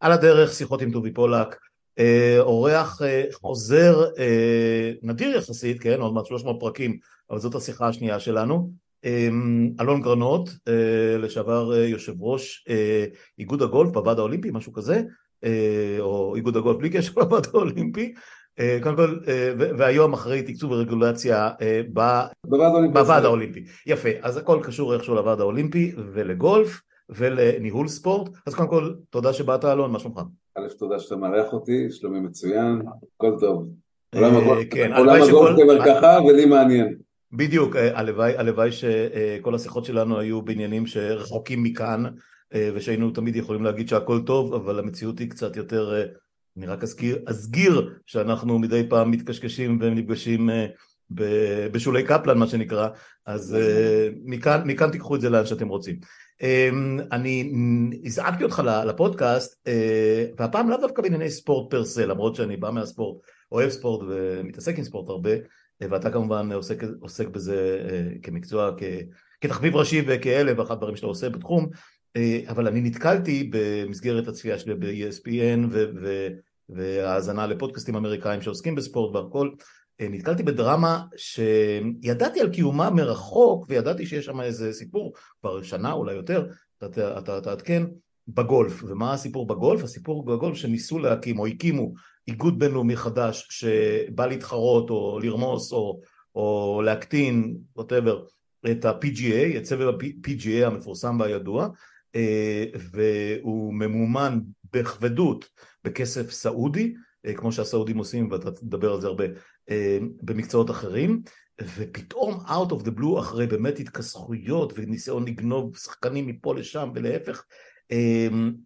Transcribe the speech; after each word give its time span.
על 0.00 0.12
הדרך 0.12 0.52
שיחות 0.52 0.82
עם 0.82 0.92
טובי 0.92 1.10
פולק, 1.12 1.56
אורח 2.38 3.00
חוזר 3.32 4.04
נדיר 5.02 5.36
יחסית, 5.36 5.80
כן, 5.80 6.00
עוד 6.00 6.14
מעט 6.14 6.26
300 6.26 6.56
פרקים, 6.60 6.98
אבל 7.30 7.38
זאת 7.38 7.54
השיחה 7.54 7.88
השנייה 7.88 8.20
שלנו. 8.20 8.70
אלון 9.80 10.00
גרנות, 10.00 10.50
לשעבר 11.18 11.74
יושב 11.74 12.22
ראש 12.22 12.64
איגוד 13.38 13.62
הגולף 13.62 13.90
בוועד 13.90 14.18
האולימפי, 14.18 14.50
משהו 14.52 14.72
כזה, 14.72 15.02
או 16.00 16.36
איגוד 16.36 16.56
הגולף 16.56 16.78
בלי 16.78 16.90
קשר 16.90 17.12
לוועד 17.20 17.46
האולימפי, 17.54 18.14
קודם 18.82 18.96
כל, 18.96 19.18
והיום 19.56 20.12
אחרי 20.12 20.42
תקצוב 20.42 20.70
ורגולציה 20.70 21.50
בוועד 22.92 23.24
האולימפי. 23.24 23.64
יפה, 23.86 24.08
אז 24.22 24.36
הכל 24.36 24.60
קשור 24.62 24.94
איכשהו 24.94 25.14
לוועד 25.14 25.40
האולימפי 25.40 25.92
ולגולף 26.12 26.80
ולניהול 27.16 27.88
ספורט, 27.88 28.30
אז 28.46 28.54
קודם 28.54 28.68
כל 28.68 28.94
תודה 29.10 29.32
שבאת 29.32 29.64
אלון, 29.64 29.92
מה 29.92 29.98
שלומך? 29.98 30.20
א', 30.58 30.68
תודה 30.78 30.98
שאתה 30.98 31.16
מארח 31.16 31.52
אותי, 31.52 31.86
שלומי 31.90 32.20
מצוין, 32.20 32.82
הכל 33.16 33.32
טוב. 33.40 33.68
עולם 34.14 34.34
הגולף 34.34 35.56
כמרקחה 35.60 36.18
ולי 36.28 36.46
מעניין. 36.46 36.94
בדיוק, 37.32 37.76
הלוואי 38.36 38.72
שכל 38.72 39.54
השיחות 39.54 39.84
שלנו 39.84 40.18
היו 40.18 40.42
בעניינים 40.42 40.86
שרחוקים 40.86 41.62
מכאן 41.62 42.04
ושהיינו 42.54 43.10
תמיד 43.10 43.36
יכולים 43.36 43.64
להגיד 43.64 43.88
שהכל 43.88 44.20
טוב, 44.26 44.54
אבל 44.54 44.78
המציאות 44.78 45.18
היא 45.18 45.30
קצת 45.30 45.56
יותר, 45.56 46.04
אני 46.56 46.66
רק 46.66 46.82
אזכיר, 46.82 47.18
אזגיר 47.26 47.90
שאנחנו 48.06 48.58
מדי 48.58 48.86
פעם 48.88 49.10
מתקשקשים 49.10 49.78
ונפגשים 49.80 50.50
בשולי 51.72 52.02
קפלן 52.02 52.38
מה 52.38 52.46
שנקרא, 52.46 52.88
אז 53.26 53.56
מכאן, 54.24 54.60
מכאן 54.64 54.90
תיקחו 54.90 55.16
את 55.16 55.20
זה 55.20 55.30
לאן 55.30 55.46
שאתם 55.46 55.68
רוצים. 55.68 55.96
אני 57.12 57.52
הזעקתי 58.04 58.44
אותך 58.44 58.62
לפודקאסט, 58.86 59.68
והפעם 60.38 60.70
לאו 60.70 60.76
דווקא 60.80 61.02
בענייני 61.02 61.30
ספורט 61.30 61.70
פר 61.70 61.84
סה, 61.84 62.06
למרות 62.06 62.34
שאני 62.34 62.56
בא 62.56 62.70
מהספורט, 62.70 63.22
אוהב 63.52 63.70
ספורט 63.70 64.06
ומתעסק 64.08 64.78
עם 64.78 64.84
ספורט 64.84 65.08
הרבה, 65.08 65.30
ואתה 65.80 66.10
כמובן 66.10 66.52
עוסק, 66.52 66.82
עוסק 67.00 67.28
בזה 67.28 67.78
כמקצוע, 68.22 68.70
כתחביב 69.40 69.76
ראשי 69.76 70.02
וכאלה 70.06 70.52
ואחת 70.56 70.70
הדברים 70.70 70.96
שאתה 70.96 71.06
עושה 71.06 71.28
בתחום, 71.28 71.68
אבל 72.48 72.66
אני 72.66 72.80
נתקלתי 72.80 73.50
במסגרת 73.52 74.28
הצפייה 74.28 74.58
שלי 74.58 74.74
ב-ESPN 74.74 75.76
והאזנה 76.68 77.46
לפודקאסטים 77.46 77.96
אמריקאים 77.96 78.42
שעוסקים 78.42 78.74
בספורט 78.74 79.16
והכל, 79.16 79.50
נתקלתי 80.00 80.42
בדרמה 80.42 81.04
שידעתי 81.16 82.40
על 82.40 82.50
קיומה 82.50 82.90
מרחוק 82.90 83.66
וידעתי 83.68 84.06
שיש 84.06 84.24
שם 84.24 84.40
איזה 84.40 84.72
סיפור 84.72 85.12
כבר 85.40 85.62
שנה 85.62 85.92
אולי 85.92 86.14
יותר, 86.14 86.46
אתה 86.84 87.40
תעדכן, 87.40 87.82
בגולף. 88.28 88.84
ומה 88.84 89.12
הסיפור 89.12 89.46
בגולף? 89.46 89.82
הסיפור 89.82 90.24
בגולף 90.24 90.56
שניסו 90.56 90.98
להקים 90.98 91.38
או 91.38 91.46
הקימו 91.46 91.92
איגוד 92.28 92.58
בינלאומי 92.58 92.96
חדש 92.96 93.48
שבא 93.50 94.26
להתחרות 94.26 94.90
או 94.90 95.18
לרמוס 95.22 95.72
או, 95.72 96.00
או 96.34 96.82
להקטין, 96.84 97.56
whatever, 97.78 98.16
את 98.70 98.84
ה-PGA, 98.84 99.56
את 99.56 99.64
סבב 99.64 99.88
ה-PGA 99.88 100.66
המפורסם 100.66 101.20
והידוע, 101.20 101.68
והוא 102.92 103.74
ממומן 103.74 104.40
בכבדות 104.72 105.48
בכסף 105.84 106.30
סעודי, 106.30 106.94
כמו 107.36 107.52
שהסעודים 107.52 107.98
עושים 107.98 108.30
ואתה 108.30 108.50
תדבר 108.50 108.92
על 108.92 109.00
זה 109.00 109.06
הרבה 109.06 109.24
במקצועות 110.22 110.70
אחרים, 110.70 111.22
ופתאום 111.76 112.34
out 112.46 112.70
of 112.70 112.84
the 112.84 112.98
blue 112.98 113.18
אחרי 113.18 113.46
באמת 113.46 113.78
התכסחויות 113.78 114.72
וניסיון 114.76 115.28
לגנוב 115.28 115.76
שחקנים 115.76 116.26
מפה 116.26 116.54
לשם 116.54 116.90
ולהפך, 116.94 117.44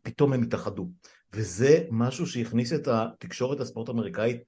פתאום 0.02 0.32
הם 0.32 0.42
התאחדו. 0.42 0.90
וזה 1.32 1.84
משהו 1.90 2.26
שהכניס 2.26 2.72
את 2.72 2.88
התקשורת 2.88 3.60
הספורט 3.60 3.88
האמריקאית, 3.88 4.42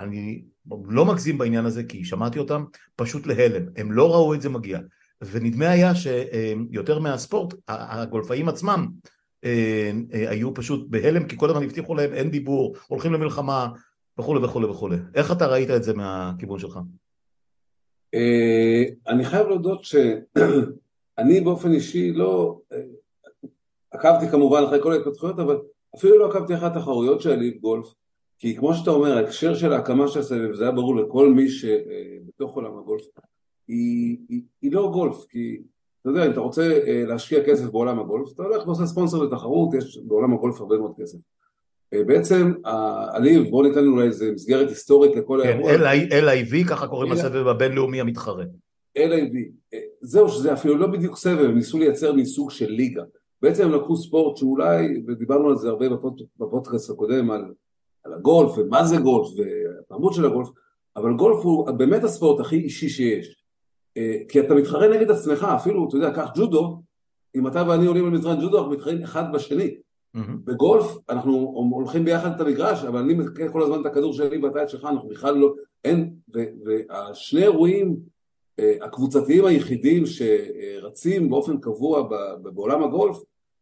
אני 0.00 0.44
לא 0.88 1.04
מגזים 1.04 1.38
בעניין 1.38 1.66
הזה 1.66 1.84
כי 1.84 2.04
שמעתי 2.04 2.38
אותם, 2.38 2.64
פשוט 2.96 3.26
להלם, 3.26 3.62
הם 3.76 3.92
לא 3.92 4.12
ראו 4.12 4.34
את 4.34 4.42
זה 4.42 4.48
מגיע. 4.48 4.78
ונדמה 5.22 5.70
היה 5.70 5.92
שיותר 5.94 6.98
מהספורט, 6.98 7.54
הגולפאים 7.68 8.48
עצמם 8.48 8.88
היו 10.28 10.54
פשוט 10.54 10.86
בהלם 10.90 11.28
כי 11.28 11.36
כל 11.36 11.50
הזמן 11.50 11.62
הבטיחו 11.62 11.94
להם 11.94 12.12
אין 12.12 12.30
דיבור, 12.30 12.74
הולכים 12.88 13.12
למלחמה 13.12 13.68
וכולי 14.18 14.44
וכולי 14.44 14.66
וכולי. 14.66 14.96
איך 15.14 15.32
אתה 15.32 15.46
ראית 15.46 15.70
את 15.70 15.82
זה 15.82 15.94
מהכיוון 15.94 16.58
שלך? 16.58 16.78
אני 19.08 19.24
חייב 19.24 19.46
להודות 19.46 19.84
שאני 19.84 21.40
באופן 21.44 21.72
אישי 21.72 22.12
לא... 22.12 22.60
עקבתי 23.90 24.28
כמובן 24.30 24.62
אחרי 24.64 24.82
כל 24.82 24.92
ההתפתחויות, 24.92 25.38
אבל 25.38 25.58
אפילו 25.96 26.18
לא 26.18 26.30
עקבתי 26.30 26.54
אחרי 26.54 26.68
התחרויות 26.68 27.20
של 27.20 27.30
הליג 27.30 27.60
גולף, 27.60 27.86
כי 28.38 28.56
כמו 28.56 28.74
שאתה 28.74 28.90
אומר, 28.90 29.16
ההקשר 29.16 29.54
של 29.54 29.72
ההקמה 29.72 30.08
של 30.08 30.20
הסבב, 30.20 30.54
זה 30.54 30.64
היה 30.64 30.72
ברור 30.72 30.96
לכל 30.96 31.32
מי 31.32 31.48
שבתוך 31.48 32.54
עולם 32.54 32.78
הגולף, 32.78 33.02
היא, 33.68 34.18
היא, 34.28 34.42
היא 34.62 34.72
לא 34.72 34.90
גולף, 34.92 35.24
כי 35.28 35.60
אתה 36.10 36.16
יודע, 36.16 36.26
אם 36.26 36.32
אתה 36.32 36.40
רוצה 36.40 36.78
להשקיע 36.86 37.44
כסף 37.44 37.64
בעולם 37.64 38.00
הגולף, 38.00 38.32
אתה 38.34 38.42
הולך 38.42 38.66
ועושה 38.66 38.86
ספונסר 38.86 39.22
לתחרות, 39.22 39.74
יש 39.74 39.98
בעולם 40.04 40.34
הגולף 40.34 40.60
הרבה 40.60 40.78
מאוד 40.78 40.92
כסף. 41.00 41.18
בעצם 41.92 42.52
הליב, 43.12 43.50
בואו 43.50 43.68
ניתן 43.68 43.84
לנו 43.84 44.02
איזה 44.02 44.32
מסגרת 44.32 44.68
היסטורית 44.68 45.16
לכל 45.16 45.40
כן, 45.42 45.48
האירוע. 45.48 45.72
LIV, 45.72 46.68
ככה 46.68 46.86
קוראים 46.86 47.12
לסבב 47.12 47.48
הבינלאומי 47.48 48.00
המתחרה. 48.00 48.44
LIV, 48.98 49.36
זהו 50.00 50.28
שזה 50.28 50.52
אפילו 50.52 50.76
לא 50.76 50.86
בדיוק 50.86 51.16
סבב, 51.16 51.44
הם 51.44 51.54
ניסו 51.54 51.78
לייצר 51.78 52.12
מסוג 52.12 52.50
של 52.50 52.70
ליגה. 52.70 53.02
בעצם 53.42 53.64
הם 53.64 53.72
לקחו 53.72 53.96
ספורט 53.96 54.36
שאולי, 54.36 55.02
ודיברנו 55.06 55.48
על 55.48 55.56
זה 55.56 55.68
הרבה 55.68 55.86
בפודקאסט 56.38 56.90
הקודם, 56.90 57.30
על, 57.30 57.44
על 58.04 58.12
הגולף 58.12 58.58
ומה 58.58 58.84
זה 58.84 58.96
גולף 58.96 59.28
והתרבות 59.36 60.14
של 60.14 60.24
הגולף, 60.24 60.48
אבל 60.96 61.12
גולף 61.14 61.44
הוא 61.44 61.70
באמת 61.70 62.04
הספורט 62.04 62.40
הכי 62.40 62.56
אישי 62.56 62.88
שיש. 62.88 63.38
כי 64.28 64.40
אתה 64.40 64.54
מתחרה 64.54 64.88
נגד 64.88 65.10
עצמך, 65.10 65.46
אפילו, 65.56 65.88
אתה 65.88 65.96
יודע, 65.96 66.10
קח 66.10 66.30
ג'ודו, 66.36 66.82
אם 67.34 67.46
אתה 67.46 67.64
ואני 67.68 67.86
עולים 67.86 68.04
על 68.04 68.10
מזרן 68.10 68.40
ג'ודו, 68.40 68.58
אנחנו 68.58 68.72
מתחרים 68.72 69.02
אחד 69.02 69.32
בשני. 69.32 69.76
Mm-hmm. 70.16 70.20
בגולף 70.44 70.96
אנחנו 71.08 71.68
הולכים 71.72 72.04
ביחד 72.04 72.34
את 72.34 72.40
המגרש, 72.40 72.84
אבל 72.84 72.98
אני 73.00 73.14
מקבל 73.14 73.48
כל 73.48 73.62
הזמן 73.62 73.80
את 73.80 73.86
הכדור 73.86 74.12
שלי 74.12 74.38
ואתה 74.38 74.62
את 74.62 74.68
שלך, 74.68 74.84
אנחנו 74.84 75.08
בכלל 75.08 75.34
לא, 75.34 75.54
אין, 75.84 76.14
והשני 76.64 77.42
אירועים 77.42 77.96
הקבוצתיים 78.58 79.44
היחידים 79.44 80.04
שרצים 80.06 81.30
באופן 81.30 81.58
קבוע 81.58 82.08
בעולם 82.42 82.82
הגולף 82.82 83.16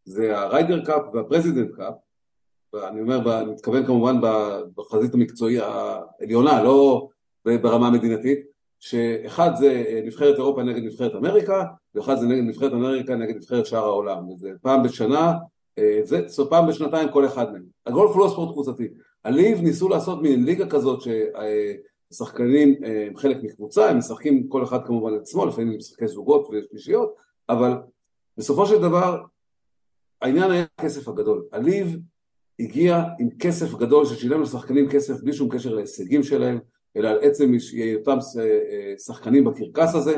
זה 0.04 0.38
ה 0.38 0.46
Ryder 0.46 0.84
Cup 0.84 1.02
וה 1.14 1.24
Presidents 1.24 1.70
Cup, 1.70 1.94
אני 2.74 3.00
אומר, 3.00 3.40
אני 3.40 3.52
מתכוון 3.52 3.86
כמובן 3.86 4.16
בחזית 4.76 5.14
המקצועית 5.14 5.58
העליונה, 5.58 6.62
לא 6.62 7.08
ברמה 7.44 7.86
המדינתית, 7.86 8.55
שאחד 8.80 9.50
זה 9.58 10.00
נבחרת 10.04 10.36
אירופה 10.36 10.62
נגד 10.62 10.82
נבחרת 10.82 11.14
אמריקה, 11.14 11.64
ואחד 11.94 12.14
זה 12.14 12.26
נגד 12.26 12.42
נבחרת 12.42 12.72
אמריקה 12.72 13.16
נגד 13.16 13.36
נבחרת 13.36 13.66
שאר 13.66 13.84
העולם, 13.84 14.28
וזה 14.28 14.50
פעם 14.62 14.82
בשנה, 14.82 15.32
זה, 16.02 16.28
זאת 16.28 16.50
פעם 16.50 16.66
בשנתיים 16.66 17.08
כל 17.08 17.26
אחד 17.26 17.52
מהם. 17.52 17.62
הגולף 17.86 18.10
הוא 18.10 18.20
לא 18.20 18.28
ספורט 18.28 18.52
קבוצתי. 18.52 18.88
הליב 19.24 19.60
ניסו 19.60 19.88
לעשות 19.88 20.22
מין 20.22 20.44
ליגה 20.44 20.66
כזאת 20.66 21.00
ששחקנים 22.12 22.74
הם 23.08 23.16
חלק 23.16 23.42
מקבוצה, 23.42 23.90
הם 23.90 23.98
משחקים 23.98 24.48
כל 24.48 24.64
אחד 24.64 24.86
כמובן 24.86 25.14
את 25.16 25.20
עצמו, 25.20 25.46
לפעמים 25.46 25.68
הם 25.68 25.76
משחקי 25.76 26.08
זוגות 26.08 26.48
ושלישיות, 26.52 27.14
אבל 27.48 27.72
בסופו 28.38 28.66
של 28.66 28.78
דבר 28.82 29.22
העניין 30.22 30.50
היה 30.50 30.64
הכסף 30.78 31.08
הגדול. 31.08 31.44
הליב 31.52 31.98
הגיע 32.60 33.04
עם 33.18 33.28
כסף 33.38 33.74
גדול 33.74 34.06
ששילם 34.06 34.42
לשחקנים 34.42 34.88
כסף 34.88 35.20
בלי 35.20 35.32
שום 35.32 35.48
קשר 35.48 35.74
להישגים 35.74 36.22
שלהם, 36.22 36.58
אלא 36.96 37.08
על 37.08 37.18
עצם 37.22 37.52
היותם 37.72 38.18
שחקנים 39.06 39.44
בקרקס 39.44 39.94
הזה, 39.94 40.16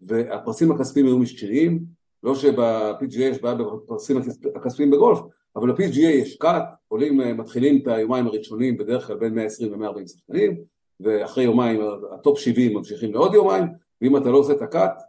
והפרסים 0.00 0.72
הכספיים 0.72 1.06
היו 1.06 1.18
משקריים, 1.18 1.84
לא 2.22 2.34
שב-PGA 2.34 3.20
יש 3.20 3.42
בעיה 3.42 3.54
בפרסים 3.54 4.16
הכספיים 4.54 4.90
בגולף, 4.90 5.18
אבל 5.56 5.72
ב-PGA 5.72 5.98
יש 5.98 6.36
cut, 6.36 6.62
עולים, 6.88 7.18
מתחילים 7.38 7.82
את 7.82 7.88
היומיים 7.88 8.26
הראשונים 8.26 8.76
בדרך 8.76 9.06
כלל 9.06 9.16
בין 9.16 9.34
120 9.34 9.82
ל-140 9.82 10.06
שחקנים, 10.06 10.60
ואחרי 11.00 11.44
יומיים 11.44 11.80
ה 12.14 12.20
top 12.20 12.38
70 12.38 12.74
ממשיכים 12.74 13.12
לעוד 13.12 13.34
יומיים, 13.34 13.64
ואם 14.02 14.16
אתה 14.16 14.30
לא 14.30 14.38
עושה 14.38 14.52
את 14.52 14.62
ה 14.62 14.70
cut, 14.70 15.02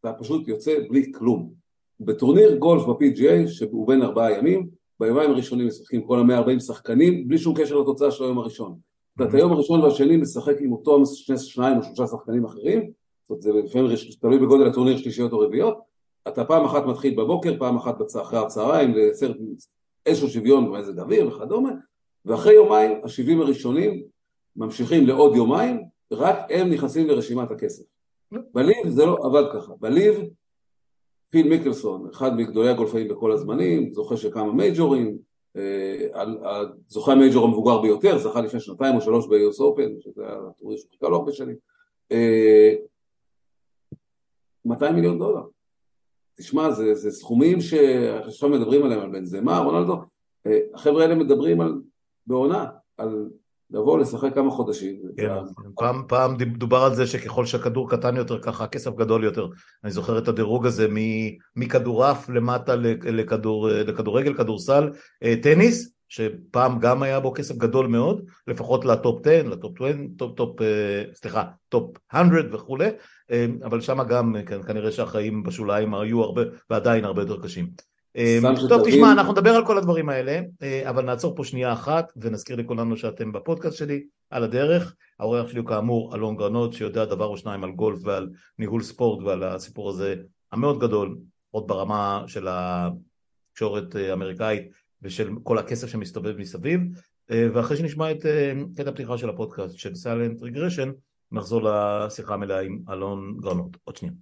אתה 0.00 0.12
פשוט 0.12 0.48
יוצא 0.48 0.78
בלי 0.88 1.12
כלום. 1.12 1.52
בטורניר 2.00 2.56
גולף 2.56 2.82
ב-PGA, 2.82 3.48
שהוא 3.48 3.88
בין 3.88 4.02
ארבעה 4.02 4.38
ימים, 4.38 4.68
ביומיים 5.00 5.30
הראשונים 5.30 5.66
משחקים 5.66 6.02
כל 6.02 6.18
ה-140 6.18 6.60
שחקנים, 6.60 7.28
בלי 7.28 7.38
שום 7.38 7.54
קשר 7.56 7.78
לתוצאה 7.80 8.10
של 8.10 8.24
היום 8.24 8.38
הראשון. 8.38 8.89
אומרת, 9.18 9.34
היום 9.34 9.52
הראשון 9.52 9.80
והשני 9.80 10.16
משחק 10.16 10.56
עם 10.60 10.72
אותו 10.72 11.02
שניים 11.36 11.78
או 11.78 11.82
שלושה 11.82 12.06
שחקנים 12.06 12.44
אחרים, 12.44 12.90
זאת 13.22 13.30
אומרת, 13.30 13.42
זה 13.42 13.52
לפעמים 13.52 13.86
תלוי 14.20 14.38
בגודל 14.38 14.66
הטורניר 14.66 14.96
שלישיות 14.96 15.32
או 15.32 15.38
רביעיות, 15.38 15.78
אתה 16.28 16.44
פעם 16.44 16.64
אחת 16.64 16.86
מתחיל 16.86 17.14
בבוקר, 17.14 17.58
פעם 17.58 17.76
אחת 17.76 17.96
אחרי 18.22 18.38
הצהריים, 18.38 18.94
לייצר 18.94 19.32
איזשהו 20.06 20.28
שוויון 20.28 20.66
במזג 20.66 20.98
אוויר 20.98 21.28
וכדומה, 21.28 21.70
ואחרי 22.24 22.54
יומיים, 22.54 23.00
השבעים 23.04 23.40
הראשונים 23.40 24.02
ממשיכים 24.56 25.06
לעוד 25.06 25.36
יומיים, 25.36 25.84
רק 26.12 26.36
הם 26.50 26.70
נכנסים 26.70 27.08
לרשימת 27.08 27.50
הכסף. 27.50 27.82
בליב 28.54 28.88
זה 28.88 29.06
לא 29.06 29.18
עבד 29.22 29.44
ככה, 29.52 29.72
בליב 29.80 30.20
פיל 31.30 31.48
מיקלסון, 31.48 32.08
אחד 32.10 32.36
מגדולי 32.36 32.68
הגולפאים 32.68 33.08
בכל 33.08 33.32
הזמנים, 33.32 33.92
זוכה 33.92 34.16
של 34.16 34.30
כמה 34.30 34.52
מייג'ורים, 34.52 35.18
על 36.12 36.38
זוכה 36.86 37.12
המייג'ור 37.12 37.44
המבוגר 37.44 37.78
ביותר, 37.82 38.18
זכה 38.18 38.40
לפני 38.40 38.60
שנתיים 38.60 38.96
או 38.96 39.00
שלוש 39.00 39.26
ב-US 39.26 39.60
Open, 39.60 40.00
שזה 40.00 40.22
הטורי 40.26 40.78
שחיכה 40.78 41.08
לו 41.08 41.16
הרבה 41.16 41.32
שנים, 41.32 41.56
200 44.64 44.94
מיליון 44.94 45.18
דולר. 45.18 45.42
תשמע, 46.34 46.70
זה, 46.70 46.94
זה 46.94 47.10
סכומים 47.10 47.60
שעכשיו 47.60 48.48
מדברים 48.48 48.84
עליהם, 48.84 49.00
על 49.00 49.10
בן 49.10 49.24
זמה, 49.24 49.58
רונלדו, 49.58 49.96
החבר'ה 50.74 51.02
האלה 51.02 51.14
מדברים 51.14 51.60
על, 51.60 51.74
בעונה, 52.26 52.66
על 52.96 53.30
לבוא 53.72 53.98
לשחק 53.98 54.34
כמה 54.34 54.50
חודשים. 54.50 54.96
כן, 55.16 55.32
פעם, 55.76 56.02
פעם 56.08 56.36
דובר 56.36 56.78
על 56.78 56.94
זה 56.94 57.06
שככל 57.06 57.46
שהכדור 57.46 57.90
קטן 57.90 58.16
יותר 58.16 58.38
ככה 58.42 58.64
הכסף 58.64 58.90
גדול 58.96 59.24
יותר. 59.24 59.46
אני 59.84 59.92
זוכר 59.92 60.18
את 60.18 60.28
הדירוג 60.28 60.66
הזה 60.66 60.88
מכדורעף 61.56 62.28
למטה 62.28 62.76
לכדור, 63.02 63.68
לכדורגל, 63.68 64.34
כדורסל, 64.34 64.90
אה, 65.22 65.34
טניס, 65.42 65.92
שפעם 66.08 66.78
גם 66.78 67.02
היה 67.02 67.20
בו 67.20 67.32
כסף 67.34 67.56
גדול 67.56 67.86
מאוד, 67.86 68.24
לפחות 68.46 68.84
ל 68.84 68.94
top 68.94 69.26
10, 69.26 69.48
ל 69.48 69.54
top 69.54 69.72
20, 69.76 70.14
top, 70.16 70.36
top, 70.36 70.62
אה, 70.62 71.02
סליחה, 71.14 71.44
top 71.68 71.96
100 72.14 72.22
וכולי, 72.52 72.88
אה, 73.30 73.46
אבל 73.64 73.80
שם 73.80 74.02
גם 74.08 74.36
כן, 74.46 74.62
כנראה 74.62 74.92
שהחיים 74.92 75.42
בשוליים 75.42 75.94
היו 75.94 76.22
הרבה, 76.22 76.42
ועדיין 76.70 77.04
הרבה 77.04 77.22
יותר 77.22 77.42
קשים. 77.42 77.89
אמ, 78.16 78.68
טוב 78.68 78.82
תשמע 78.86 79.12
אנחנו 79.12 79.32
נדבר 79.32 79.50
על 79.50 79.66
כל 79.66 79.78
הדברים 79.78 80.08
האלה 80.08 80.40
אה, 80.62 80.90
אבל 80.90 81.04
נעצור 81.04 81.36
פה 81.36 81.44
שנייה 81.44 81.72
אחת 81.72 82.12
ונזכיר 82.16 82.56
לכולנו 82.56 82.96
שאתם 82.96 83.32
בפודקאסט 83.32 83.76
שלי 83.76 84.04
על 84.30 84.44
הדרך. 84.44 84.94
האורח 85.20 85.48
שלי 85.48 85.58
הוא 85.58 85.66
כאמור 85.66 86.14
אלון 86.14 86.36
גרנות 86.36 86.72
שיודע 86.72 87.04
דבר 87.04 87.26
או 87.26 87.36
שניים 87.36 87.64
על 87.64 87.70
גולף 87.70 87.98
ועל 88.02 88.28
ניהול 88.58 88.82
ספורט 88.82 89.22
ועל 89.24 89.42
הסיפור 89.42 89.90
הזה 89.90 90.14
המאוד 90.52 90.80
גדול 90.80 91.18
עוד 91.50 91.68
ברמה 91.68 92.24
של 92.26 92.46
התקשורת 92.50 93.94
האמריקאית 93.94 94.68
ושל 95.02 95.30
כל 95.42 95.58
הכסף 95.58 95.88
שמסתובב 95.88 96.36
מסביב. 96.38 96.80
אה, 97.30 97.48
ואחרי 97.54 97.76
שנשמע 97.76 98.10
את 98.10 98.26
קטע 98.76 98.90
הפתיחה 98.90 99.18
של 99.18 99.30
הפודקאסט 99.30 99.78
של 99.78 99.94
סיילנט 99.94 100.42
רגרשן 100.42 100.90
נחזור 101.32 101.62
לשיחה 101.62 102.34
המלאה 102.34 102.60
עם 102.60 102.78
אלון 102.90 103.36
גרנות. 103.40 103.76
עוד 103.84 103.96
שנייה 103.96 104.14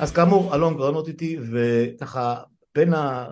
אז 0.00 0.12
כאמור, 0.12 0.54
אלון 0.54 0.76
גרנות 0.76 1.08
איתי, 1.08 1.38
וככה 1.52 2.42
בין 2.74 2.94
ה... 2.94 3.26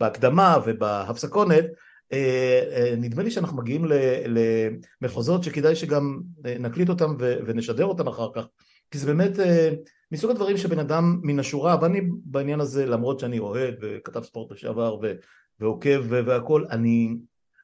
בהקדמה 0.00 0.56
ובהפסקונת, 0.66 1.64
אה, 2.12 2.62
אה, 2.72 2.94
נדמה 2.96 3.22
לי 3.22 3.30
שאנחנו 3.30 3.56
מגיעים 3.56 3.84
למחוזות 5.00 5.44
שכדאי 5.44 5.76
שגם 5.76 6.20
אה, 6.46 6.56
נקליט 6.58 6.88
אותם 6.88 7.16
ונשדר 7.18 7.84
אותם 7.84 8.08
אחר 8.08 8.28
כך, 8.34 8.46
כי 8.90 8.98
זה 8.98 9.06
באמת 9.06 9.30
מסוג 10.12 10.30
הדברים 10.30 10.56
שבן 10.56 10.78
אדם 10.78 11.20
מן 11.22 11.38
השורה, 11.38 11.76
ואני 11.82 12.00
בעניין 12.24 12.60
הזה, 12.60 12.86
למרות 12.86 13.18
שאני 13.18 13.38
אוהד 13.38 13.74
וכתב 13.80 14.22
ספורט 14.22 14.52
לשעבר 14.52 14.98
ועוקב 15.60 16.00
והכל, 16.08 16.64
אני, 16.70 17.16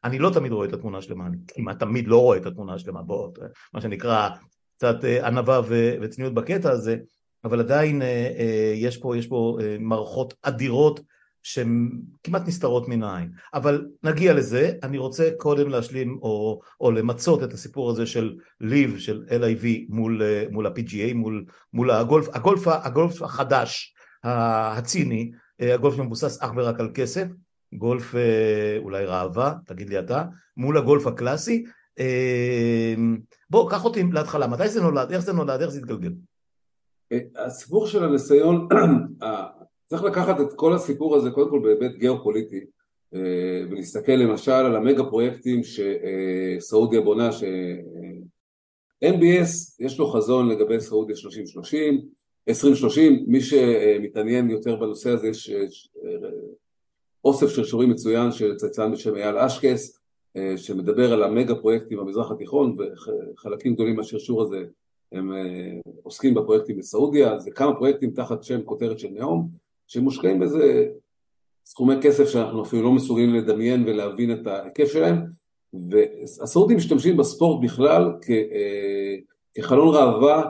אני 0.04 0.18
לא 0.18 0.30
תמיד 0.34 0.52
רואה 0.52 0.68
את 0.68 0.72
התמונה 0.72 0.98
השלמה, 0.98 1.26
אני 1.26 1.36
כמעט 1.48 1.78
תמיד 1.78 2.08
לא 2.08 2.20
רואה 2.20 2.38
את 2.38 2.46
התמונה 2.46 2.74
השלמה, 2.74 3.02
בוא, 3.02 3.30
מה 3.74 3.80
שנקרא 3.80 4.28
קצת 4.76 4.96
ענווה 5.04 5.60
וצניעות 6.00 6.34
בקטע 6.34 6.70
הזה, 6.70 6.96
אבל 7.44 7.61
עדיין 7.61 8.02
אה, 8.02 8.32
אה, 8.38 8.73
יש 8.76 8.96
פה, 8.96 9.17
יש 9.17 9.26
פה 9.26 9.58
אה, 9.61 9.76
מערכות 9.81 10.35
אדירות 10.43 11.00
שהן 11.43 11.91
כמעט 12.23 12.43
נסתרות 12.46 12.88
מן 12.88 13.02
העין. 13.02 13.31
אבל 13.55 13.87
נגיע 14.02 14.35
לזה, 14.35 14.73
אני 14.82 14.99
רוצה 14.99 15.31
קודם 15.37 15.69
להשלים 15.69 16.19
או, 16.23 16.61
או 16.81 16.91
למצות 16.91 17.43
את 17.43 17.52
הסיפור 17.52 17.91
הזה 17.91 18.06
של 18.06 18.37
ליב, 18.61 18.99
של 18.99 19.25
LIV 19.29 19.67
מול, 19.88 20.23
מול 20.50 20.67
ה-PGA, 20.67 21.14
מול, 21.14 21.44
מול 21.73 21.91
הגולף, 21.91 22.29
הגולף, 22.32 22.69
הגולף 22.69 23.23
החדש, 23.23 23.94
הציני, 24.25 25.32
הגולף 25.61 25.97
שמבוסס 25.97 26.43
אך 26.43 26.50
ורק 26.56 26.81
על 26.81 26.90
כסף, 26.94 27.26
גולף 27.73 28.14
אולי 28.79 29.05
ראווה, 29.05 29.55
תגיד 29.67 29.88
לי 29.88 29.99
אתה, 29.99 30.25
מול 30.56 30.79
הגולף 30.79 31.06
הקלאסי. 31.06 31.64
בוא, 33.50 33.70
קח 33.70 33.85
אותי 33.85 34.02
להתחלה, 34.12 34.47
מתי 34.47 34.69
זה 34.69 34.82
נולד, 34.82 35.12
איך 35.12 35.20
זה 35.20 35.32
נולד, 35.32 35.61
איך 35.61 35.70
זה 35.70 35.79
התגלגל? 35.79 36.12
הסיפור 37.36 37.86
של 37.86 38.04
הניסיון, 38.04 38.68
צריך 39.88 40.02
לקחת 40.02 40.40
את 40.40 40.52
כל 40.56 40.74
הסיפור 40.74 41.16
הזה 41.16 41.30
קודם 41.30 41.50
כל 41.50 41.60
בהיבט 41.62 41.94
גיאופוליטי 41.94 42.60
אה, 43.14 43.62
ולהסתכל 43.70 44.12
למשל 44.12 44.52
על 44.52 44.76
המגה 44.76 45.04
פרויקטים 45.04 45.60
שסעודיה 45.64 47.00
בונה, 47.00 47.32
ש-MBS 47.32 48.30
יש 49.80 49.98
לו 49.98 50.06
חזון 50.06 50.48
לגבי 50.48 50.80
סעודיה 50.80 51.16
3030, 51.16 52.00
2030, 52.48 53.24
מי 53.26 53.40
שמתעניין 53.40 54.50
יותר 54.50 54.76
בנושא 54.76 55.10
הזה 55.10 55.28
יש 55.28 55.50
אוסף 57.24 57.48
של 57.48 57.64
שיעורים 57.64 57.90
מצוין 57.90 58.32
של 58.32 58.56
צייצן 58.56 58.92
בשם 58.92 59.16
אייל 59.16 59.38
אשקס 59.38 59.98
שמדבר 60.56 61.12
על 61.12 61.22
המגה 61.22 61.54
פרויקטים 61.54 61.98
במזרח 61.98 62.30
התיכון 62.30 62.76
וחלקים 62.78 63.74
גדולים 63.74 63.96
מהשרשור 63.96 64.42
הזה 64.42 64.64
הם 65.14 65.32
אה, 65.32 65.81
עוסקים 66.02 66.34
בפרויקטים 66.34 66.78
בסעודיה, 66.78 67.38
זה 67.38 67.50
כמה 67.50 67.75
פרויקטים 67.75 68.11
תחת 68.11 68.43
שם 68.43 68.62
כותרת 68.62 68.99
של 68.99 69.08
נאום, 69.08 69.49
שמושקעים 69.87 70.40
בזה 70.40 70.87
סכומי 71.66 71.94
כסף 72.02 72.28
שאנחנו 72.28 72.62
אפילו 72.62 72.82
לא 72.82 72.93
מסוגלים 72.93 73.34
לדמיין 73.34 73.84
ולהבין 73.87 74.32
את 74.32 74.46
ההיקף 74.46 74.93
שלהם, 74.93 75.25
והסעודים 75.90 76.76
משתמשים 76.76 77.16
בספורט 77.16 77.64
בכלל 77.64 78.12
כ, 78.22 78.31
אה, 78.31 79.16
כחלון 79.55 79.94
ראווה 79.94 80.43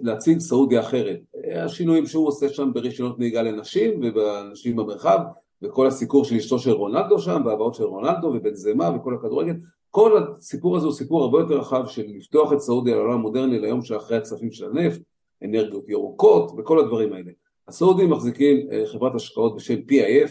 להציג 0.00 0.38
סעודיה 0.38 0.80
אחרת. 0.80 1.20
השינויים 1.54 2.06
שהוא 2.06 2.28
עושה 2.28 2.48
שם 2.48 2.70
ברישיונות 2.74 3.18
נהיגה 3.18 3.42
לנשים 3.42 4.00
ובנשים 4.02 4.76
במרחב, 4.76 5.18
וכל 5.62 5.86
הסיקור 5.86 6.24
של 6.24 6.36
אשתו 6.36 6.58
של 6.58 6.70
רונלדו 6.70 7.18
שם, 7.18 7.42
והבאות 7.46 7.74
של 7.74 7.84
רונלדו 7.84 8.26
ובן 8.26 8.54
זמה 8.54 8.90
וכל 8.96 9.14
הכדורגל, 9.14 9.54
כל 9.94 10.24
הסיפור 10.38 10.76
הזה 10.76 10.86
הוא 10.86 10.94
סיפור 10.94 11.22
הרבה 11.22 11.38
יותר 11.38 11.58
רחב 11.58 11.86
של 11.86 12.02
לפתוח 12.06 12.52
את 12.52 12.60
סעודיה 12.60 12.96
לעולם 12.96 13.12
המודרני 13.12 13.58
ליום 13.58 13.82
שאחרי 13.82 14.16
הכספים 14.16 14.52
של 14.52 14.64
הנפט, 14.64 15.00
אנרגיות 15.44 15.88
ירוקות 15.88 16.52
וכל 16.58 16.78
הדברים 16.78 17.12
האלה. 17.12 17.30
הסעודים 17.68 18.10
מחזיקים 18.10 18.68
אה, 18.72 18.86
חברת 18.86 19.14
השקעות 19.14 19.56
בשם 19.56 19.74
PIF 19.74 20.30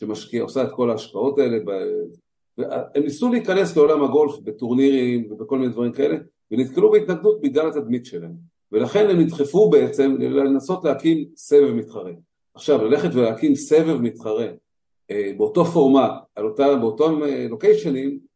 שמשקיע, 0.00 0.42
עושה 0.42 0.64
את 0.64 0.68
כל 0.72 0.90
ההשקעות 0.90 1.38
האלה 1.38 1.58
ב... 1.64 1.70
הם 2.94 3.02
ניסו 3.02 3.28
להיכנס 3.28 3.76
לעולם 3.76 4.04
הגולף 4.04 4.38
בטורנירים 4.44 5.32
ובכל 5.32 5.58
מיני 5.58 5.72
דברים 5.72 5.92
כאלה 5.92 6.16
ונתקלו 6.50 6.90
בהתנגדות 6.90 7.40
בגלל 7.40 7.68
התדמית 7.68 8.06
שלהם 8.06 8.32
ולכן 8.72 9.10
הם 9.10 9.20
נדחפו 9.20 9.70
בעצם 9.70 10.16
לנסות 10.20 10.84
להקים 10.84 11.24
סבב 11.36 11.72
מתחרה. 11.72 12.12
עכשיו 12.54 12.84
ללכת 12.84 13.14
ולהקים 13.14 13.54
סבב 13.54 14.00
מתחרה 14.00 14.48
אה, 15.10 15.32
באותו 15.36 15.64
פורמט, 15.64 16.12
אותה, 16.38 16.76
באותם 16.76 17.20
לוקיישנים 17.50 18.27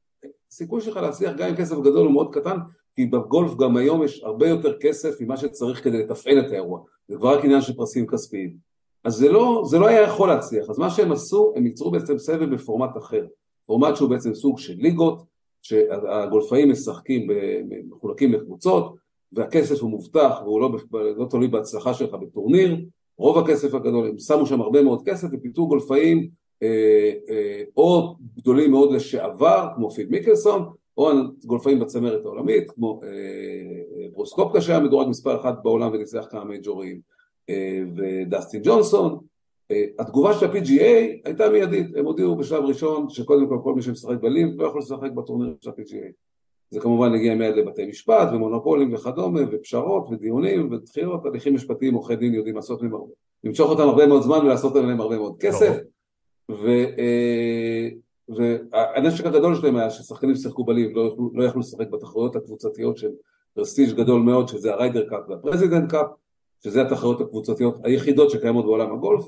הסיכוי 0.53 0.81
שלך 0.81 0.97
להצליח 0.97 1.33
גם 1.37 1.49
עם 1.49 1.57
כסף 1.57 1.77
גדול 1.79 2.07
הוא 2.07 2.13
מאוד 2.13 2.35
קטן 2.35 2.57
כי 2.95 3.07
בגולף 3.07 3.57
גם 3.57 3.77
היום 3.77 4.03
יש 4.03 4.23
הרבה 4.23 4.49
יותר 4.49 4.79
כסף 4.81 5.21
ממה 5.21 5.37
שצריך 5.37 5.85
כדי 5.85 5.99
לתפעל 5.99 6.41
את 6.41 6.51
האירוע. 6.51 6.81
זה 7.09 7.17
כבר 7.17 7.35
רק 7.35 7.45
עניין 7.45 7.61
של 7.61 7.73
פרסים 7.73 8.07
כספיים. 8.07 8.57
אז 9.05 9.15
זה 9.15 9.33
לא, 9.33 9.63
זה 9.67 9.79
לא 9.79 9.87
היה 9.87 10.03
יכול 10.03 10.29
להצליח. 10.29 10.71
אז 10.71 10.79
מה 10.79 10.91
שהם 10.91 11.13
עשו 11.13 11.53
הם 11.57 11.67
ייצרו 11.67 11.91
בעצם 11.91 12.19
סבב 12.19 12.55
בפורמט 12.55 12.97
אחר. 12.97 13.27
פורמט 13.67 13.97
שהוא 13.97 14.11
בעצם 14.11 14.35
סוג 14.35 14.59
של 14.59 14.75
ליגות 14.77 15.23
שהגולפאים 15.63 16.71
משחקים 16.71 17.27
מחולקים 17.91 18.33
לקבוצות 18.33 18.95
והכסף 19.33 19.81
הוא 19.81 19.91
מובטח 19.91 20.41
והוא 20.45 20.61
לא, 20.61 20.71
לא 21.17 21.27
תלוי 21.31 21.49
בהצלחה 21.49 21.95
שלך 21.95 22.15
בטורניר. 22.15 22.85
רוב 23.19 23.39
הכסף 23.39 23.75
הגדול 23.75 24.07
הם 24.07 24.19
שמו 24.19 24.47
שם 24.47 24.61
הרבה 24.61 24.83
מאוד 24.83 25.03
כסף 25.05 25.29
ופיתו 25.33 25.67
גולפאים 25.67 26.29
או 27.77 28.17
גדולים 28.37 28.71
מאוד 28.71 28.93
לשעבר 28.93 29.69
כמו 29.75 29.91
פיל 29.91 30.09
מיקלסון 30.11 30.63
או 30.97 31.11
גולפאים 31.45 31.81
בצמרת 31.81 32.25
העולמית 32.25 32.71
כמו 32.71 33.01
אה, 33.05 34.09
ברוסקופקה 34.13 34.61
שהיה 34.61 34.81
מדורג 34.81 35.09
מספר 35.09 35.41
אחת 35.41 35.55
בעולם 35.63 35.93
וניצח 35.93 36.27
כמה 36.31 36.45
מייג'ורים 36.45 37.01
ודסטין 37.97 38.61
ג'ונסון. 38.65 39.19
התגובה 39.99 40.35
של 40.35 40.47
ה-PGA 40.47 41.21
הייתה 41.25 41.51
מיידית, 41.51 41.97
הם 41.97 42.05
הודיעו 42.05 42.37
בשלב 42.37 42.65
ראשון 42.65 43.09
שקודם 43.09 43.49
כל 43.49 43.59
כל 43.65 43.75
מי 43.75 43.83
שמשחק 43.83 44.21
ב 44.21 44.31
LIV 44.31 44.63
לא 44.63 44.67
יכול 44.67 44.81
לשחק 44.81 45.11
בטורניר 45.11 45.55
של 45.61 45.71
ה-PGA 45.71 46.13
זה 46.73 46.81
כמובן 46.81 47.15
הגיע 47.15 47.35
מיד 47.35 47.57
לבתי 47.57 47.87
משפט 47.87 48.29
ומונופולים 48.33 48.95
וכדומה 48.95 49.41
ופשרות 49.53 50.09
ודיונים 50.11 50.73
ודחיות, 50.73 51.27
הליכים 51.27 51.55
משפטיים 51.55 51.95
עורכי 51.95 52.17
דין 52.17 52.35
יודעים 52.35 52.57
לעשות 52.57 52.83
מהם 52.83 52.95
הרבה, 52.95 53.13
למשוך 53.45 53.71
אותם 53.71 53.83
הרבה 53.83 54.07
מאוד 54.07 54.23
זמן 54.23 54.39
ולעשות 54.39 54.77
עליהם 54.77 55.01
הרבה 55.01 55.17
מאוד 55.17 55.37
כסף. 55.41 55.69
אה, 55.69 55.79
והנשק 58.29 59.27
הגדול 59.27 59.55
שלהם 59.55 59.77
היה 59.77 59.91
ששחקנים 59.91 60.35
שיחקו 60.35 60.65
ב 60.65 60.73
LIV 60.73 60.97
לא 60.97 61.17
לא 61.35 61.45
יכלו 61.45 61.61
לשחק 61.61 61.89
בתחרויות 61.89 62.37
הקבוצתיות 62.37 62.97
של 62.97 63.11
prestige 63.55 63.97
גדול 63.97 64.21
מאוד 64.21 64.49
שזה 64.49 64.73
ה 64.73 64.79
Ryder 64.79 65.09
Cup 65.09 65.21
וה 65.29 65.39
Presidents 65.39 65.91
Cup 65.91 66.07
שזה 66.65 66.83
התחרויות 66.83 67.21
הקבוצתיות 67.21 67.77
היחידות 67.85 68.31
שקיימות 68.31 68.65
בעולם 68.65 68.93
הגולף 68.93 69.25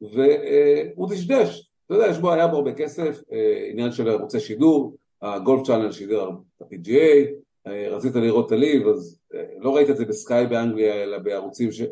והוא 0.00 1.08
דשדש, 1.10 1.70
אתה 1.86 1.94
יודע, 1.94 2.06
יש 2.06 2.18
בו, 2.18 2.32
היה 2.32 2.46
בו 2.46 2.56
הרבה 2.56 2.72
כסף, 2.72 3.22
אה, 3.32 3.68
עניין 3.70 3.92
של 3.92 4.08
ערוצי 4.08 4.40
שידור, 4.40 4.96
הגולף 5.22 5.66
צ'אנל 5.66 5.92
שידר 5.92 6.28
את 6.28 6.62
ה-PGA, 6.62 7.28
אה, 7.66 7.88
רצית 7.90 8.14
לראות 8.14 8.46
את 8.46 8.52
הליב, 8.52 8.88
אז 8.88 9.18
לא 9.58 9.76
ראית 9.76 9.90
את 9.90 9.96
זה 9.96 10.04
בסקאי 10.04 10.46
באנגליה, 10.46 11.02
אלא 11.02 11.18
בערוצים 11.18 11.72
ש... 11.72 11.82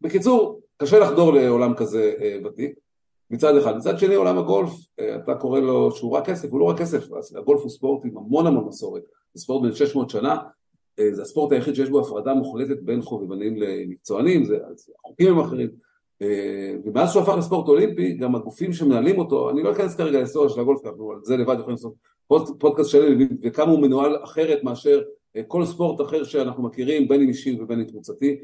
בקיצור, 0.00 0.60
קשה 0.76 0.98
לחדור 0.98 1.32
לעולם 1.32 1.74
כזה 1.74 2.14
ותיק, 2.44 2.74
מצד 3.30 3.56
אחד. 3.56 3.76
מצד 3.76 3.98
שני, 3.98 4.14
עולם 4.14 4.38
הגולף, 4.38 4.72
אתה 5.24 5.34
קורא 5.34 5.60
לו 5.60 5.90
שהוא 5.90 6.12
רק 6.12 6.26
כסף, 6.26 6.50
הוא 6.50 6.60
לא 6.60 6.64
רק 6.64 6.78
כסף, 6.78 7.08
הגולף 7.38 7.60
הוא 7.60 7.70
ספורט 7.70 8.04
עם 8.04 8.16
המון 8.16 8.46
המון 8.46 8.64
מסורת, 8.64 9.02
זה 9.34 9.42
ספורט 9.42 9.62
בן 9.62 9.74
600 9.74 10.10
שנה, 10.10 10.36
זה 11.12 11.22
הספורט 11.22 11.52
היחיד 11.52 11.74
שיש 11.74 11.90
בו 11.90 12.00
הפרדה 12.00 12.34
מוחלטת 12.34 12.82
בין 12.82 13.02
חובבנים 13.02 13.56
למקצוענים, 13.56 14.44
זה, 14.44 14.58
החוקים 15.04 15.28
הם 15.28 15.40
אחרים. 15.40 15.68
ומאז 16.84 17.12
שהוא 17.12 17.22
הפך 17.22 17.34
לספורט 17.38 17.68
אולימפי, 17.68 18.12
גם 18.12 18.34
הגופים 18.34 18.72
שמנהלים 18.72 19.18
אותו, 19.18 19.50
אני 19.50 19.62
לא 19.62 19.72
אכנס 19.72 19.96
כרגע 19.96 20.18
להיסטוריה 20.18 20.48
של 20.48 20.60
הגולף, 20.60 20.86
אנחנו 20.86 21.12
על 21.12 21.18
זה 21.22 21.36
לבד 21.36 21.56
יכולים 21.58 21.70
לעשות 21.70 21.94
פודקאסט 22.58 22.90
שלם, 22.90 23.28
וכמה 23.42 23.72
הוא 23.72 23.80
מנוהל 23.80 24.16
אחרת 24.24 24.64
מאשר 24.64 25.02
כל 25.48 25.64
ספורט 25.64 26.00
אחר 26.00 26.24
שאנחנו 26.24 26.62
מכירים, 26.62 27.08
בין 27.08 27.22
אם 27.22 27.28
אישי 27.28 27.58
ובין 27.60 27.80
אם 27.80 27.86
קבוצתי, 27.86 28.36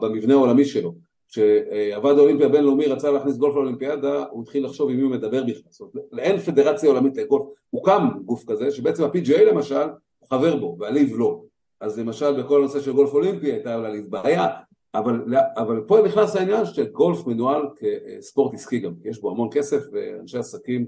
במבנה 0.00 0.34
העולמי 0.34 0.64
שלו. 0.64 0.94
כשהוועד 1.28 2.18
האולימפי 2.18 2.44
הבינלאומי 2.44 2.86
רצה 2.86 3.10
להכניס 3.10 3.36
גולף 3.36 3.54
לאולימפיאדה, 3.54 4.24
הוא 4.30 4.42
התחיל 4.42 4.64
לחשוב 4.64 4.90
עם 4.90 4.96
מי 4.96 5.02
הוא 5.02 5.10
מדבר 5.10 5.44
בכלל. 5.44 5.62
זאת 5.70 5.94
אומרת, 5.94 6.06
אין 6.18 6.38
פדרציה 6.38 6.88
עולמית 6.88 7.16
לגולף, 7.16 7.44
הוקם 7.70 8.08
גוף 8.24 8.44
כזה, 8.46 8.70
שבעצם 8.70 9.04
ה-PGA 9.04 9.42
למשל, 9.42 9.86
הוא 10.18 10.28
חבר 10.28 10.56
בו, 10.56 10.76
והליב 10.80 11.16
לא. 11.16 11.40
אז 11.80 11.98
למשל 11.98 12.42
בכל 12.42 12.58
הנושא 12.58 12.80
של 12.80 12.92
גולף 12.92 13.14
אולימפי 13.14 13.52
הייתה 13.52 13.76
לליב 13.76 14.10
בעיה, 14.10 14.46
אבל, 14.94 15.24
אבל 15.56 15.80
פה 15.86 15.98
נכנס 16.04 16.36
העניין 16.36 16.64
שגולף 16.64 17.26
מנוהל 17.26 17.62
כספורט 17.76 18.54
עסקי 18.54 18.78
גם, 18.78 18.92
יש 19.04 19.20
בו 19.20 19.30
המון 19.30 19.48
כסף 19.52 19.82
ואנשי 19.92 20.38
עסקים 20.38 20.86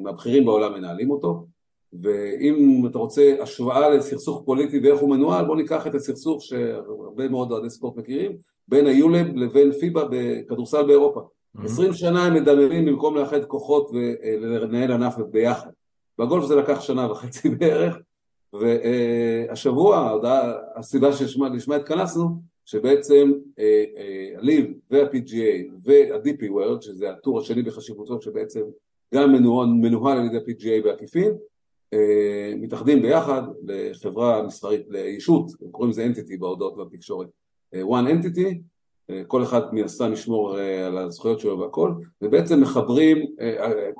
מהבכירים 0.00 0.44
בעולם 0.44 0.74
מנהלים 0.74 1.10
אותו, 1.10 1.46
ואם 1.92 2.82
אתה 2.86 2.98
רוצה 2.98 3.36
השוואה 3.40 3.88
לסכסוך 3.90 4.42
פוליטי 4.44 4.78
ואיך 4.78 5.00
הוא 5.00 5.10
מנוהל, 5.10 5.44
בוא 5.44 5.56
ניקח 5.56 5.86
את 5.86 5.94
הסכסוך 5.94 6.42
שהרבה 6.42 7.28
מאוד 7.28 7.52
אוהדי 7.52 7.70
ספורט 7.70 7.96
מכירים, 7.96 8.36
בין 8.68 8.86
היולב 8.86 9.36
לבין 9.36 9.72
פיבה 9.72 10.04
בכדורסל 10.10 10.86
באירופה. 10.86 11.20
עשרים. 11.64 11.92
שנה 11.92 12.26
הם 12.26 12.34
מדממים 12.34 12.86
במקום 12.86 13.16
לאחד 13.16 13.44
כוחות 13.44 13.90
ולנהל 13.92 14.92
ענף 14.92 15.18
ביחד. 15.30 15.70
בגולף 16.18 16.44
זה 16.44 16.56
לקח 16.56 16.80
שנה 16.80 17.10
וחצי 17.10 17.48
בערך, 17.58 17.98
והשבוע, 18.52 20.18
הסיבה 20.76 21.12
שלשמה 21.12 21.76
התכנסנו, 21.76 22.28
שבעצם 22.64 23.32
הליב 24.38 24.72
וה-PGA 24.90 25.72
וה-DP 25.84 26.42
World, 26.42 26.82
שזה 26.82 27.10
הטור 27.10 27.40
השני 27.40 27.62
בחשיבותו, 27.62 28.22
שבעצם 28.22 28.60
גם 29.14 29.32
מנוהל, 29.32 29.68
מנוהל 29.68 30.18
על 30.18 30.26
ידי 30.26 30.52
PGA 30.52 30.84
בעקיפין, 30.84 31.32
מתאחדים 32.56 33.02
ביחד 33.02 33.42
לחברה 33.66 34.42
מסחרית, 34.42 34.86
לישות, 34.88 35.46
קוראים 35.70 35.90
לזה 35.90 36.06
entity 36.06 36.38
בהודעות 36.38 36.76
והתקשורת, 36.76 37.28
one 37.74 38.06
entity, 38.06 38.54
כל 39.26 39.42
אחד 39.42 39.74
מן 39.74 39.84
הסתם 39.84 40.12
ישמור 40.12 40.56
על 40.86 40.98
הזכויות 40.98 41.40
שלו 41.40 41.58
והכל, 41.58 41.92
ובעצם 42.22 42.60
מחברים, 42.60 43.26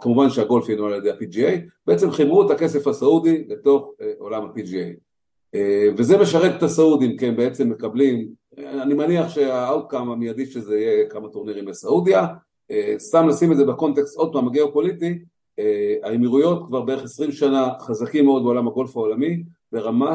כמובן 0.01 0.31
שהגולף 0.31 0.69
ינוהל 0.69 0.93
על 0.93 0.99
ידי 0.99 1.11
ה-PGA, 1.11 1.61
בעצם 1.87 2.11
חיברו 2.11 2.47
את 2.47 2.51
הכסף 2.51 2.87
הסעודי 2.87 3.45
לתוך 3.49 3.93
עולם 4.19 4.45
ה-PGA. 4.45 4.97
וזה 5.97 6.19
משרת 6.19 6.57
את 6.59 6.63
הסעודים, 6.63 7.17
כי 7.17 7.27
הם 7.27 7.37
בעצם 7.37 7.71
מקבלים, 7.71 8.29
אני 8.59 8.95
מניח 8.95 9.29
שהאוטקאם 9.29 10.11
המיידי 10.11 10.47
שזה 10.47 10.79
יהיה 10.79 11.07
כמה 11.07 11.29
טורנירים 11.29 11.65
בסעודיה, 11.65 12.27
סתם 12.99 13.29
לשים 13.29 13.53
את 13.53 13.57
זה 13.57 13.65
בקונטקסט 13.65 14.17
עוד 14.17 14.33
פעם 14.33 14.49
הגיאופוליטי, 14.49 15.19
האמירויות 16.03 16.67
כבר 16.67 16.81
בערך 16.81 17.03
עשרים 17.03 17.33
שנה 17.33 17.69
חזקים 17.81 18.25
מאוד 18.25 18.43
בעולם 18.43 18.69
הגולף 18.69 18.97
העולמי, 18.97 19.43
ברמה 19.73 20.15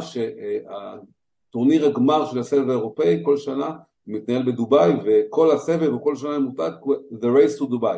שהטורניר 1.47 1.85
הגמר 1.85 2.25
של 2.25 2.39
הסבב 2.39 2.69
האירופאי 2.69 3.19
כל 3.23 3.37
שנה 3.37 3.69
מתנהל 4.07 4.43
בדובאי, 4.51 4.93
וכל 5.05 5.51
הסבב 5.51 5.93
וכל 5.93 6.15
שנה 6.15 6.39
מותג 6.39 6.71
The 7.11 7.25
Race 7.25 7.59
to 7.59 7.63
Dubai. 7.63 7.97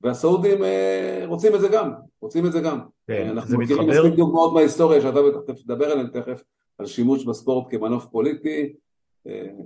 והסעודים 0.00 0.58
רוצים 1.26 1.54
את 1.54 1.60
זה 1.60 1.68
גם, 1.68 1.90
רוצים 2.20 2.46
את 2.46 2.52
זה 2.52 2.60
גם. 2.60 2.80
כן, 3.06 3.28
אנחנו 3.30 3.58
מכירים 3.58 3.88
מספיק 3.88 4.14
דוגמאות 4.14 4.54
מההיסטוריה 4.54 5.00
שאתה 5.00 5.22
בטח 5.22 5.52
תדבר 5.62 5.84
עליהן 5.84 6.06
תכף, 6.06 6.42
על 6.78 6.86
שימוש 6.86 7.24
בספורט 7.24 7.66
כמנוף 7.70 8.06
פוליטי, 8.06 8.72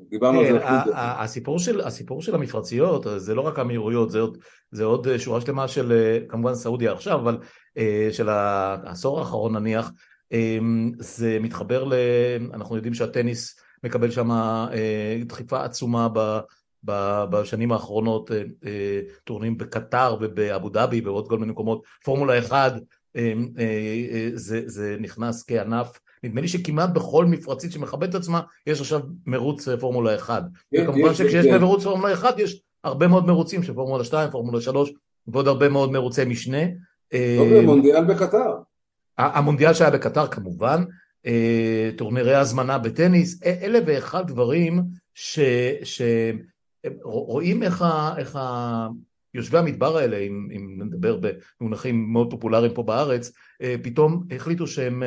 דיברנו 0.08 0.40
על 0.40 0.52
זה. 0.52 0.58
כן, 0.58 0.90
הסיפור 0.94 1.58
של, 1.58 1.80
הסיפור 1.80 2.22
של 2.22 2.34
המפרציות 2.34 3.06
זה 3.16 3.34
לא 3.34 3.40
רק 3.40 3.58
המהירויות, 3.58 4.10
זה 4.10 4.20
עוד, 4.20 4.38
זה 4.70 4.84
עוד 4.84 5.16
שורה 5.16 5.40
שלמה 5.40 5.68
של 5.68 5.92
כמובן 6.28 6.54
סעודיה 6.54 6.92
עכשיו, 6.92 7.18
אבל 7.18 7.38
של 8.10 8.28
העשור 8.28 9.18
האחרון 9.18 9.56
נניח, 9.56 9.90
זה 10.98 11.38
מתחבר 11.40 11.84
ל... 11.84 11.92
אנחנו 12.54 12.76
יודעים 12.76 12.94
שהטניס 12.94 13.60
מקבל 13.84 14.10
שם 14.10 14.30
דחיפה 15.26 15.64
עצומה 15.64 16.08
ב... 16.12 16.40
בשנים 17.30 17.72
האחרונות 17.72 18.30
טורנים 19.24 19.58
בקטר 19.58 20.16
ובאבו 20.20 20.68
דאבי 20.68 21.00
ועוד 21.00 21.28
כל 21.28 21.38
מיני 21.38 21.52
מקומות, 21.52 21.82
פורמולה 22.04 22.38
1 22.38 22.72
זה, 24.34 24.62
זה 24.66 24.96
נכנס 25.00 25.44
כענף. 25.46 26.00
נדמה 26.24 26.40
לי 26.40 26.48
שכמעט 26.48 26.90
בכל 26.90 27.24
מפרצית 27.26 27.72
שמכבדת 27.72 28.14
עצמה 28.14 28.40
יש 28.66 28.80
עכשיו 28.80 29.00
מרוץ 29.26 29.68
פורמולה 29.68 30.14
1 30.14 30.42
וכמובן 30.74 31.14
שכשיש 31.14 31.46
מרוץ 31.46 31.84
פורמולה 31.84 32.12
1 32.14 32.38
יש 32.38 32.62
הרבה 32.84 33.08
מאוד 33.08 33.26
מרוצים 33.26 33.62
של 33.62 33.74
פורמולה 33.74 34.04
2, 34.04 34.30
פורמולה 34.30 34.60
3 34.60 34.92
ועוד 35.26 35.48
הרבה 35.48 35.68
מאוד 35.68 35.92
מרוצי 35.92 36.24
משנה. 36.24 36.62
לא 37.12 37.60
במונדיאל 37.60 38.04
בקטר 38.04 38.52
המונדיאל 39.18 39.74
שהיה 39.74 39.90
בקטר 39.90 40.26
כמובן 40.26 40.84
טורנירי 41.96 42.34
הזמנה 42.34 42.78
בטניס 42.78 43.42
אלה 43.42 43.78
ואחד 43.86 44.26
דברים 44.26 44.82
שרואים 46.84 47.62
איך, 47.62 47.84
איך 48.18 48.38
יושבי 49.34 49.58
המדבר 49.58 49.96
האלה, 49.96 50.16
אם, 50.16 50.48
אם 50.56 50.82
נדבר 50.82 51.18
במונחים 51.60 52.12
מאוד 52.12 52.30
פופולריים 52.30 52.74
פה 52.74 52.82
בארץ, 52.82 53.32
פתאום 53.82 54.24
החליטו 54.36 54.66
שהם 54.66 55.02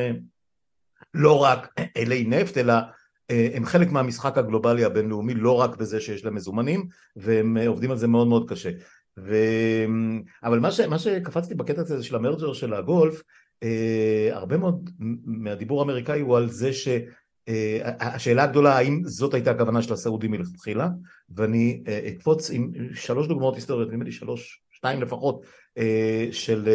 לא 1.13 1.43
רק 1.43 1.73
אלי 1.97 2.23
נפט, 2.23 2.57
אלא 2.57 2.73
הם 3.29 3.65
חלק 3.65 3.91
מהמשחק 3.91 4.37
הגלובלי 4.37 4.85
הבינלאומי, 4.85 5.33
לא 5.33 5.51
רק 5.51 5.77
בזה 5.77 6.01
שיש 6.01 6.25
להם 6.25 6.35
מזומנים, 6.35 6.87
והם 7.15 7.57
עובדים 7.67 7.91
על 7.91 7.97
זה 7.97 8.07
מאוד 8.07 8.27
מאוד 8.27 8.49
קשה. 8.49 8.69
ו... 9.19 9.35
אבל 10.43 10.59
מה, 10.59 10.71
ש... 10.71 10.79
מה 10.79 10.99
שקפצתי 10.99 11.55
בקטע 11.55 11.81
הזה 11.81 12.03
של 12.03 12.15
המרג'ר 12.15 12.53
של 12.53 12.73
הגולף, 12.73 13.21
הרבה 14.31 14.57
מאוד 14.57 14.89
מהדיבור 15.25 15.81
האמריקאי 15.81 16.19
הוא 16.19 16.37
על 16.37 16.49
זה 16.49 16.73
ש... 16.73 16.87
השאלה 17.99 18.43
הגדולה 18.43 18.77
האם 18.77 19.01
זאת 19.05 19.33
הייתה 19.33 19.51
הכוונה 19.51 19.81
של 19.81 19.93
הסעודים 19.93 20.31
מלכתחילה? 20.31 20.87
ואני 21.29 21.83
אקפוץ 22.07 22.51
עם 22.51 22.71
שלוש 22.93 23.27
דוגמאות 23.27 23.55
היסטוריות, 23.55 23.89
נדמה 23.89 24.03
לי 24.03 24.11
שלוש, 24.11 24.61
שתיים 24.71 25.01
לפחות 25.01 25.45
של, 26.31 26.69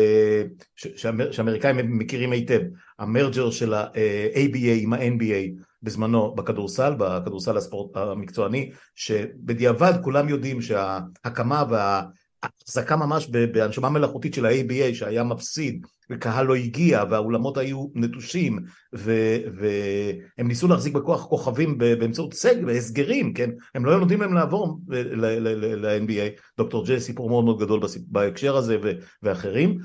שאמריקאים 1.31 1.99
מכירים 1.99 2.33
היטב, 2.33 2.61
המרג'ר 2.99 3.51
של 3.51 3.75
ה-ABA 3.75 4.71
עם 4.77 4.93
ה-NBA 4.93 5.63
בזמנו 5.83 6.35
בכדורסל, 6.35 6.95
בכדורסל 6.99 7.57
הספורט 7.57 7.97
המקצועני, 7.97 8.71
שבדיעבד 8.95 9.93
כולם 10.03 10.29
יודעים 10.29 10.63
שההקמה 10.63 11.65
וההחזקה 11.71 12.97
ממש 12.97 13.29
בהנשמה 13.29 13.91
מלאכותית 13.91 14.35
של 14.35 14.47
ה-ABA 14.47 14.95
שהיה 14.95 15.25
מפסיד 15.25 15.87
וקהל 16.11 16.47
לא 16.47 16.55
הגיע 16.55 17.05
והאולמות 17.11 17.59
היו 17.59 17.87
נטושים 17.95 18.59
והם 18.93 20.49
ניסו 20.49 20.69
להחזיק 20.69 20.93
בכוח 20.93 21.27
כוכבים 21.27 21.79
באמצעות 21.79 22.35
סגל 22.35 22.65
והסגרים, 22.67 23.35
כן? 23.35 23.51
הם 23.75 23.85
לא 23.85 23.91
היו 23.91 24.01
נותנים 24.01 24.21
להם 24.21 24.35
לעבור 24.35 24.81
ל-NBA, 24.89 26.41
דוקטור 26.59 26.87
ג'יי 26.87 27.01
סיפור 27.01 27.29
מאוד 27.29 27.45
מאוד 27.45 27.61
גדול 27.61 27.81
בהקשר 28.07 28.57
הזה 28.57 28.79
ואחרים 29.23 29.79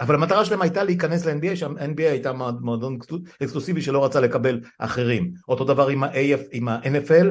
אבל 0.00 0.14
המטרה 0.14 0.44
שלהם 0.44 0.62
הייתה 0.62 0.84
להיכנס 0.84 1.26
ל-NBA, 1.26 1.56
שה-NBA 1.56 2.02
הייתה 2.02 2.32
מועדון 2.60 2.98
אקסקלוסיבי 3.42 3.82
שלא 3.82 4.04
רצה 4.04 4.20
לקבל 4.20 4.60
אחרים. 4.78 5.32
אותו 5.48 5.64
דבר 5.64 5.88
עם 5.88 6.04
ה-AF, 6.04 6.40
עם 6.52 6.68
ה-NFL, 6.68 7.26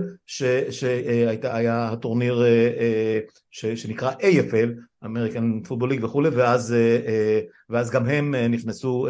שהיה 0.72 1.89
הטורניר 1.89 2.43
אה, 2.43 2.72
אה, 2.79 3.75
שנקרא 3.75 4.12
AFL, 4.12 4.69
אמריקן 5.05 5.60
פוטבול 5.63 5.89
ליג 5.89 6.03
וכולי, 6.03 6.29
ואז, 6.29 6.74
אה, 6.74 7.39
ואז 7.69 7.91
גם 7.91 8.05
הם 8.05 8.36
נכנסו, 8.36 9.08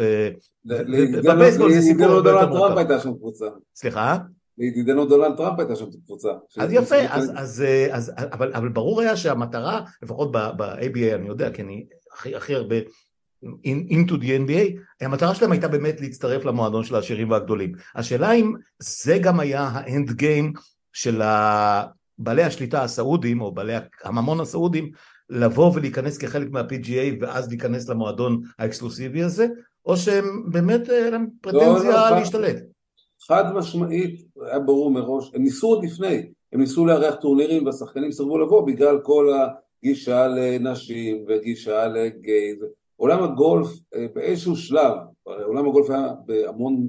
בבייסבול 1.24 1.72
זה 1.72 1.80
סיפור 1.80 2.06
הרבה 2.06 2.30
יותר 2.30 2.48
מורכב. 2.48 2.76
הייתה 2.76 3.00
שם 3.00 3.14
קבוצה. 3.14 3.46
סליחה? 3.74 4.18
לידידנו 4.58 5.06
דונלד 5.06 5.36
טראמפ 5.36 5.58
הייתה 5.58 5.76
שם 5.76 5.86
קבוצה. 6.06 6.28
אז 6.58 6.72
יפה, 6.72 6.96
אז, 7.08 7.32
אז, 7.36 7.64
אז, 7.90 8.12
אבל, 8.16 8.52
אבל 8.52 8.68
ברור 8.68 9.00
היה 9.00 9.16
שהמטרה, 9.16 9.80
לפחות 10.02 10.32
ב-ABA 10.32 11.14
אני 11.14 11.28
יודע, 11.28 11.50
כי 11.50 11.62
אני 11.62 11.86
הכי, 12.12 12.36
הכי 12.36 12.54
הרבה 12.54 12.76
into 13.44 14.12
the 14.12 14.48
NBA, 14.48 14.80
המטרה 15.00 15.34
שלהם 15.34 15.52
הייתה 15.52 15.68
באמת 15.68 16.00
להצטרף 16.00 16.44
למועדון 16.44 16.84
של 16.84 16.94
העשירים 16.94 17.30
והגדולים. 17.30 17.72
השאלה 17.94 18.32
אם 18.32 18.54
זה 18.78 19.18
גם 19.18 19.40
היה 19.40 19.62
האנד 19.72 20.10
גיים 20.10 20.52
של 20.92 21.22
בעלי 22.18 22.42
השליטה 22.42 22.82
הסעודים, 22.82 23.40
או 23.40 23.52
בעלי 23.52 23.72
הממון 24.04 24.40
הסעודים, 24.40 24.90
לבוא 25.30 25.72
ולהיכנס 25.74 26.18
כחלק 26.18 26.50
מה-PGA 26.50 27.16
ואז 27.20 27.48
להיכנס 27.48 27.88
למועדון 27.88 28.40
האקסקלוסיבי 28.58 29.22
הזה, 29.22 29.46
או 29.86 29.96
שהם 29.96 30.50
באמת, 30.50 30.88
היה 30.88 31.18
פרטנזיה 31.40 31.90
לא, 31.90 32.10
לא, 32.10 32.16
להשתלט. 32.18 32.56
חד 33.28 33.54
משמעית, 33.54 34.26
היה 34.46 34.58
ברור 34.58 34.90
מראש, 34.90 35.30
הם 35.34 35.42
ניסו 35.42 35.66
עוד 35.66 35.84
לפני, 35.84 36.30
הם 36.52 36.60
ניסו 36.60 36.86
לארח 36.86 37.14
טורנירים 37.14 37.66
והשחקנים 37.66 38.12
סירבו 38.12 38.38
לבוא 38.38 38.66
בגלל 38.66 38.98
כל 39.02 39.32
הגישה 39.82 40.28
לנשים 40.28 41.24
וגישה 41.28 41.88
לגיי. 41.88 42.56
עולם 42.96 43.22
הגולף 43.22 43.68
אה, 43.94 44.06
באיזשהו 44.14 44.56
שלב, 44.56 44.92
עולם 45.22 45.68
הגולף 45.68 45.90
היה 45.90 46.08
בהמון 46.26 46.88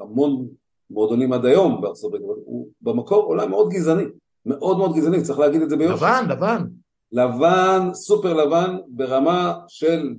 המון 0.00 0.46
מועדונים 0.90 1.32
עד 1.32 1.44
היום 1.44 1.80
בארצות 1.80 2.08
הברית, 2.08 2.22
אבל 2.22 2.40
הוא 2.44 2.68
במקור 2.80 3.22
עולם 3.22 3.50
מאוד 3.50 3.68
גזעני, 3.68 4.04
מאוד 4.46 4.78
מאוד 4.78 4.96
גזעני, 4.96 5.22
צריך 5.22 5.38
להגיד 5.38 5.62
את 5.62 5.70
זה 5.70 5.76
ביושר. 5.76 5.94
לבן, 5.94 6.26
לבן. 6.28 6.62
לבן, 7.12 7.88
סופר 7.92 8.34
לבן, 8.34 8.76
ברמה 8.88 9.54
של, 9.68 10.14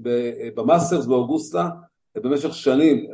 ב 0.56 0.62
Masters 0.62 1.06
באוגוסטה, 1.06 1.70
במשך 2.16 2.54
שנים, 2.54 3.08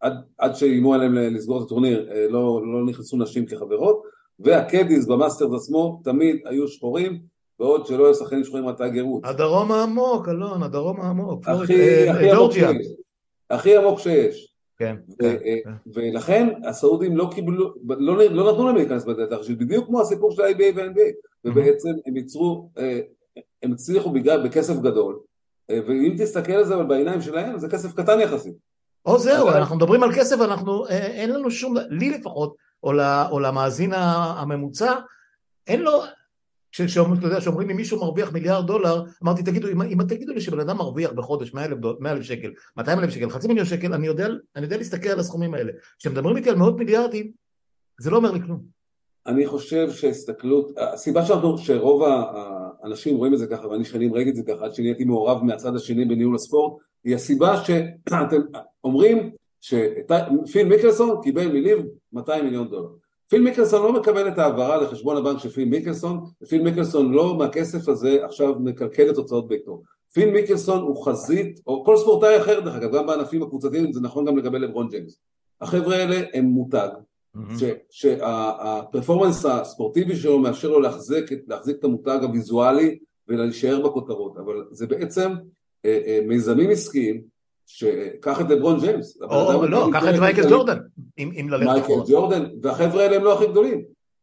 עד, 0.00 0.12
עד 0.38 0.54
שאיימו 0.54 0.94
עליהם 0.94 1.14
לסגור 1.14 1.58
את 1.58 1.66
הטורניר, 1.66 2.10
אה, 2.10 2.26
לא, 2.28 2.60
לא 2.66 2.84
נכנסו 2.86 3.16
נשים 3.16 3.46
כחברות, 3.46 4.02
וה 4.38 4.53
caddies 4.53 5.06
ב 5.06 5.13
Masters 5.13 5.62
עצמו 5.62 6.00
תמיד 6.04 6.36
היו 6.44 6.68
שחורים, 6.68 7.22
בעוד 7.58 7.86
שלא 7.86 8.04
היו 8.06 8.14
שחקנים 8.14 8.44
שחורים 8.44 8.68
עד 8.68 8.74
טייגר 8.74 9.02
וודס. 9.02 9.24
הדרום 9.24 9.72
העמוק, 9.72 10.28
אלון, 10.28 10.62
הדרום 10.62 11.00
העמוק. 11.00 11.48
הכי, 11.48 11.80
אה, 11.80 12.10
הכי 12.10 12.30
עמוק 12.30 12.52
שיש. 12.52 12.86
הכי 13.50 13.76
עמוק 13.76 13.98
שיש. 13.98 14.54
כן. 14.78 14.96
כן, 15.18 15.36
כן. 15.64 15.70
ולכן 15.94 16.48
הסעודים 16.64 17.16
לא 17.16 17.30
קיבלו, 17.34 17.74
לא, 17.88 18.16
לא 18.16 18.52
נתנו 18.52 18.66
להם 18.66 18.76
להיכנס 18.76 19.04
בדלת 19.04 19.32
הראשית, 19.32 19.58
בדיוק 19.58 19.86
כמו 19.86 20.00
הסיפור 20.00 20.32
של 20.32 20.42
ה-IBA 20.42 20.76
וה-NBA, 20.76 21.28
ובעצם 21.44 21.90
הם 22.06 22.16
ייצרו, 22.16 22.70
אה, 22.78 23.00
הם 23.62 23.72
הצליחו 23.72 24.10
בגלל, 24.10 24.48
בכסף 24.48 24.76
גדול, 24.76 25.18
אה, 25.70 25.80
ואם 25.86 26.14
תסתכל 26.18 26.52
על 26.52 26.64
זה 26.64 26.76
בעיניים 26.76 27.20
שלהם, 27.20 27.58
זה 27.58 27.68
כסף 27.68 27.94
קטן 27.94 28.20
יחסית. 28.20 28.54
או 29.06 29.18
זהו, 29.18 29.48
אנחנו 29.48 29.76
מדברים 29.76 30.02
על 30.02 30.14
כסף, 30.14 30.40
אנחנו, 30.40 30.88
אין 30.88 31.30
לנו 31.30 31.50
שום, 31.50 31.74
לי 31.90 32.10
לפחות, 32.10 32.54
או 32.82 33.40
למאזין 33.40 33.92
הממוצע, 33.94 34.94
אין 35.66 35.80
לו, 35.80 36.02
כשאומרים 36.86 37.68
לי 37.68 37.74
מישהו 37.74 38.00
מרוויח 38.00 38.32
מיליארד 38.32 38.66
דולר, 38.66 39.02
אמרתי 39.22 39.42
תגידו, 39.42 39.68
אם, 39.68 39.82
אם 39.82 40.02
תגידו 40.08 40.32
לי 40.32 40.40
שבן 40.40 40.60
אדם 40.60 40.76
מרוויח 40.76 41.12
בחודש 41.12 41.54
100 41.54 42.12
אלף 42.12 42.22
שקל, 42.22 42.50
200 42.76 42.98
אלף 42.98 43.10
שקל, 43.10 43.30
חצי 43.30 43.48
מיליון 43.48 43.66
שקל, 43.66 43.94
אני 43.94 44.06
יודע, 44.06 44.26
אני 44.56 44.64
יודע 44.64 44.76
להסתכל 44.76 45.08
על 45.08 45.20
הסכומים 45.20 45.54
האלה. 45.54 45.72
כשמדברים 45.98 46.36
איתי 46.36 46.50
על 46.50 46.56
מאות 46.56 46.76
מיליארדים, 46.76 47.30
זה 48.00 48.10
לא 48.10 48.16
אומר 48.16 48.30
לי 48.30 48.40
כלום. 48.40 48.78
אני 49.26 49.46
חושב 49.46 49.90
שהסתכלות, 49.90 50.72
הסיבה 50.76 51.26
שאנחנו, 51.26 51.58
שרוב 51.58 52.02
האנשים 52.82 53.16
רואים 53.16 53.34
את 53.34 53.38
זה 53.38 53.46
ככה, 53.46 53.68
ואני 53.68 53.84
שנים 53.84 54.14
ראיתי 54.14 54.30
את 54.30 54.36
זה 54.36 54.42
ככה, 54.42 54.64
עד 54.64 54.74
שנהייתי 54.74 55.04
מעורב 55.04 55.42
מהצד 55.42 55.76
השני 55.76 56.04
בניהול 56.04 56.34
הספורט, 56.34 56.82
היא 57.04 57.14
הסיבה 57.14 57.64
שאתם 57.64 58.40
אומרים 58.84 59.30
שפיל 59.60 60.68
מיקלסון 60.68 61.22
קיבל 61.22 61.46
מליב 61.46 61.78
200 62.12 62.44
מיליון 62.44 62.68
דולר. 62.68 62.88
פיל 63.28 63.42
מיקלסון 63.42 63.82
לא 63.82 63.92
מקבל 63.92 64.28
את 64.28 64.38
ההעברה 64.38 64.76
לחשבון 64.76 65.16
הבנק 65.16 65.38
של 65.38 65.48
פיל 65.48 65.68
מיקלסון, 65.68 66.20
ופיל 66.42 66.62
מיקלסון 66.62 67.12
לא 67.12 67.38
מהכסף 67.38 67.88
הזה 67.88 68.24
עכשיו 68.24 68.54
מקלקל 68.58 69.10
את 69.10 69.16
הוצאות 69.16 69.48
ביתו. 69.48 69.82
פיל 70.12 70.30
מיקלסון 70.30 70.82
הוא 70.82 71.04
חזית, 71.04 71.60
או 71.66 71.84
כל 71.84 71.96
ספורטאי 71.96 72.36
אחר 72.36 72.60
דרך 72.60 72.74
אגב, 72.74 72.94
גם 72.94 73.06
בענפים 73.06 73.42
הקבוצתיים 73.42 73.92
זה 73.92 74.00
נכון 74.00 74.24
גם 74.24 74.38
לגבי 74.38 74.58
לברון 74.58 74.88
ג'יימס. 74.88 75.20
החבר'ה 75.60 75.96
האלה 75.96 76.20
הם 76.34 76.44
מותג, 76.44 76.88
שה 77.90 78.23
performance 78.23 79.44
הספורטיבי 79.44 80.16
שלו 80.16 80.38
מאפשר 80.38 80.68
לו 80.68 80.80
להחזיק, 80.80 81.24
להחזיק 81.48 81.76
את 81.78 81.84
המותג 81.84 82.18
הוויזואלי 82.22 82.98
ולהישאר 83.28 83.88
בכותרות, 83.88 84.36
אבל 84.36 84.64
זה 84.70 84.86
בעצם 84.86 85.32
אה, 85.84 86.00
אה, 86.06 86.20
מיזמים 86.26 86.70
עסקיים 86.70 87.22
שקח 87.70 88.40
את 88.40 88.50
לברון 88.50 88.80
ג'יימס. 88.80 89.22
או 89.22 89.66
לא, 89.66 89.88
קח 89.92 90.04
את 90.08 90.18
מייקל 90.20 90.50
ג'ורדן, 90.50 90.78
אם 91.18 91.46
ללכת 91.50 91.66
מייקל 91.66 92.12
ג'ורדן, 92.12 92.44
והחבר'ה 92.62 93.02
האלה 93.02 93.16
הם 93.16 93.24
לא 93.24 93.34
הכי 93.34 93.46
גדולים. 93.46 93.82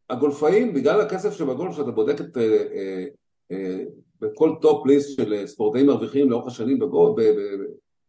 הגולפאים, 0.10 0.74
בגלל 0.74 1.02
הכסף 1.02 1.34
שבגולף 1.34 1.76
שאתה 1.76 1.92
בודק 1.92 2.22
את... 2.22 2.38
אה, 2.38 3.06
אה, 3.52 3.84
בכל 4.22 4.52
top 4.62 4.86
list 4.86 5.18
של 5.18 5.48
ספורטאים 5.48 5.88
מרוויחים 5.88 6.30
לאורך 6.30 6.48
השנים 6.48 6.80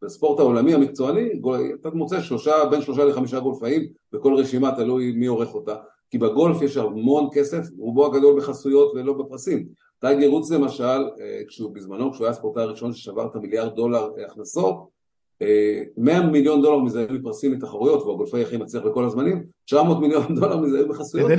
בספורט 0.03 0.41
העולמי 0.41 0.75
המקצועני, 0.75 1.29
אתה 1.81 1.91
מוצא 1.91 2.21
שלושה, 2.21 2.65
בין 2.71 2.83
שלושה 2.83 3.05
לחמישה 3.05 3.41
גולפאים 3.41 3.87
בכל 4.13 4.35
רשימה, 4.35 4.77
תלוי 4.77 5.13
מי 5.13 5.27
עורך 5.27 5.55
אותה. 5.55 5.75
כי 6.11 6.19
בגולף 6.19 6.63
יש 6.63 6.77
המון 6.77 7.29
כסף, 7.33 7.63
רובו 7.79 8.07
הגדול 8.07 8.41
בחסויות 8.41 8.93
ולא 8.95 9.13
בפרסים. 9.13 9.67
טייגר 9.99 10.29
וודס 10.29 10.51
למשל, 10.51 10.85
אה, 11.21 11.43
כשהוא 11.49 11.75
בזמנו, 11.75 12.13
כשהוא 12.13 12.25
היה 12.25 12.31
הספורטאי 12.31 12.63
הראשון 12.63 12.93
ששבר 12.93 13.27
את 13.27 13.37
המיליארד 13.37 13.75
דולר 13.75 14.11
הכנסות, 14.27 14.96
100 15.97 16.27
מיליון 16.27 16.63
דולר 16.63 16.79
מזה 16.79 17.01
היו 17.01 17.09
מתפרסים 17.13 17.53
מתחרויות, 17.53 18.03
והוא 18.03 18.15
הגולפי 18.15 18.43
הכי 18.43 18.57
מצליח 18.57 18.85
בכל 18.85 19.05
הזמנים, 19.05 19.45
900 19.65 20.01
מיליון 20.01 20.35
דולר 20.41 20.57
מזה 20.57 20.79
היו 20.79 20.89
בחסויות. 20.89 21.31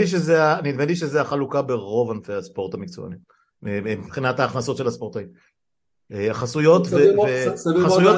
נדמה 0.64 0.86
לי 0.86 0.96
שזה 0.96 1.22
החלוקה 1.22 1.62
ברוב 1.62 2.12
ענפי 2.12 2.34
הספורט 2.34 2.74
המקצועני, 2.74 3.16
מבחינת 3.64 4.40
ההכנסות 4.40 4.78
של 4.78 4.88
הספורטאים. 4.88 5.28
אה, 6.12 6.34
חסויות 6.34 6.88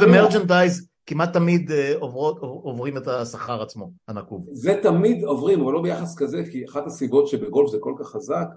ומרצ'נדייז 0.01 0.89
כמעט 1.05 1.33
תמיד 1.33 1.71
אה, 1.71 1.93
עוברים 2.41 2.97
את 2.97 3.07
השכר 3.07 3.61
עצמו, 3.61 3.91
הנקוב. 4.07 4.45
זה 4.51 4.79
תמיד 4.83 5.23
עוברים, 5.23 5.61
אבל 5.61 5.73
לא 5.73 5.81
ביחס 5.81 6.15
כזה, 6.17 6.43
כי 6.51 6.65
אחת 6.65 6.87
הסיבות 6.87 7.27
שבגולף 7.27 7.69
זה 7.69 7.77
כל 7.79 7.93
כך 7.99 8.07
חזק, 8.07 8.47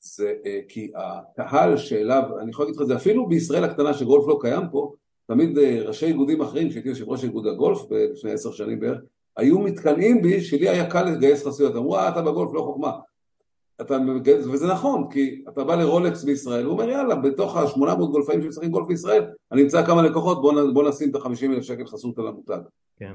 זה 0.00 0.34
אה, 0.46 0.60
כי 0.68 0.92
הקהל 0.96 1.76
שאליו, 1.76 2.22
אני 2.40 2.50
יכול 2.50 2.64
להגיד 2.64 2.76
לך 2.76 2.82
את 2.82 2.86
זה 2.86 2.96
אפילו 2.96 3.28
בישראל 3.28 3.64
הקטנה 3.64 3.94
שגולף 3.94 4.24
לא 4.28 4.38
קיים 4.40 4.62
פה, 4.72 4.92
תמיד 5.32 5.58
אה, 5.58 5.82
ראשי 5.86 6.06
איגודים 6.06 6.40
אחרים, 6.40 6.68
כשהייתי 6.68 6.88
יושב 6.88 7.08
ראש 7.08 7.24
איגוד 7.24 7.46
הגולף 7.46 7.78
לפני 7.90 8.32
עשר 8.32 8.52
שנים 8.52 8.80
בערך, 8.80 8.98
היו 9.36 9.58
מתקנאים 9.58 10.22
בי 10.22 10.40
שלי 10.40 10.68
היה 10.68 10.90
קל 10.90 11.04
לגייס 11.04 11.46
חסויות, 11.46 11.76
אמרו 11.76 11.96
אה 11.96 12.08
אתה 12.08 12.22
בגולף 12.22 12.50
לא 12.54 12.60
חוכמה, 12.60 12.92
אתה 13.80 13.98
מגייס, 13.98 14.46
וזה 14.46 14.66
נכון, 14.66 15.10
כי 15.10 15.44
אתה 15.48 15.64
בא 15.64 15.74
לרולקס 15.74 16.24
בישראל, 16.24 16.64
הוא 16.64 16.72
אומר 16.72 16.88
יאללה, 16.88 17.14
בתוך 17.14 17.56
השמונה 17.56 17.94
מאות 17.94 18.10
גולפאים 18.10 18.42
שמשחקים 18.42 18.70
גולף 18.70 18.86
בישראל, 18.86 19.24
אני 19.52 19.62
אמצא 19.62 19.86
כמה 19.86 20.02
לקוחות, 20.02 20.42
בוא, 20.42 20.52
בוא 20.74 20.88
נשים 20.88 21.10
את 21.10 21.14
החמישים 21.14 21.52
אלף 21.52 21.62
שקל 21.62 21.86
חסות 21.86 22.18
על 22.18 22.26
המותג. 22.26 22.60
כן. 22.98 23.14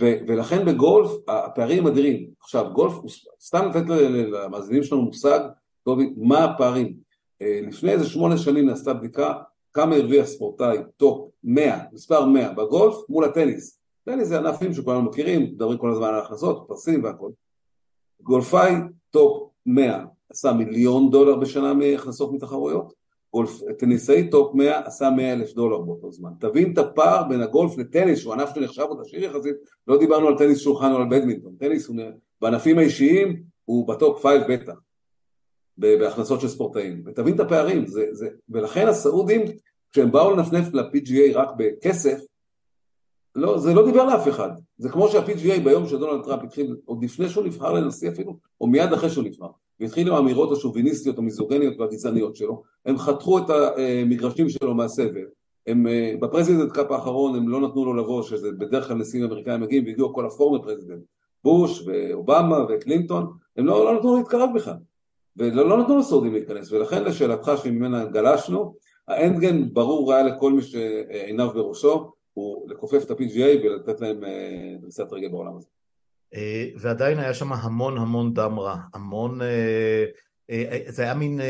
ו- 0.00 0.16
ולכן 0.26 0.64
בגולף 0.64 1.10
הפערים 1.28 1.86
אדירים. 1.86 2.26
עכשיו 2.40 2.70
גולף, 2.72 2.94
סתם 3.40 3.68
לתת 3.68 3.88
למאזינים 3.88 4.82
שלנו 4.82 5.02
מושג, 5.02 5.40
טובי, 5.84 6.12
מה 6.16 6.44
הפערים? 6.44 6.94
אה, 7.42 7.60
לפני 7.62 7.92
איזה 7.92 8.06
שמונה 8.06 8.38
שנים 8.38 8.66
נעשתה 8.66 8.94
בדיקה 8.94 9.34
כמה 9.76 9.96
הרוויח 9.96 10.26
ספורטאי 10.26 10.78
top 10.96 11.30
100, 11.44 11.78
מספר 11.92 12.24
100 12.24 12.52
בגולף 12.52 12.94
מול 13.08 13.24
הטניס. 13.24 13.80
טניס 14.04 14.28
זה 14.28 14.38
ענפים 14.38 14.74
שכולנו 14.74 15.02
מכירים, 15.02 15.42
מדברים 15.42 15.78
כל 15.78 15.90
הזמן 15.90 16.08
על 16.08 16.18
הכנסות, 16.18 16.64
פרסים 16.68 17.04
והכל. 17.04 17.30
גולפאי 18.22 18.72
top 19.10 19.50
100 19.66 20.04
עשה 20.30 20.52
מיליון 20.52 21.10
דולר 21.10 21.36
בשנה 21.36 21.74
מהכנסות 21.74 22.32
מתחרויות, 22.32 22.92
גולף, 23.32 23.60
טניסאי 23.78 24.30
top 24.30 24.54
100 24.54 24.86
עשה 24.86 25.10
100 25.10 25.32
אלף 25.32 25.54
דולר 25.54 25.78
באותו 25.78 26.12
זמן. 26.12 26.30
תבין 26.40 26.72
את 26.72 26.78
הפער 26.78 27.28
בין 27.28 27.40
הגולף 27.40 27.78
לטניס, 27.78 28.18
שהוא 28.18 28.32
ענף 28.32 28.54
שנחשב 28.54 28.82
עוד 28.82 29.00
עשיר 29.00 29.24
יחסית, 29.24 29.56
לא 29.86 29.98
דיברנו 29.98 30.28
על 30.28 30.38
טניס 30.38 30.58
שולחן 30.58 30.92
או 30.92 30.96
על 30.96 31.06
בדמינטון, 31.10 31.54
טניס 31.58 31.86
הוא 31.86 31.96
בענפים 32.40 32.78
האישיים 32.78 33.42
הוא 33.64 33.88
ב 33.88 33.98
top 33.98 34.26
5 34.26 34.32
בטח. 34.48 34.85
בהכנסות 35.78 36.40
של 36.40 36.48
ספורטאים, 36.48 37.02
ותבין 37.06 37.34
את 37.34 37.40
הפערים, 37.40 37.86
זה, 37.86 38.06
זה, 38.12 38.28
ולכן 38.48 38.88
הסעודים, 38.88 39.42
כשהם 39.92 40.12
באו 40.12 40.30
לנפנף 40.30 40.74
ל-PGA 40.74 41.34
רק 41.34 41.48
בכסף, 41.56 42.20
לא, 43.34 43.58
זה 43.58 43.74
לא 43.74 43.86
דיבר 43.86 44.04
לאף 44.04 44.28
אחד, 44.28 44.50
זה 44.78 44.88
כמו 44.88 45.08
שה-PGA 45.08 45.60
ביום 45.64 45.86
שדונלד 45.86 46.24
טראמפ 46.24 46.42
התחיל, 46.42 46.76
עוד 46.84 47.04
לפני 47.04 47.28
שהוא 47.28 47.44
נבחר 47.44 47.72
לנשיא 47.72 48.08
אפילו, 48.10 48.36
או 48.60 48.66
מיד 48.66 48.92
אחרי 48.92 49.10
שהוא 49.10 49.24
נבחר, 49.24 49.46
והתחיל 49.80 50.08
עם 50.08 50.14
האמירות 50.14 50.52
השוביניסטיות, 50.52 51.18
המיזוגיניות 51.18 51.80
והגזעניות 51.80 52.36
שלו, 52.36 52.62
הם 52.86 52.98
חתכו 52.98 53.38
את 53.38 53.44
המגרשים 53.50 54.48
שלו 54.48 54.74
מהסבב, 54.74 55.24
הם 55.66 55.86
ב 56.20 56.25
Presidents 56.25 56.72
Cup 56.72 56.90
האחרון 56.90 57.36
הם 57.36 57.48
לא 57.48 57.60
נתנו 57.60 57.84
לו 57.84 57.94
לבוא, 57.94 58.22
שזה 58.22 58.52
בדרך 58.52 58.88
כלל 58.88 58.96
נשיאים 58.96 59.24
אמריקאים 59.24 59.60
מגיעים 59.60 59.84
והגיעו 59.84 60.14
כל 60.14 60.26
ה 60.26 60.31
former 60.31 60.62
presidents, 60.62 61.02
בוש 61.44 61.82
ואובמה 61.86 62.64
וקלינטון, 62.68 63.32
הם 63.56 63.66
לא, 63.66 63.84
לא 63.84 63.98
נתנו 63.98 64.10
לו 64.10 64.16
להתקרב 64.18 64.50
בכלל. 64.54 64.76
ולא 65.36 65.68
לא 65.68 65.82
נתנו 65.82 65.98
לסעודים 65.98 66.32
להיכנס, 66.32 66.72
ולכן 66.72 67.04
לשאלתך 67.04 67.50
שממנה 67.62 68.04
גלשנו, 68.04 68.74
האנדגן 69.08 69.74
ברור 69.74 70.12
היה 70.12 70.22
לכל 70.22 70.52
מי 70.52 70.62
שעיניו 70.62 71.50
בראשו, 71.54 72.12
הוא 72.34 72.70
לכופף 72.70 73.04
את 73.04 73.10
ה-PGA 73.10 73.64
ולתת 73.64 74.00
להם 74.00 74.24
אה, 74.24 74.76
דריסת 74.80 75.12
רגל 75.12 75.28
בעולם 75.28 75.56
הזה. 75.56 75.66
אה, 76.34 76.68
ועדיין 76.76 77.18
היה 77.18 77.34
שם 77.34 77.52
המון 77.52 77.98
המון 77.98 78.34
דם 78.34 78.58
רע, 78.58 78.76
המון, 78.94 79.42
אה, 79.42 80.04
זה 80.88 81.02
היה 81.02 81.14
מין 81.14 81.40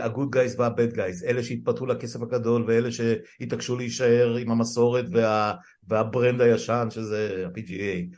ה-good 0.00 0.36
guys 0.36 0.58
וה-bad 0.58 0.96
guys, 0.96 1.26
אלה 1.26 1.42
שהתפתחו 1.42 1.86
לכסף 1.86 2.22
הגדול 2.22 2.64
ואלה 2.66 2.88
שהתעקשו 2.92 3.76
להישאר 3.76 4.36
עם 4.36 4.50
המסורת 4.50 5.04
וה, 5.10 5.54
והברנד 5.88 6.40
הישן 6.40 6.86
שזה 6.90 7.46
ה-PGA. 7.46 8.16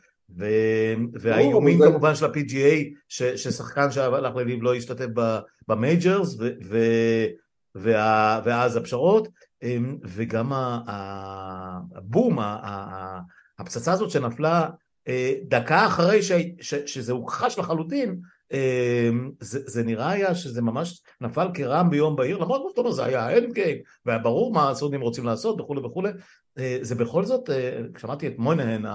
והאיומים 1.13 1.79
כמובן 1.83 2.15
של 2.15 2.25
ה-PGA 2.25 2.93
ששחקן 3.09 3.91
שהלך 3.91 4.35
לליב 4.35 4.63
לא 4.63 4.75
ישתתף 4.75 5.07
ב 5.67 5.77
majors 5.77 6.37
ואז 8.43 8.75
הפשרות. 8.75 9.27
אמ, 9.63 9.97
וגם 10.03 10.51
הבום, 11.95 12.39
הפצצה 13.59 13.91
הזאת 13.91 14.09
שנפלה 14.09 14.69
אה, 15.07 15.33
דקה 15.47 15.85
אחרי 15.85 16.19
שזה 16.85 17.11
הוכחש 17.11 17.59
לחלוטין 17.59 18.19
זה, 19.39 19.59
זה 19.65 19.83
נראה 19.83 20.09
היה 20.09 20.35
שזה 20.35 20.61
ממש 20.61 21.01
נפל 21.21 21.47
כרעם 21.53 21.89
ביום 21.89 22.15
בהיר, 22.15 22.37
למרות 22.37 22.61
מה 22.63 22.69
שאתה 22.69 22.81
אומר, 22.81 22.91
זה 22.91 23.05
היה 23.05 23.25
ה 23.25 23.32
end 23.32 23.53
game, 23.53 23.77
והיה 24.05 24.19
ברור 24.19 24.53
מה 24.53 24.69
הסעודים 24.69 25.01
רוצים 25.01 25.25
לעשות 25.25 25.61
וכולי 25.61 25.81
וכולי, 25.81 26.09
זה 26.81 26.95
בכל 26.95 27.25
זאת, 27.25 27.49
כששמעתי 27.93 28.27
את 28.27 28.33
מונהן, 28.37 28.85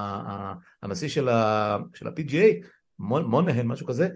הנשיא 0.82 1.08
של 1.08 1.28
ה-PGA, 1.28 2.66
מויינהן, 2.98 3.66
משהו 3.66 3.86
כזה, 3.86 4.08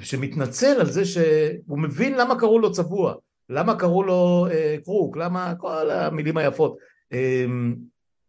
שמתנצל 0.00 0.80
על 0.80 0.90
זה 0.90 1.04
שהוא 1.04 1.78
מבין 1.78 2.18
למה 2.18 2.38
קראו 2.38 2.58
לו 2.58 2.72
צבוע, 2.72 3.14
למה 3.48 3.78
קראו 3.78 4.02
לו 4.02 4.46
קרוק, 4.84 5.16
למה 5.16 5.54
כל 5.58 5.90
המילים 5.90 6.36
היפות. 6.36 6.76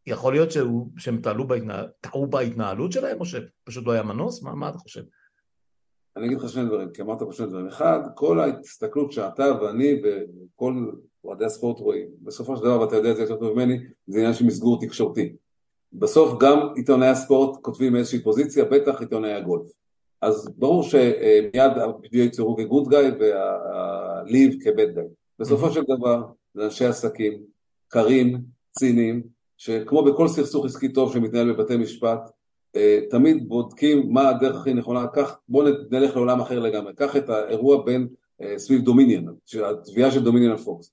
יכול 0.07 0.33
להיות 0.33 0.51
שהוא, 0.51 0.91
שהם 0.97 1.21
טעו 1.21 1.47
בהתנהל, 1.47 1.87
בהתנהלות 2.29 2.91
שלהם, 2.91 3.19
או 3.19 3.25
שפשוט 3.25 3.85
לא 3.85 3.91
היה 3.91 4.03
מנוס? 4.03 4.43
מה, 4.43 4.55
מה 4.55 4.69
אתה 4.69 4.77
חושב? 4.77 5.01
אני 6.19 6.27
אגיד 6.27 6.37
לך 6.37 6.49
שני 6.49 6.65
דברים, 6.65 6.89
כי 6.89 7.01
אמרת 7.01 7.23
פה 7.23 7.33
שני 7.33 7.45
דברים. 7.45 7.67
אחד, 7.67 7.99
כל 8.15 8.39
ההסתכלות 8.39 9.11
שאתה 9.11 9.51
ואני 9.61 10.01
וכל 10.03 10.91
אוהדי 11.23 11.45
הספורט 11.45 11.79
רואים, 11.79 12.07
בסופו 12.21 12.57
של 12.57 12.63
דבר, 12.63 12.81
ואתה 12.81 12.95
יודע 12.95 13.11
את 13.11 13.15
זה 13.15 13.21
יותר 13.21 13.35
טוב 13.35 13.53
ממני, 13.53 13.77
זה 14.07 14.19
עניין 14.19 14.33
של 14.33 14.45
מסגור 14.45 14.79
תקשורתי. 14.81 15.35
בסוף 15.93 16.39
גם 16.39 16.59
עיתונאי 16.75 17.07
הספורט 17.07 17.61
כותבים 17.61 17.93
מאיזושהי 17.93 18.23
פוזיציה, 18.23 18.65
בטח 18.65 18.99
עיתונאי 18.99 19.33
הגולף. 19.33 19.71
אז 20.21 20.53
ברור 20.57 20.83
שמיד 20.83 21.55
ה-PGA 21.55 22.17
יצורו 22.17 22.57
כגוד 22.57 22.87
גאי 22.87 23.11
והליב 23.19 24.63
כבד 24.63 24.95
גאי. 24.95 25.03
בסופו 25.39 25.71
של 25.71 25.81
דבר, 25.83 26.23
זה 26.53 26.65
אנשי 26.65 26.85
עסקים, 26.85 27.43
קרים, 27.87 28.41
ציניים, 28.71 29.23
שכמו 29.57 30.03
בכל 30.03 30.27
סכסוך 30.27 30.65
עסקי 30.65 30.93
טוב 30.93 31.13
שמתנהל 31.13 31.53
בבתי 31.53 31.77
משפט, 31.77 32.29
תמיד 33.09 33.49
בודקים 33.49 34.13
מה 34.13 34.29
הדרך 34.29 34.55
הכי 34.55 34.73
נכונה, 34.73 35.07
קח, 35.07 35.39
בואו 35.49 35.67
נלך 35.91 36.15
לעולם 36.15 36.41
אחר 36.41 36.59
לגמרי, 36.59 36.93
קח 36.95 37.15
את 37.15 37.29
האירוע 37.29 37.85
בין 37.85 38.07
אה, 38.41 38.59
סביב 38.59 38.81
דומיניון, 38.81 39.35
התביעה 39.63 40.11
של 40.11 40.23
דומיניון 40.23 40.51
על 40.51 40.57
פוקס. 40.57 40.91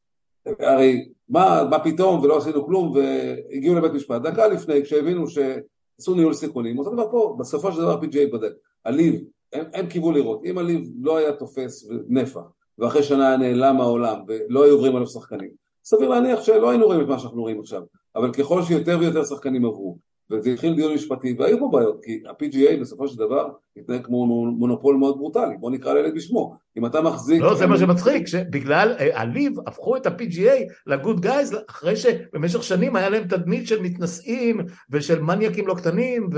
הרי 0.60 1.08
מה, 1.28 1.66
מה 1.70 1.78
פתאום 1.78 2.20
ולא 2.20 2.36
עשינו 2.36 2.66
כלום 2.66 2.94
והגיעו 2.94 3.74
לבית 3.74 3.92
משפט. 3.92 4.22
דקה 4.22 4.46
לפני 4.48 4.82
כשהבינו 4.82 5.24
שעשו 5.28 6.14
ניהול 6.14 6.34
סיכונים, 6.34 6.78
אותו 6.78 6.90
דבר 6.90 7.10
פה, 7.10 7.36
בסופו 7.38 7.72
של 7.72 7.78
דבר 7.78 8.00
PGA 8.00 8.30
בודק, 8.30 8.52
הליב, 8.84 9.24
הם, 9.52 9.64
הם 9.74 9.86
קיוו 9.86 10.12
לראות, 10.12 10.44
אם 10.44 10.58
הליב 10.58 10.90
לא 11.00 11.16
היה 11.16 11.32
תופס 11.32 11.88
נפח 12.08 12.40
ואחרי 12.78 13.02
שנה 13.02 13.28
היה 13.28 13.36
נעלם 13.36 13.76
מהעולם 13.76 14.18
ולא 14.28 14.64
היו 14.64 14.74
עוברים 14.74 14.96
עליו 14.96 15.06
שחקנים, 15.06 15.50
סביר 15.84 16.08
להניח 16.08 16.42
שלא 16.42 16.70
היינו 16.70 16.86
רואים 16.86 17.00
את 17.00 17.06
מה 17.06 17.18
שאנחנו 17.18 17.42
רואים 17.42 17.60
עכשיו, 17.60 17.82
אבל 18.16 18.32
ככל 18.32 18.62
שיותר 18.62 18.98
ויותר 19.00 19.24
שחקנים 19.24 19.64
עברו 19.64 19.98
וזה 20.30 20.50
התחיל 20.50 20.74
דיון 20.74 20.94
משפטי, 20.94 21.34
והיו 21.38 21.58
פה 21.58 21.68
בעיות, 21.72 22.04
כי 22.04 22.22
ה-PGA 22.26 22.80
בסופו 22.80 23.08
של 23.08 23.18
דבר 23.18 23.48
התנהג 23.76 24.04
כמו 24.04 24.26
מונופול 24.52 24.96
מאוד 24.96 25.16
ברוטלי, 25.18 25.56
בוא 25.60 25.70
נקרא 25.70 25.94
לילד 25.94 26.14
בשמו, 26.14 26.56
אם 26.76 26.86
אתה 26.86 27.00
מחזיק... 27.00 27.42
לא, 27.42 27.54
זה 27.54 27.66
מה 27.66 27.78
שמצחיק, 27.78 28.26
שבגלל 28.26 28.94
הליב 29.14 29.58
אה, 29.58 29.64
הפכו 29.66 29.96
את 29.96 30.06
ה-PGA 30.06 30.72
לגוד 30.86 31.20
גייז, 31.20 31.56
אחרי 31.70 31.96
שבמשך 31.96 32.62
שנים 32.62 32.96
היה 32.96 33.08
להם 33.08 33.28
תדמית 33.28 33.66
של 33.66 33.82
מתנשאים 33.82 34.60
ושל 34.90 35.20
מניאקים 35.20 35.66
לא 35.66 35.74
קטנים 35.74 36.30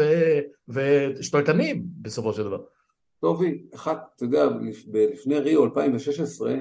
ושתלטנים 0.69 1.83
בסופו 2.03 2.33
של 2.33 2.45
דבר. 2.45 2.59
טובי, 3.21 3.63
אחד, 3.75 3.97
אתה 4.17 4.25
יודע, 4.25 4.49
לפני 5.13 5.39
ריו 5.39 5.65
2016, 5.65 6.51
אה, 6.51 6.57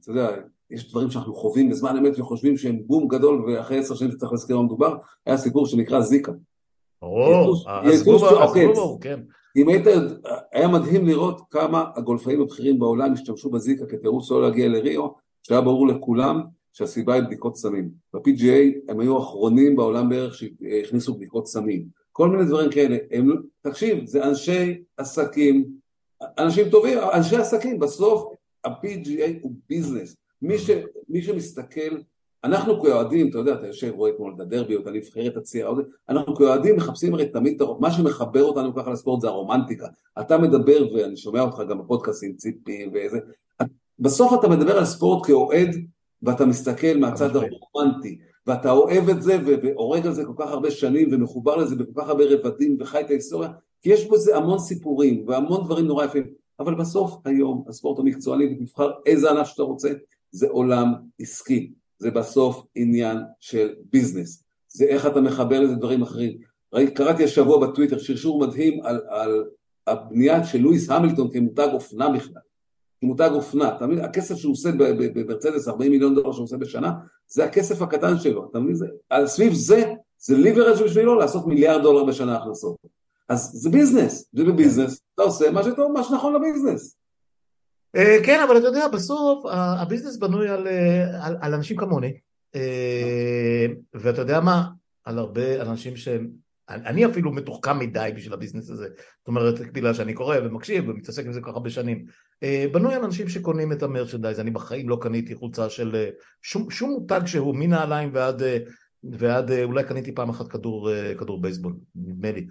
אתה 0.00 0.10
יודע, 0.10 0.36
יש 0.70 0.90
דברים 0.90 1.10
שאנחנו 1.10 1.34
חווים 1.34 1.70
בזמן 1.70 1.96
אמת 1.96 2.18
וחושבים 2.18 2.56
שהם 2.56 2.82
בום 2.86 3.08
גדול 3.08 3.44
ואחרי 3.44 3.78
עשר 3.78 3.94
שנים 3.94 4.10
שצריך 4.10 4.32
להזכיר 4.32 4.56
מה 4.56 4.62
מדובר, 4.62 4.96
היה 5.26 5.36
סיפור 5.36 5.66
שנקרא 5.66 6.00
זיקה. 6.00 6.32
ברור, 8.74 9.00
כן. 9.00 9.20
אם 9.56 9.68
היית, 9.68 9.86
היה 10.52 10.68
מדהים 10.68 11.06
לראות 11.06 11.40
כמה 11.50 11.84
הגולפאים 11.96 12.40
הבכירים 12.40 12.78
בעולם 12.78 13.12
השתמשו 13.12 13.50
בזיקה 13.50 13.86
כתירוץ 13.86 14.30
לא 14.30 14.42
להגיע 14.42 14.68
לריו, 14.68 15.08
שהיה 15.42 15.60
ברור 15.60 15.88
לכולם 15.88 16.42
שהסיבה 16.72 17.14
היא 17.14 17.22
בדיקות 17.22 17.56
סמים. 17.56 17.90
ב-PGA 18.14 18.78
הם 18.88 19.00
היו 19.00 19.16
האחרונים 19.16 19.76
בעולם 19.76 20.08
בערך 20.08 20.34
שהכניסו 20.34 21.14
בדיקות 21.14 21.46
סמים. 21.46 21.84
כל 22.12 22.28
מיני 22.28 22.44
דברים 22.44 22.70
כאלה. 22.70 22.96
הם, 23.10 23.42
תקשיב, 23.60 24.06
זה 24.06 24.24
אנשי 24.24 24.78
עסקים, 24.96 25.64
אנשים 26.38 26.68
טובים, 26.70 26.98
אנשי 27.14 27.36
עסקים, 27.36 27.78
בסוף 27.78 28.32
ה-PGA 28.64 29.30
הוא 29.42 29.52
ביזנס. 29.68 30.16
מי, 30.42 30.58
ש, 30.58 30.70
מי 31.08 31.22
שמסתכל, 31.22 31.96
אנחנו 32.44 32.82
כאוהדים, 32.82 33.30
אתה 33.30 33.38
יודע, 33.38 33.54
אתה 33.54 33.66
יושב, 33.66 33.92
רואה 33.96 34.10
אתמול 34.10 34.32
את 34.36 34.40
הדרבי 34.40 34.76
או 34.76 34.80
את 34.80 34.86
הנבחרת 34.86 35.36
הצעירה, 35.36 35.72
אנחנו 36.08 36.36
כאוהדים 36.36 36.76
מחפשים 36.76 37.14
הרי 37.14 37.28
תמיד, 37.28 37.62
מה 37.80 37.90
שמחבר 37.90 38.42
אותנו 38.42 38.74
ככה 38.74 38.90
לספורט 38.90 39.20
זה 39.20 39.28
הרומנטיקה. 39.28 39.86
אתה 40.20 40.38
מדבר, 40.38 40.86
ואני 40.94 41.16
שומע 41.16 41.40
אותך 41.40 41.62
גם 41.68 41.78
בפודקאסים, 41.78 42.36
ציפי 42.36 42.86
ואיזה, 42.92 43.18
בסוף 43.98 44.40
אתה 44.40 44.48
מדבר 44.48 44.78
על 44.78 44.84
ספורט 44.84 45.26
כאוהד, 45.26 45.76
ואתה 46.22 46.46
מסתכל 46.46 46.96
מהצד 47.00 47.30
הרומנטי, 47.36 48.18
ואתה 48.46 48.70
אוהב 48.70 49.08
את 49.08 49.22
זה 49.22 49.38
והורג 49.44 50.06
על 50.06 50.12
זה 50.12 50.24
כל 50.24 50.32
כך 50.36 50.50
הרבה 50.50 50.70
שנים 50.70 51.08
ומחובר 51.12 51.56
לזה 51.56 51.76
בכל 51.76 52.00
כך 52.00 52.08
הרבה 52.08 52.24
רבדים 52.24 52.76
וחי 52.80 53.00
את 53.00 53.10
ההיסטוריה, 53.10 53.50
כי 53.82 53.90
יש 53.90 54.08
בזה 54.10 54.36
המון 54.36 54.58
סיפורים 54.58 55.24
והמון 55.28 55.64
דברים 55.64 55.86
נורא 55.86 56.04
יפים, 56.04 56.26
אבל 56.60 56.74
בסוף 56.74 57.16
היום 57.24 57.64
הספורט 57.68 57.98
המקצועני, 57.98 58.56
ותבחר 58.60 58.90
איזה 59.06 59.30
ענף 59.30 59.46
שאתה 59.46 59.62
רוצה, 59.62 59.90
זה 60.30 60.46
עולם 60.48 60.94
עסקי, 61.18 61.72
זה 61.98 62.10
בסוף 62.10 62.64
עניין 62.74 63.18
של 63.40 63.74
ביזנס, 63.92 64.44
זה 64.68 64.84
איך 64.84 65.06
אתה 65.06 65.20
מחבר 65.20 65.60
לזה 65.60 65.74
דברים 65.74 66.02
אחרים. 66.02 66.38
קראתי 66.94 67.24
השבוע 67.24 67.66
בטוויטר 67.66 67.98
שרשור 67.98 68.40
מדהים 68.40 68.80
על, 68.82 69.00
על 69.08 69.44
הבנייה 69.86 70.44
של 70.44 70.58
לואיס 70.58 70.90
המילטון 70.90 71.30
כמותג 71.32 71.68
אופנה 71.72 72.08
בכלל, 72.08 72.42
כמותג 73.00 73.30
אופנה, 73.32 73.76
אתה 73.76 73.86
מבין? 73.86 74.04
הכסף 74.04 74.36
שהוא 74.36 74.52
עושה 74.52 74.70
במרצדס, 75.14 75.68
40 75.68 75.92
מיליון 75.92 76.14
דולר 76.14 76.32
שהוא 76.32 76.44
עושה 76.44 76.56
בשנה, 76.56 76.92
זה 77.26 77.44
הכסף 77.44 77.82
הקטן 77.82 78.18
שלו, 78.18 78.48
אתה 78.50 78.60
מבין? 78.60 78.74
זה, 78.74 78.86
סביב 79.26 79.52
זה, 79.52 79.92
זה 80.18 80.36
leverage 80.36 80.82
בשבילו 80.84 81.14
לעשות 81.14 81.46
מיליארד 81.46 81.82
דולר 81.82 82.04
בשנה 82.04 82.36
הכנסות. 82.36 82.76
אז 83.28 83.50
זה 83.52 83.70
ביזנס, 83.70 84.28
זה 84.32 84.44
בביזנס, 84.44 85.00
אתה 85.14 85.22
עושה 85.22 85.50
מה 85.50 85.62
שטוב, 85.62 85.92
מה 85.92 86.04
שנכון 86.04 86.34
לביזנס. 86.34 86.96
אה, 87.96 88.16
כן, 88.24 88.40
אבל 88.48 88.58
אתה 88.58 88.66
יודע, 88.66 88.88
בסוף 88.88 89.44
הביזנס 89.52 90.16
בנוי 90.16 90.48
על, 90.48 90.66
אה, 90.66 91.26
על, 91.26 91.36
על 91.40 91.54
אנשים 91.54 91.76
כמוני, 91.76 92.12
אה, 92.54 93.66
ואתה 93.94 94.20
יודע 94.20 94.40
מה, 94.40 94.68
על 95.04 95.18
הרבה 95.18 95.62
אנשים 95.62 95.96
שהם, 95.96 96.30
אני 96.68 97.06
אפילו 97.06 97.32
מתוחכם 97.32 97.78
מדי 97.78 98.10
בשביל 98.16 98.32
הביזנס 98.32 98.70
הזה, 98.70 98.88
זאת 99.18 99.28
אומרת, 99.28 99.60
בגלל 99.60 99.94
שאני 99.94 100.14
קורא 100.14 100.36
ומקשיב 100.44 100.88
ומתעסק 100.88 101.26
עם 101.26 101.32
זה 101.32 101.40
כל 101.40 101.50
כך 101.50 101.56
הרבה 101.56 101.70
שנים, 101.70 102.04
בנוי 102.72 102.94
על 102.94 103.04
אנשים 103.04 103.28
שקונים 103.28 103.72
את 103.72 103.82
ה 103.82 103.87
merchandise, 103.87 104.40
אני 104.40 104.50
בחיים 104.50 104.88
לא 104.88 104.98
קניתי 105.00 105.34
חולצה 105.34 105.70
של 105.70 106.08
שום, 106.42 106.70
שום 106.70 106.90
מותג 106.90 107.20
שהוא, 107.26 107.54
מנעליים 107.56 108.10
ועד, 108.12 108.42
ועד 109.04 109.50
אולי 109.52 109.84
קניתי 109.84 110.14
פעם 110.14 110.28
אחת 110.28 110.48
כדור, 110.48 110.90
כדור 111.18 111.42
בייסבול, 111.42 111.74
נדמה 111.94 112.32
לי. 112.32 112.46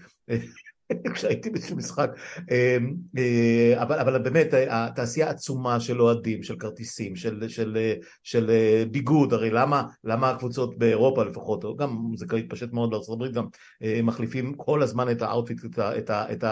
כשהייתי 1.14 1.50
באיזשהו 1.50 1.78
משחק, 1.78 2.12
אמ, 2.52 2.94
אה, 3.18 3.82
אבל, 3.82 4.00
אבל 4.00 4.18
באמת 4.18 4.48
התעשייה 4.70 5.30
עצומה 5.30 5.80
של 5.80 6.02
אוהדים, 6.02 6.44
של 6.44 6.56
כרטיסים, 6.56 7.16
של, 7.16 7.48
של, 7.48 7.78
של 8.24 8.50
אה, 8.50 8.84
ביגוד, 8.92 9.34
הרי 9.34 9.50
למה, 9.50 9.84
למה 10.04 10.30
הקבוצות 10.30 10.78
באירופה 10.78 11.24
לפחות, 11.24 11.64
או 11.64 11.76
גם 11.76 11.98
זה 12.16 12.26
התפשט 12.38 12.74
לארצות 12.74 12.94
הברית 13.14 13.34
גם, 13.34 13.46
אה, 13.84 14.00
מחליפים 14.04 14.54
כל 14.54 14.84
הזמן 14.84 15.12
את 15.12 15.22
ה 15.22 15.27
outfit, 15.27 15.66
את, 15.66 15.80
את, 15.80 16.12
את 16.12 16.44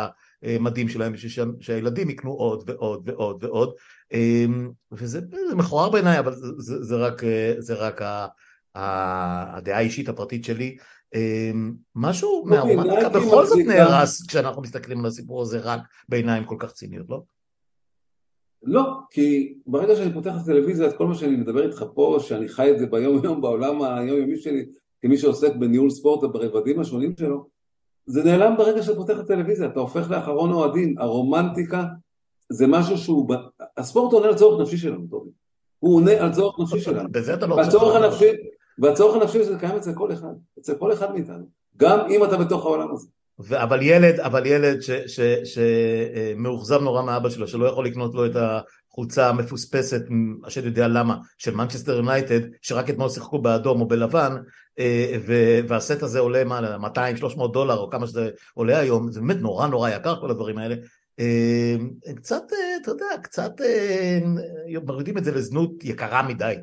המדים 0.43 0.89
שלהם 0.89 1.13
בשביל 1.13 1.45
שהילדים 1.59 2.09
יקנו 2.09 2.31
עוד 2.31 2.69
ועוד 2.69 3.09
ועוד 3.09 3.43
ועוד, 3.43 3.73
אמ, 4.13 4.69
וזה 4.91 5.19
מכוער 5.55 5.89
בעיניי, 5.89 6.19
אבל 6.19 6.33
זה, 6.57 6.83
זה, 6.83 6.95
רק, 6.95 7.21
זה 7.57 7.73
רק 7.73 8.01
הדעה 8.75 9.77
האישית 9.77 10.09
הפרטית 10.09 10.45
שלי. 10.45 10.77
אמ, 11.15 11.73
משהו 11.95 12.29
אוקיי, 12.29 12.57
מהרומנטיקה 12.57 13.09
בכל 13.09 13.45
זאת 13.45 13.59
נהרס 13.65 14.27
כשאנחנו 14.27 14.61
מסתכלים 14.61 14.99
על 14.99 15.05
הסיפור 15.05 15.41
הזה 15.41 15.59
רק 15.59 15.79
בעיניים 16.09 16.45
כל 16.45 16.55
כך 16.59 16.71
ציניות, 16.71 17.09
לא? 17.09 17.21
לא, 18.63 18.83
כי 19.09 19.57
ברגע 19.67 19.95
שאני 19.95 20.13
פותח 20.13 20.35
את 20.35 20.41
הטלוויזיה, 20.41 20.87
את 20.87 20.97
כל 20.97 21.07
מה 21.07 21.15
שאני 21.15 21.35
מדבר 21.35 21.65
איתך 21.65 21.83
פה, 21.93 22.17
שאני 22.19 22.47
חי 22.47 22.71
את 22.71 22.79
זה 22.79 22.85
ביום 22.85 23.23
יום 23.23 23.41
בעולם 23.41 23.81
היומיומי 23.81 24.37
שלי, 24.37 24.65
כמי 25.01 25.17
שעוסק 25.17 25.55
בניהול 25.55 25.89
ספורט 25.89 26.31
ברבדים 26.33 26.79
השונים 26.79 27.13
שלו, 27.19 27.47
זה 28.05 28.23
נעלם 28.23 28.57
ברגע 28.57 28.83
שאתה 28.83 28.95
פותח 28.95 29.13
את 29.13 29.19
הטלוויזיה, 29.19 29.67
אתה 29.67 29.79
הופך 29.79 30.09
לאחרון 30.09 30.51
אוהדים, 30.51 30.95
הרומנטיקה 30.97 31.83
זה 32.49 32.67
משהו 32.67 32.97
שהוא, 32.97 33.35
הספורט 33.77 34.13
עונה 34.13 34.27
על 34.27 34.35
צורך 34.35 34.61
נפשי 34.61 34.77
שלנו, 34.77 35.07
טובי, 35.09 35.29
הוא 35.79 35.95
עונה 35.95 36.11
על 36.11 36.33
צורך 36.33 36.59
נפשי 36.59 36.79
שלנו, 36.79 37.11
בזה 37.11 37.33
אתה 37.33 37.47
לא 37.47 37.55
והצורך 37.55 37.95
הנפשי, 37.95 38.31
והצורך 38.79 39.21
הנפשי 39.21 39.39
הזה 39.39 39.55
קיים 39.59 39.75
אצל 39.75 39.93
כל 39.93 40.13
אחד, 40.13 40.33
אצל 40.59 40.75
כל 40.75 40.93
אחד 40.93 41.11
מאיתנו, 41.11 41.45
גם 41.77 41.99
אם 42.09 42.23
אתה 42.23 42.37
בתוך 42.37 42.65
העולם 42.65 42.93
הזה. 42.93 43.07
ו- 43.39 43.63
אבל 43.63 43.81
ילד, 43.81 44.19
אבל 44.19 44.45
ילד 44.45 44.79
שמאוכזב 45.43 46.81
נורא 46.81 47.01
מאבא 47.01 47.29
שלו, 47.29 47.47
שלא 47.47 47.65
יכול 47.65 47.85
לקנות 47.85 48.15
לו 48.15 48.25
את 48.25 48.31
החולצה 48.35 49.29
המפוספסת, 49.29 50.01
השד 50.43 50.65
יודע 50.65 50.87
למה, 50.87 51.17
של 51.37 51.55
מנצ'סטר 51.55 51.95
יונייטד, 51.95 52.39
שרק 52.61 52.89
אתמול 52.89 53.09
שיחקו 53.09 53.39
באדום 53.39 53.81
או 53.81 53.87
בלבן, 53.87 54.35
אה, 54.79 55.17
והסט 55.67 56.03
הזה 56.03 56.19
עולה 56.19 56.43
מה, 56.43 56.77
200-300 56.77 57.47
דולר 57.53 57.77
או 57.77 57.89
כמה 57.89 58.07
שזה 58.07 58.29
עולה 58.53 58.79
היום, 58.79 59.11
זה 59.11 59.19
באמת 59.19 59.37
נורא 59.37 59.67
נורא 59.67 59.89
יקר 59.89 60.19
כל 60.21 60.31
הדברים 60.31 60.57
האלה, 60.57 60.75
קצת, 62.15 62.43
אתה 62.81 62.91
יודע, 62.91 63.05
קצת 63.23 63.51
מורידים 64.85 65.17
את 65.17 65.23
זה 65.23 65.31
לזנות 65.31 65.71
יקרה 65.83 66.27
מדי, 66.27 66.55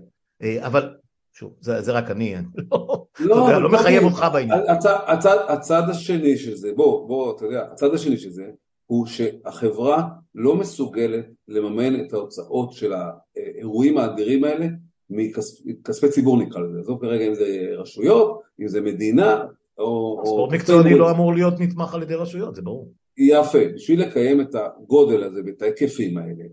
אבל 0.61 0.95
שוב, 1.33 1.57
זה, 1.61 1.81
זה 1.81 1.93
רק 1.93 2.11
אני, 2.11 2.35
לא, 2.73 3.07
לא, 3.21 3.35
יודע, 3.35 3.59
לא 3.59 3.71
מחייב 3.73 4.05
אותך 4.05 4.27
בעניין. 4.33 4.61
הצד, 4.69 4.97
הצד, 5.07 5.37
הצד 5.49 5.83
השני 5.91 6.37
של 6.37 6.57
זה, 6.57 6.73
בוא, 6.77 7.09
בוא, 7.09 7.37
אתה 7.37 7.45
יודע, 7.45 7.65
הצד 7.73 7.95
השני 7.95 8.19
של 8.19 8.31
זה, 8.31 8.45
הוא 8.87 9.07
שהחברה 9.07 10.09
לא 10.35 10.57
מסוגלת 10.57 11.27
לממן 11.49 12.01
את 12.01 12.13
ההוצאות 12.13 12.73
של 12.73 12.93
האירועים 13.37 13.99
האדירים 13.99 14.45
האלה 14.45 14.67
מכספי 15.11 16.09
ציבור 16.09 16.43
נקרא 16.43 16.61
לזה, 16.61 16.79
עזוב 16.81 17.01
כרגע 17.01 17.27
אם 17.27 17.35
זה 17.35 17.69
רשויות, 17.77 18.41
אם 18.61 18.69
זה 18.69 18.81
מדינה, 18.81 19.45
או... 19.79 20.23
ספורט 20.25 20.53
מקצועני 20.53 20.99
לא 20.99 21.11
אמור 21.11 21.35
להיות 21.35 21.61
נתמך 21.61 21.95
על 21.95 22.03
ידי 22.03 22.15
רשויות, 22.15 22.55
זה 22.55 22.63
ברור. 22.63 22.93
יפה, 23.17 23.59
בשביל 23.75 24.03
לקיים 24.03 24.41
את 24.41 24.55
הגודל 24.55 25.23
הזה 25.25 25.41
ואת 25.47 25.63
ההיקפים 25.63 26.19
האלה, 26.19 26.45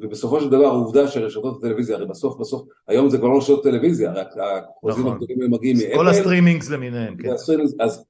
ובסופו 0.00 0.40
של 0.40 0.48
דבר 0.48 0.64
העובדה 0.64 1.08
שרשתות 1.08 1.58
הטלוויזיה, 1.58 1.96
הרי 1.96 2.06
בסוף 2.06 2.40
בסוף, 2.40 2.68
היום 2.88 3.08
זה 3.08 3.18
כבר 3.18 3.28
לא 3.28 3.38
רשתות 3.38 3.62
טלוויזיה, 3.62 4.12
רק 4.12 4.28
החוזים 4.36 5.06
נכון. 5.06 5.18
הגדולים 5.22 5.50
מגיעים 5.50 5.76
מאפל. 5.76 5.94
כל 5.94 6.08
ה 6.08 6.14
streamings 6.14 6.70
למיניהם, 6.70 7.16
כן. 7.16 7.30
אז 7.80 8.04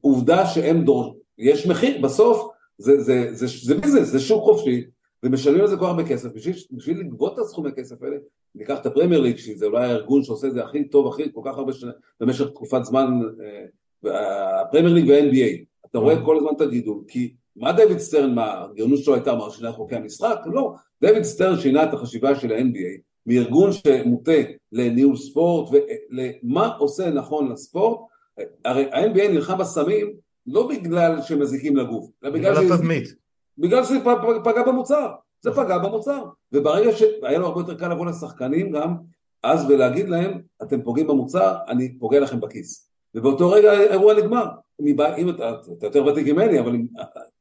עובדה 0.00 0.46
שהם 0.46 0.84
דור, 0.84 1.20
יש 1.38 1.66
מחיר, 1.66 2.00
בסוף 2.02 2.50
זה, 2.78 3.74
ביזנס, 3.82 4.08
זה 4.08 4.20
שוק 4.20 4.44
חופשי, 4.44 4.84
ומשלמים 5.22 5.60
על 5.60 5.66
זה 5.66 5.76
כל 5.76 5.86
הרבה 5.86 6.06
כסף, 6.06 6.28
בשביל, 6.70 7.00
לגבות 7.00 7.32
את 7.32 7.38
הסכומי 7.38 7.70
כסף 7.76 8.02
האלה, 8.02 8.16
ניקח 8.54 8.78
את 8.80 8.86
הפרמייר 8.86 9.20
ליג, 9.20 9.36
שזה 9.36 9.66
אולי 9.66 9.86
הארגון 9.86 10.22
שעושה 10.22 10.46
את 10.46 10.52
זה 10.52 10.64
הכי 10.64 10.88
טוב, 10.88 11.06
הכי 11.06 11.32
כל 11.32 11.40
כך 11.44 11.58
הרבה 11.58 11.72
שנים, 11.72 11.92
במשך 12.20 12.48
תקופת 12.48 12.84
זמן, 12.84 13.20
אה, 14.04 14.60
הפרמייר 14.60 14.94
ליג 14.94 15.08
וה-NBA, 15.08 15.64
אתה 15.90 15.98
רואה 15.98 16.24
כל 16.24 16.36
הזמן 16.36 16.50
את 16.56 16.60
הגידול, 16.60 17.02
כי 17.08 17.34
מה 17.56 17.72
דויד 17.72 17.98
סטרן, 17.98 18.34
מה, 18.34 18.64
הגאונות 18.64 18.98
שלו 18.98 19.14
הייתה 19.14 19.34
מה, 19.34 19.50
שינה 19.50 19.72
חוקי 19.72 19.96
המשחק? 19.96 20.36
לא, 20.46 20.74
דויד 21.02 21.22
סטרן 21.22 21.58
שינה 21.58 21.84
את 21.84 21.94
החשיבה 21.94 22.34
של 22.34 22.52
ה-NBA 22.52 23.00
מארגון 23.26 23.72
שמוטה 23.72 24.32
לניהול 24.72 25.16
ספורט 25.16 25.70
ולמה 25.72 26.66
עושה 26.66 27.10
נכון 27.10 27.52
לספורט, 27.52 27.98
הרי 28.64 28.90
ה-NBA 28.92 29.28
נלחם 29.28 29.58
בסמים 29.58 30.12
לא 30.46 30.68
בגלל 30.68 31.22
שמזיקים 31.22 31.76
לגוף, 31.76 32.10
אלא 32.24 32.32
בגלל 32.32 32.72
התדמית. 32.72 33.14
בגלל 33.58 33.84
שזה 33.84 33.98
פגע 34.44 34.62
במוצר, 34.66 35.12
זה 35.40 35.50
פגע 35.50 35.78
במוצר, 35.78 36.24
וברגע 36.52 36.92
שהיה 36.92 37.38
לו 37.38 37.46
הרבה 37.46 37.60
יותר 37.60 37.74
קל 37.74 37.88
לבוא 37.88 38.06
לשחקנים 38.06 38.70
גם 38.70 38.96
אז 39.42 39.66
ולהגיד 39.68 40.08
להם, 40.08 40.40
אתם 40.62 40.82
פוגעים 40.82 41.06
במוצר, 41.06 41.56
אני 41.68 41.98
פוגע 41.98 42.20
לכם 42.20 42.40
בכיס. 42.40 42.90
ובאותו 43.14 43.50
רגע 43.50 43.72
האירוע 43.72 44.14
נגמר. 44.14 44.46
אם 45.18 45.28
אתה, 45.28 45.52
אתה 45.78 45.86
יותר 45.86 46.06
ותיק 46.06 46.26
ממני, 46.26 46.60
אבל 46.60 46.76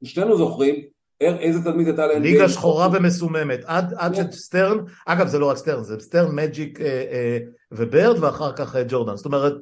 שנינו 0.03 0.37
זוכרים 0.37 0.75
איזה 1.21 1.61
תדמית 1.61 1.87
הייתה 1.87 2.07
להם. 2.07 2.21
ליגה 2.21 2.49
שחורה 2.49 2.87
ומסוממת, 2.93 3.59
עד, 3.65 3.93
עד 3.97 4.15
כן. 4.15 4.31
שסטרן, 4.31 4.77
אגב 5.05 5.27
זה 5.27 5.39
לא 5.39 5.49
רק 5.49 5.57
סטרן, 5.57 5.83
זה 5.83 5.99
סטרן, 5.99 6.35
מג'יק 6.35 6.81
אה, 6.81 6.85
אה, 6.87 7.37
ובירד 7.71 8.23
ואחר 8.23 8.51
כך 8.51 8.75
אה, 8.75 8.83
ג'ורדן, 8.87 9.15
זאת 9.15 9.25
אומרת, 9.25 9.53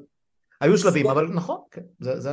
היו 0.62 0.78
שלבים, 0.78 1.08
אבל 1.08 1.28
נכון, 1.34 1.58
כן. 1.72 1.82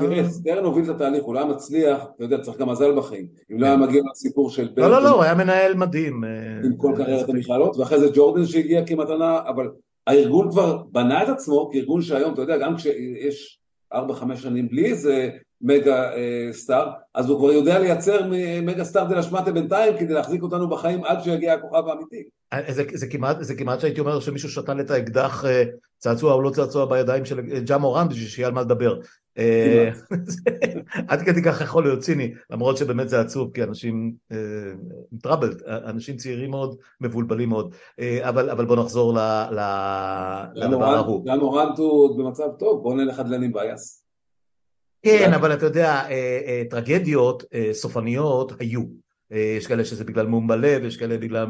תראה, 0.01 0.29
סטרן 0.29 0.65
הוביל 0.65 0.85
את 0.85 0.89
התהליך, 0.89 1.25
הוא 1.25 1.35
לא 1.35 1.39
היה 1.39 1.49
מצליח, 1.49 2.05
אתה 2.17 2.25
יודע, 2.25 2.41
צריך 2.41 2.59
גם 2.59 2.69
מזל 2.69 2.97
בחיים, 2.97 3.27
אם 3.53 3.61
לא 3.61 3.67
היה 3.67 3.77
כן. 3.77 3.83
מגיע 3.83 4.03
לסיפור 4.11 4.51
של 4.51 4.69
ברד. 4.75 4.91
לא, 4.91 4.91
לא, 4.91 5.03
לא, 5.03 5.09
הוא 5.09 5.23
היה 5.23 5.35
מנהל 5.35 5.75
מדהים. 5.75 6.25
עם 6.65 6.77
כל 6.77 6.93
קריירת 6.97 7.29
המכללות, 7.29 7.77
ואחרי 7.77 8.01
זה 8.01 8.07
ג'ורדן 8.15 8.47
שהגיע 8.47 8.87
כמתנה, 8.87 9.41
אבל 9.49 9.69
הארגון 10.07 10.51
כבר 10.51 10.83
בנה 10.93 11.23
את 11.23 11.29
עצמו 11.29 11.71
כארגון 11.73 12.03
שהיום, 12.03 12.35
אתה 12.35 12.43
יודע, 12.43 12.57
גם 12.59 12.77
כשיש 12.77 13.61
ארבע, 13.93 14.15
חמש 14.15 14.43
שנים 14.43 14.69
בלי 14.69 14.87
איזה 14.87 15.31
מגה 15.61 16.13
אה, 16.15 16.49
star, 16.53 16.91
אז 17.15 17.29
הוא 17.29 17.39
כבר 17.39 17.53
יודע 17.53 17.79
לייצר 17.79 18.31
mega 18.63 18.85
star 18.85 19.05
דה 19.05 19.19
לה 19.19 19.27
שמאטע 19.27 19.53
בינתיים 19.53 19.99
כדי 19.99 20.15
להחזיק 20.15 20.43
אותנו 20.43 20.69
בחיים 20.69 21.05
עד 21.05 21.23
שיגיע 21.23 21.53
הכוכב 21.55 21.89
האמיתי. 21.89 22.23
אה, 22.53 22.73
זה, 22.73 22.85
זה, 22.95 23.07
כמעט, 23.07 23.37
זה 23.41 23.55
כמעט 23.55 23.81
שהייתי 23.81 24.01
אומר 24.01 24.21
שמישהו 24.21 24.49
שתל 24.49 24.81
את 24.81 24.91
האקדח 24.91 25.45
אה, 25.45 25.65
צעצוע 25.99 26.33
או 26.33 26.43
לא 26.43 26.51
צעצוע 26.51 26.85
בידיים 26.85 27.25
של 27.25 27.41
ג'ה 27.41 27.79
מוראנט 27.79 28.09
בשביל 28.09 28.29
שיהיה 28.29 28.49
על 28.49 28.55
מה 28.55 28.61
לדבר. 28.61 29.01
עד 31.09 31.23
כדי 31.23 31.43
כך 31.43 31.61
יכול 31.61 31.85
להיות 31.85 32.01
ציני, 32.01 32.33
למרות 32.51 32.77
שבאמת 32.77 33.09
זה 33.09 33.21
עצוב, 33.21 33.51
כי 33.55 33.63
אנשים 33.63 34.13
troubled, 35.23 35.63
אנשים 35.67 36.17
צעירים 36.17 36.51
מאוד, 36.51 36.77
מבולבלים 37.01 37.49
מאוד, 37.49 37.75
אבל, 38.21 38.51
אבל 38.51 38.65
בוא 38.65 38.77
נחזור 38.77 39.13
לדבר 39.13 40.85
ההוא. 40.85 41.25
מורן 41.39 41.69
הוא 41.77 42.19
במצב 42.19 42.49
טוב, 42.59 42.83
בוא 42.83 42.95
נלך 42.95 43.19
עד 43.19 43.29
לן 43.29 43.53
ביאס. 43.53 44.08
כן, 45.03 45.33
אבל 45.35 45.55
אתה 45.55 45.67
יודע, 45.67 45.91
אה, 45.93 46.41
אה, 46.47 46.63
טרגדיות 46.71 47.45
אה, 47.55 47.71
סופניות 47.73 48.53
היו. 48.61 49.09
יש 49.59 49.67
כאלה 49.67 49.85
שזה 49.85 50.05
בגלל 50.05 50.27
מום 50.27 50.47
בלב, 50.47 50.85
יש 50.85 50.97
כאלה 50.97 51.19
בגלל 51.19 51.47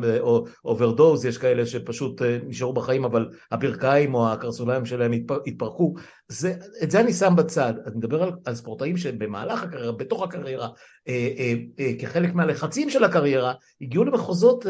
אוברדוז, 0.64 1.24
יש 1.24 1.38
כאלה 1.38 1.66
שפשוט 1.66 2.22
נשארו 2.46 2.72
בחיים 2.72 3.04
אבל 3.04 3.28
הברכיים 3.50 4.14
או 4.14 4.32
הקרסוליים 4.32 4.84
שלהם 4.84 5.12
התפרקו. 5.46 5.94
זה, 6.28 6.54
את 6.82 6.90
זה 6.90 7.00
אני 7.00 7.12
שם 7.12 7.34
בצד. 7.36 7.74
אני 7.86 7.96
מדבר 7.96 8.22
על, 8.22 8.32
על 8.44 8.54
ספורטאים 8.54 8.96
שבמהלך 8.96 9.62
הקריירה, 9.62 9.92
בתוך 9.92 10.22
הקריירה, 10.22 10.68
כחלק 11.98 12.34
מהלחצים 12.34 12.90
של 12.90 13.04
הקריירה, 13.04 13.52
הגיעו 13.80 14.04
למחוזות, 14.04 14.66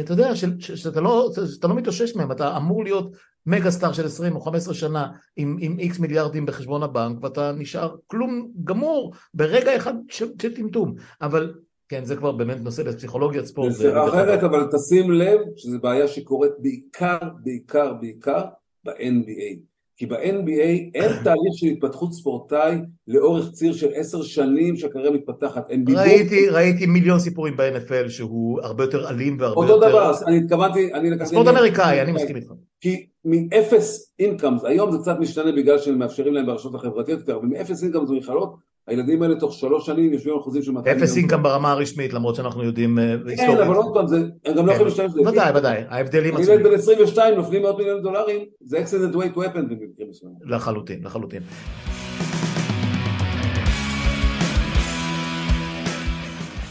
אתה 0.00 0.12
יודע, 0.12 0.36
שאתה 0.58 1.00
לא, 1.00 1.30
שאתה 1.54 1.68
לא 1.68 1.74
מתאושש 1.74 2.16
מהם, 2.16 2.32
אתה 2.32 2.56
אמור 2.56 2.84
להיות 2.84 3.12
מגה 3.46 3.70
סטאר 3.70 3.92
של 3.92 4.06
20 4.06 4.36
או 4.36 4.40
15 4.40 4.74
שנה 4.74 5.08
עם, 5.36 5.56
עם 5.60 5.78
איקס 5.78 5.98
מיליארדים 5.98 6.46
בחשבון 6.46 6.82
הבנק 6.82 7.24
ואתה 7.24 7.52
נשאר 7.52 7.94
כלום 8.06 8.50
גמור 8.64 9.14
ברגע 9.34 9.76
אחד 9.76 9.94
של, 10.08 10.26
של 10.42 10.54
טמטום 10.54 10.94
אבל 11.22 11.54
כן 11.88 12.04
זה 12.04 12.16
כבר 12.16 12.32
באמת 12.32 12.56
נושא 12.60 12.82
לפסיכולוגיית 12.82 13.44
ספורט 13.44 13.72
זה 13.72 14.04
אחרת 14.04 14.42
אבל 14.42 14.68
תשים 14.72 15.10
לב 15.10 15.40
שזו 15.56 15.78
בעיה 15.80 16.08
שקורית 16.08 16.52
בעיקר 16.58 17.18
בעיקר 17.42 17.92
בעיקר 18.00 18.44
ב-NBA 18.84 19.58
כי 19.96 20.06
ב-NBA 20.06 20.94
אין 20.94 21.12
תהליך 21.24 21.54
של 21.54 21.66
התפתחות 21.66 22.12
ספורטאי 22.12 22.76
לאורך 23.08 23.52
ציר 23.52 23.72
של 23.72 23.88
עשר 23.94 24.22
שנים 24.22 24.76
שהקריירה 24.76 25.10
מתפתחת. 25.10 25.66
ראיתי, 25.96 26.48
ראיתי 26.48 26.86
מיליון 26.86 27.18
סיפורים 27.18 27.56
ב-NFL 27.56 28.08
שהוא 28.08 28.60
הרבה 28.62 28.84
יותר 28.84 29.08
אלים 29.08 29.36
והרבה 29.40 29.60
אותו 29.60 29.72
יותר... 29.72 29.86
אותו 29.86 29.88
דבר, 29.88 30.12
אני 30.26 30.38
התכוונתי, 30.38 30.94
אני 30.94 31.10
לקחתי... 31.10 31.30
ספורט 31.30 31.48
אמריקאי, 31.48 32.02
אני 32.02 32.12
מסכים 32.12 32.36
איתך. 32.36 32.52
כי 32.80 33.06
מאפס 33.24 34.12
incomes, 34.18 34.64
היום 34.64 34.92
זה 34.92 34.98
קצת 34.98 35.16
משתנה 35.20 35.52
בגלל 35.52 35.78
שהם 35.78 35.98
מאפשרים 35.98 36.34
להם 36.34 36.46
ברשתות 36.46 36.74
החברתיות 36.74 37.28
אבל 37.28 37.46
מאפס 37.46 37.82
incomes 37.82 38.10
במכללות, 38.10 38.54
הילדים 38.86 39.22
האלה 39.22 39.34
תוך 39.34 39.52
שלוש 39.52 39.86
שנים 39.86 40.12
יושבים 40.12 40.34
על 40.34 40.40
חוזים 40.40 40.62
של 40.62 40.72
200 40.72 40.96
אפס 40.96 41.16
income 41.16 41.42
ברמה 41.42 41.72
הרשמית 41.72 42.12
למרות 42.12 42.34
שאנחנו 42.34 42.64
יודעים 42.64 42.98
אה, 42.98 43.14
כן 43.36 43.50
אבל 43.50 43.74
עוד 43.74 43.94
פעם 43.94 44.06
הם 44.44 44.54
גם 44.56 44.66
לא 44.66 44.72
יכולים 44.72 44.88
להשתמש 44.88 45.12
בזה. 45.12 45.30
ודאי 45.30 45.52
ודאי 45.56 45.82
ההבדלים 45.88 46.36
עצמם 46.36 46.54
ילד 46.54 46.66
בן 46.66 46.74
22 46.74 47.34
נופלים 47.34 47.62
מאות 47.62 47.78
מיליון 47.78 48.02
דולרים 48.02 48.44
זה 48.60 48.80
אקסנט 48.80 49.14
way 49.14 49.36
to 49.36 49.38
happen 49.38 49.58
במקרים 49.58 50.10
מסוימים. 50.10 50.38
לחלוטין 50.44 51.04
לחלוטין. 51.04 51.42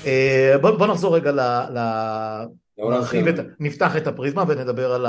אה, 0.05 0.55
בוא 0.61 0.87
נחזור 0.87 1.15
רגע 1.15 1.31
ל... 1.31 1.39
נפתח 3.59 3.97
את 3.97 4.07
הפריזמה 4.07 4.43
ונדבר 4.47 4.93
על 4.93 5.05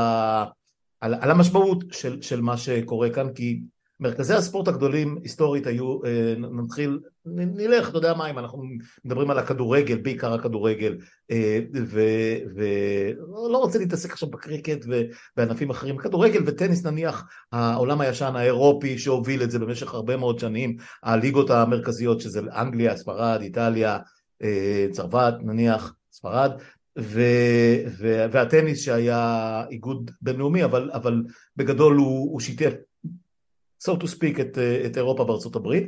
על, 1.05 1.14
על 1.21 1.31
המשמעות 1.31 1.85
של, 1.93 2.23
של 2.23 2.40
מה 2.40 2.57
שקורה 2.57 3.11
כאן, 3.11 3.33
כי 3.35 3.62
מרכזי 4.01 4.35
הספורט 4.35 4.69
הגדולים 4.69 5.19
היסטורית 5.23 5.67
היו, 5.67 6.05
אה, 6.05 6.35
נתחיל, 6.38 7.01
נלך, 7.27 7.88
אתה 7.88 7.99
יודע 7.99 8.14
מה, 8.14 8.31
אם 8.31 8.38
אנחנו 8.38 8.62
מדברים 9.05 9.31
על 9.31 9.38
הכדורגל, 9.38 9.97
בעיקר 9.97 10.35
הכדורגל, 10.35 10.97
אה, 11.31 11.59
ולא 12.55 13.59
רוצה 13.59 13.79
להתעסק 13.79 14.12
עכשיו 14.12 14.31
בקריקט 14.31 14.85
ובענפים 14.87 15.71
אחרים, 15.71 15.99
כדורגל 15.99 16.43
וטניס 16.47 16.87
נניח, 16.87 17.27
העולם 17.53 18.01
הישן 18.01 18.37
האירופי 18.37 18.99
שהוביל 18.99 19.43
את 19.43 19.51
זה 19.51 19.59
במשך 19.59 19.95
הרבה 19.95 20.17
מאוד 20.17 20.38
שנים, 20.38 20.77
הליגות 21.03 21.51
המרכזיות 21.51 22.21
שזה 22.21 22.40
אנגליה, 22.40 22.97
ספרד, 22.97 23.40
איטליה, 23.43 23.99
אה, 24.43 24.87
צרפת 24.93 25.35
נניח, 25.40 25.95
ספרד, 26.12 26.53
ו, 26.98 27.20
ו, 27.98 28.24
והטניס 28.33 28.80
שהיה 28.80 29.64
איגוד 29.70 30.11
בינלאומי 30.22 30.64
אבל, 30.64 30.90
אבל 30.92 31.22
בגדול 31.57 31.96
הוא, 31.96 32.33
הוא 32.33 32.40
שיתף 32.40 32.72
so 33.83 33.92
to 33.92 34.04
speak 34.04 34.40
את, 34.40 34.59
את 34.87 34.96
אירופה 34.96 35.24
בארצות 35.24 35.57
הברית. 35.57 35.85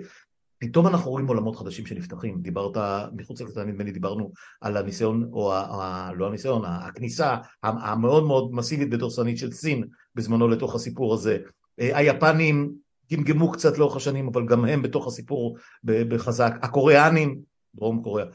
פתאום 0.59 0.87
אנחנו 0.87 1.11
רואים 1.11 1.27
עולמות 1.27 1.57
חדשים 1.57 1.87
שנפתחים, 1.87 2.41
דיברת 2.41 2.77
מחוץ 3.17 3.41
לקטנה 3.41 3.65
נדמה 3.65 3.85
לי 3.85 3.93
דיברנו 3.93 4.33
על 4.61 4.77
הניסיון 4.77 5.29
או 5.33 5.53
ה, 5.53 5.61
ה, 5.61 6.13
לא 6.13 6.27
הניסיון, 6.27 6.63
הכניסה 6.65 7.37
המאוד 7.63 8.25
מאוד 8.25 8.55
מסיבית 8.55 8.89
ודורסנית 8.93 9.39
של 9.39 9.53
סין 9.53 9.85
בזמנו 10.15 10.49
לתוך 10.49 10.75
הסיפור 10.75 11.15
הזה, 11.15 11.39
היפנים 11.79 12.73
גמגמו 13.13 13.53
קצת 13.53 13.79
לאורך 13.79 13.97
השנים 13.97 14.29
אבל 14.29 14.47
גם 14.47 14.65
הם 14.65 14.83
בתוך 14.83 15.07
הסיפור 15.07 15.57
בחזק, 15.85 16.53
הקוריאנים 16.63 17.41
דרום 17.75 18.03
קוריאה, 18.03 18.27
אה, 18.27 18.33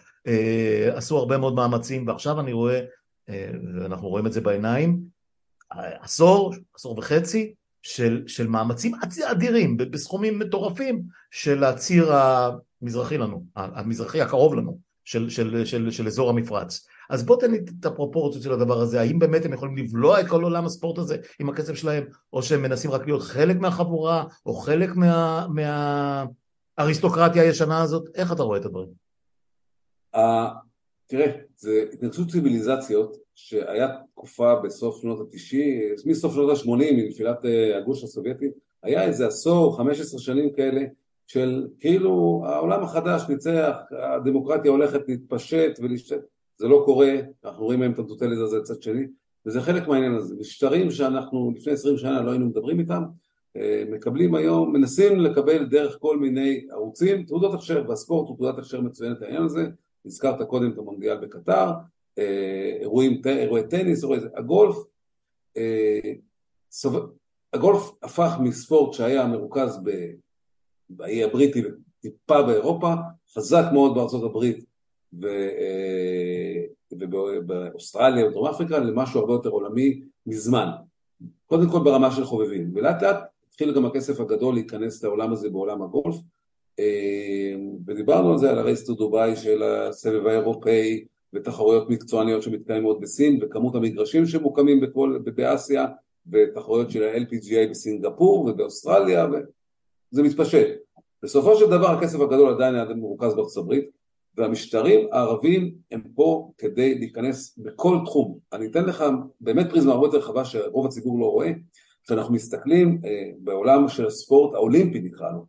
עשו 0.94 1.18
הרבה 1.18 1.38
מאוד 1.38 1.56
מאמצים 1.56 2.08
ועכשיו 2.08 2.40
אני 2.40 2.54
רואה, 2.54 2.80
אה, 3.30 3.52
ואנחנו 3.76 4.08
רואים 4.08 4.28
את 4.28 4.34
זה 4.34 4.42
בעיניים, 4.42 5.00
עשור, 6.02 6.54
עשור 6.76 6.98
וחצי 6.98 7.54
של, 7.82 8.24
של 8.28 8.48
מאמצים 8.48 8.96
אדירים 9.32 9.78
בסכומים 9.78 10.40
מטורפים 10.40 11.04
של 11.32 11.64
הציר 11.64 12.14
המזרחי 12.14 13.18
לנו, 13.18 13.44
המזרחי 13.56 14.22
הקרוב 14.22 14.56
לנו, 14.56 14.80
של, 15.06 15.30
של, 15.30 15.66
של, 15.66 15.92
של 15.92 16.08
אזור 16.08 16.30
המפרץ. 16.30 16.88
אז 17.10 17.26
בוא 17.26 17.40
תן 17.40 17.52
לי 17.52 17.60
את 17.80 17.86
הפרופורציות 17.86 18.44
של 18.44 18.54
הדבר 18.54 18.82
הזה, 18.82 19.02
האם 19.02 19.20
באמת 19.20 19.46
הם 19.46 19.54
יכולים 19.54 19.78
לבלוע 19.78 20.20
את 20.20 20.28
כל 20.28 20.44
עולם 20.44 20.66
הספורט 20.66 20.98
הזה 20.98 21.18
עם 21.40 21.50
הכסף 21.50 21.74
שלהם, 21.74 22.04
או 22.34 22.44
שהם 22.44 22.62
מנסים 22.62 22.92
רק 22.92 23.06
להיות 23.06 23.22
חלק 23.22 23.60
מהחבורה, 23.60 24.24
או 24.46 24.54
חלק 24.54 24.90
מהאריסטוקרטיה 26.78 27.42
מה... 27.42 27.48
הישנה 27.48 27.82
הזאת, 27.82 28.04
איך 28.16 28.32
אתה 28.32 28.44
רואה 28.44 28.60
את 28.60 28.66
הדברים? 28.66 28.90
Uh, 30.16 30.20
תראה, 31.08 31.32
זה 31.56 31.86
התנגשות 31.94 32.28
ציוויליזציות 32.32 33.18
שהיה 33.36 33.88
תקופה 34.12 34.56
בסוף 34.56 35.02
שנות 35.02 35.20
ה-90, 35.20 36.10
מסוף 36.10 36.34
שנות 36.34 36.50
ה-80, 36.50 36.94
מנפילת 36.94 37.46
אה, 37.46 37.78
הגוש 37.78 38.04
הסובייטי, 38.04 38.52
היה 38.84 39.04
איזה 39.04 39.28
עשור, 39.28 39.78
15 39.78 40.20
שנים 40.20 40.54
כאלה, 40.54 40.82
של 41.28 41.68
כאילו 41.80 42.44
העולם 42.46 42.84
החדש 42.84 43.22
ניצח, 43.30 43.76
הדמוקרטיה 43.92 44.72
הולכת 44.72 45.02
להתפשט 45.08 45.80
ולהשתת, 45.80 46.22
זה 46.58 46.68
לא 46.68 46.82
קורה, 46.86 47.12
אנחנו 47.46 47.66
רואים 47.66 47.80
מהם 47.80 47.92
את 47.92 48.00
הטוטליז 48.00 48.40
הזה 48.42 48.58
לצד 48.58 48.82
שני, 48.82 49.08
וזה 49.46 49.62
חלק 49.62 49.88
מהעניין 49.88 50.16
הזה. 50.16 50.36
משטרים 50.40 50.92
שאנחנו 50.92 51.52
לפני 51.56 51.74
20 51.74 51.98
שנה 51.98 52.22
לא 52.22 52.32
היינו 52.32 52.46
מדברים 52.46 52.80
איתם, 52.80 53.04
אה, 53.58 53.84
מקבלים 53.92 54.36
היום, 54.36 54.74
מנסים 54.74 55.20
לקבל 55.20 55.66
דרך 55.66 55.98
כל 56.00 56.20
מיני 56.20 56.66
ערוצים, 56.72 57.24
תעודות 57.24 57.54
הכשר, 57.54 57.84
והספורט 57.88 58.28
הוא 58.28 58.38
תעודת 58.38 58.58
הכשר 58.58 58.82
מצוינת 58.82 59.22
לעניין 59.22 59.44
הזה, 59.44 59.68
הזכרת 60.06 60.48
קודם 60.48 60.72
את 60.72 60.78
המונדיאל 60.78 61.18
בקטר, 61.18 61.72
אה, 62.18 62.78
אירועים, 62.80 63.22
אירועי 63.26 63.68
טניס, 63.68 64.04
אירועי... 64.04 64.20
הגולף, 64.36 64.76
אה, 65.58 66.12
הגולף 67.54 67.92
הפך 68.04 68.32
מספורט 68.40 68.94
שהיה 68.94 69.28
מרוכז 69.28 69.80
באי 70.90 71.24
הבריטי 71.24 71.62
וטיפה 71.66 72.42
באירופה, 72.42 72.94
חזק 73.36 73.64
מאוד 73.74 73.96
בארצות 73.96 74.24
הברית 74.24 74.66
אה, 75.24 76.64
ובאוסטרליה 76.92 78.26
ודרום 78.26 78.48
אפריקה 78.48 78.80
למשהו 78.80 79.20
הרבה 79.20 79.34
יותר 79.34 79.50
עולמי 79.50 80.02
מזמן. 80.26 80.68
קודם 81.46 81.70
כל 81.70 81.80
ברמה 81.84 82.12
של 82.12 82.26
חובבים, 82.26 82.72
ולאט 82.76 83.04
לאט 83.04 83.16
התחיל 83.48 83.76
גם 83.76 83.86
הכסף 83.86 84.20
הגדול 84.20 84.54
להיכנס 84.54 85.04
לעולם 85.04 85.32
הזה 85.32 85.50
בעולם 85.50 85.82
הגולף, 85.82 86.16
ודיברנו 87.86 88.32
על 88.32 88.38
זה, 88.38 88.50
על 88.50 88.60
הרייס 88.60 88.86
טו 88.86 88.94
דובאי 88.94 89.36
של 89.36 89.64
הסבב 89.64 90.28
האירופאי, 90.28 91.06
ותחרויות 91.34 91.90
מקצועניות 91.90 92.42
שמתקיימות 92.42 93.00
בסין, 93.00 93.40
וכמות 93.42 93.76
המגרשים 93.76 94.26
שמוקמים 94.26 94.82
בכל, 94.82 95.20
באסיה, 95.36 95.86
ותחרויות 96.32 96.92
של 96.92 97.04
ה-LPGA 97.04 97.70
בסינגפור 97.70 98.46
ובאוסטרליה, 98.46 99.28
וזה 99.28 100.24
מתפשט. 100.24 100.68
בסופו 101.24 101.56
של 101.56 101.66
דבר 101.66 101.88
הכסף 101.88 102.20
הגדול 102.20 102.54
עדיין 102.54 102.76
היה 102.76 102.86
מרוכז 102.86 103.36
בארצות 103.36 103.64
הברית, 103.64 103.90
והמשטרים 104.38 105.08
הערבים 105.12 105.76
הם 105.92 106.02
פה 106.16 106.52
כדי 106.58 106.96
להיכנס 106.96 107.58
בכל 107.58 107.98
תחום. 108.06 108.38
אני 108.54 108.68
אתן 108.68 108.86
לך 108.86 109.04
באמת 109.42 109.70
פריזמה 109.70 109.92
הרבה 109.92 110.08
יותר 110.08 110.18
רחבה 110.18 110.46
שרוב 110.46 110.86
הציבור 110.86 111.20
לא 111.20 111.26
רואה, 111.26 111.52
כשאנחנו 112.04 112.34
מסתכלים 112.34 113.02
אה, 113.06 113.30
בעולם 113.40 113.88
של 113.88 114.06
הספורט 114.06 114.56
האולימפי 114.56 115.00
נקרא 115.00 115.32
לו, 115.32 115.46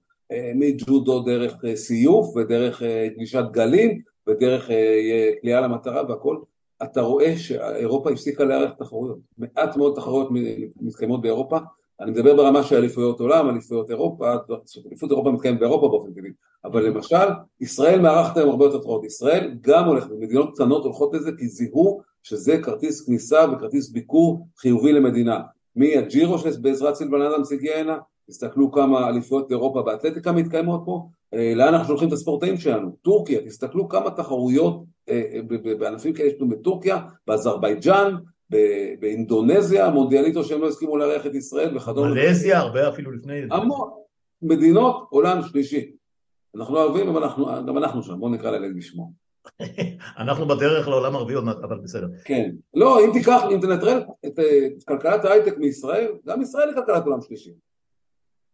מג'ודו 0.54 1.20
דרך 1.20 1.64
אה, 1.64 1.76
סיוף 1.76 2.36
ודרך 2.36 2.82
אה, 2.82 3.08
גלישת 3.16 3.44
גלים 3.50 4.00
ודרך 4.28 4.70
קליעה 5.40 5.60
אה, 5.60 5.66
למטרה 5.66 6.02
והכל, 6.08 6.36
אתה 6.82 7.00
רואה 7.00 7.38
שאירופה 7.38 8.10
הפסיקה 8.10 8.44
לארח 8.44 8.72
תחרויות. 8.72 9.18
מעט 9.38 9.76
מאוד 9.76 9.94
תחרויות 9.96 10.28
מתקיימות 10.80 11.22
באירופה, 11.22 11.58
אני 12.00 12.10
מדבר 12.10 12.36
ברמה 12.36 12.62
של 12.62 12.76
אליפויות 12.76 13.20
עולם, 13.20 13.48
אליפויות 13.48 13.90
אירופה, 13.90 14.34
אליפות 14.86 15.10
אירופה 15.10 15.30
מתקיימת 15.30 15.60
באירופה 15.60 15.88
באופן 15.88 16.12
טבעי, 16.12 16.30
אבל 16.64 16.86
למשל, 16.86 17.26
ישראל 17.60 18.00
מארחת 18.00 18.36
היום 18.36 18.50
הרבה 18.50 18.64
יותר 18.64 18.78
תחרויות, 18.78 19.04
ישראל 19.04 19.54
גם 19.60 19.84
הולכת, 19.84 20.10
ומדינות 20.10 20.54
קטנות 20.54 20.84
הולכות 20.84 21.14
לזה 21.14 21.30
כי 21.38 21.48
זיהו 21.48 22.00
שזה 22.22 22.58
כרטיס 22.62 23.06
כניסה 23.06 23.44
וכרטיס 23.52 23.90
ביקור 23.90 24.46
חיובי 24.58 24.92
למדינה. 24.92 25.40
מהג'ירו 25.76 26.38
שבעזרת 26.38 26.94
סילבן 26.94 27.22
אדמס 27.22 27.52
הגיע 27.52 27.76
הנה, 27.76 27.98
תסתכלו 28.28 28.72
כמה 28.72 29.08
אליפויות 29.08 29.50
אירופה 29.50 29.82
באתלטיקה 29.82 30.32
מתקיימות 30.32 30.82
פה, 30.84 31.08
אה, 31.34 31.52
לאן 31.56 31.74
אנחנו 31.74 31.86
שולחים 31.86 32.08
את 32.08 32.12
הספורטאים 32.12 32.56
שלנו? 32.56 32.96
טורקיה, 33.02 33.40
תסתכלו 33.40 33.88
כמה 33.88 34.10
תחרויות 34.10 34.84
אה, 35.08 35.22
אה, 35.34 35.74
בענפים 35.74 36.12
כאלה 36.12 36.28
יש 36.28 36.34
לנו 36.40 36.50
בטורקיה, 36.50 36.98
באזרבייג'אן, 37.26 38.14
באינדונזיה, 39.00 39.90
מונדיאליטו 39.90 40.44
שהם 40.44 40.60
לא 40.60 40.68
הסכימו 40.68 40.96
לארח 40.96 41.26
את 41.26 41.34
ישראל 41.34 41.76
וכדומה. 41.76 42.10
מלזיה, 42.10 42.58
הרבה 42.58 42.88
אפילו 42.88 43.12
לפני. 43.12 43.40
המון. 43.50 43.90
מדינות 44.42 45.06
עולם 45.10 45.42
שלישי. 45.42 45.92
אנחנו 46.56 46.74
לא 46.74 46.84
אוהבים, 46.84 47.08
אבל 47.08 47.22
אנחנו, 47.22 47.46
גם 47.66 47.78
אנחנו 47.78 48.02
שם, 48.02 48.18
בואו 48.18 48.30
נקרא 48.30 48.50
לילד 48.50 48.76
בשמו. 48.76 49.12
אנחנו 50.22 50.48
בדרך 50.48 50.88
לעולם 50.88 51.16
ערבי 51.16 51.34
עוד 51.34 51.44
מעט, 51.44 51.56
אבל 51.56 51.78
בסדר. 51.78 52.06
כן. 52.24 52.50
לא, 52.74 53.04
אם 53.04 53.10
תיקח, 53.12 53.42
אם 53.54 53.60
תנטרל 53.60 54.02
את 54.26 54.38
כלכלת 54.88 55.24
ההייטק 55.24 55.58
מישראל, 55.58 56.12
גם 56.26 56.42
ישראל 56.42 56.68
היא 56.68 56.76
כלכלת 56.76 57.04
עולם 57.04 57.20
שלישי. 57.20 57.50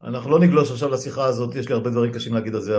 אנחנו 0.04 0.30
לא 0.30 0.40
נגלוש 0.40 0.70
עכשיו 0.70 0.88
לשיחה 0.88 1.24
הזאת, 1.24 1.54
יש 1.54 1.68
לי 1.68 1.74
הרבה 1.74 1.90
דברים 1.90 2.12
קשים 2.12 2.34
להגיד 2.34 2.54
על 2.54 2.60
זה, 2.60 2.78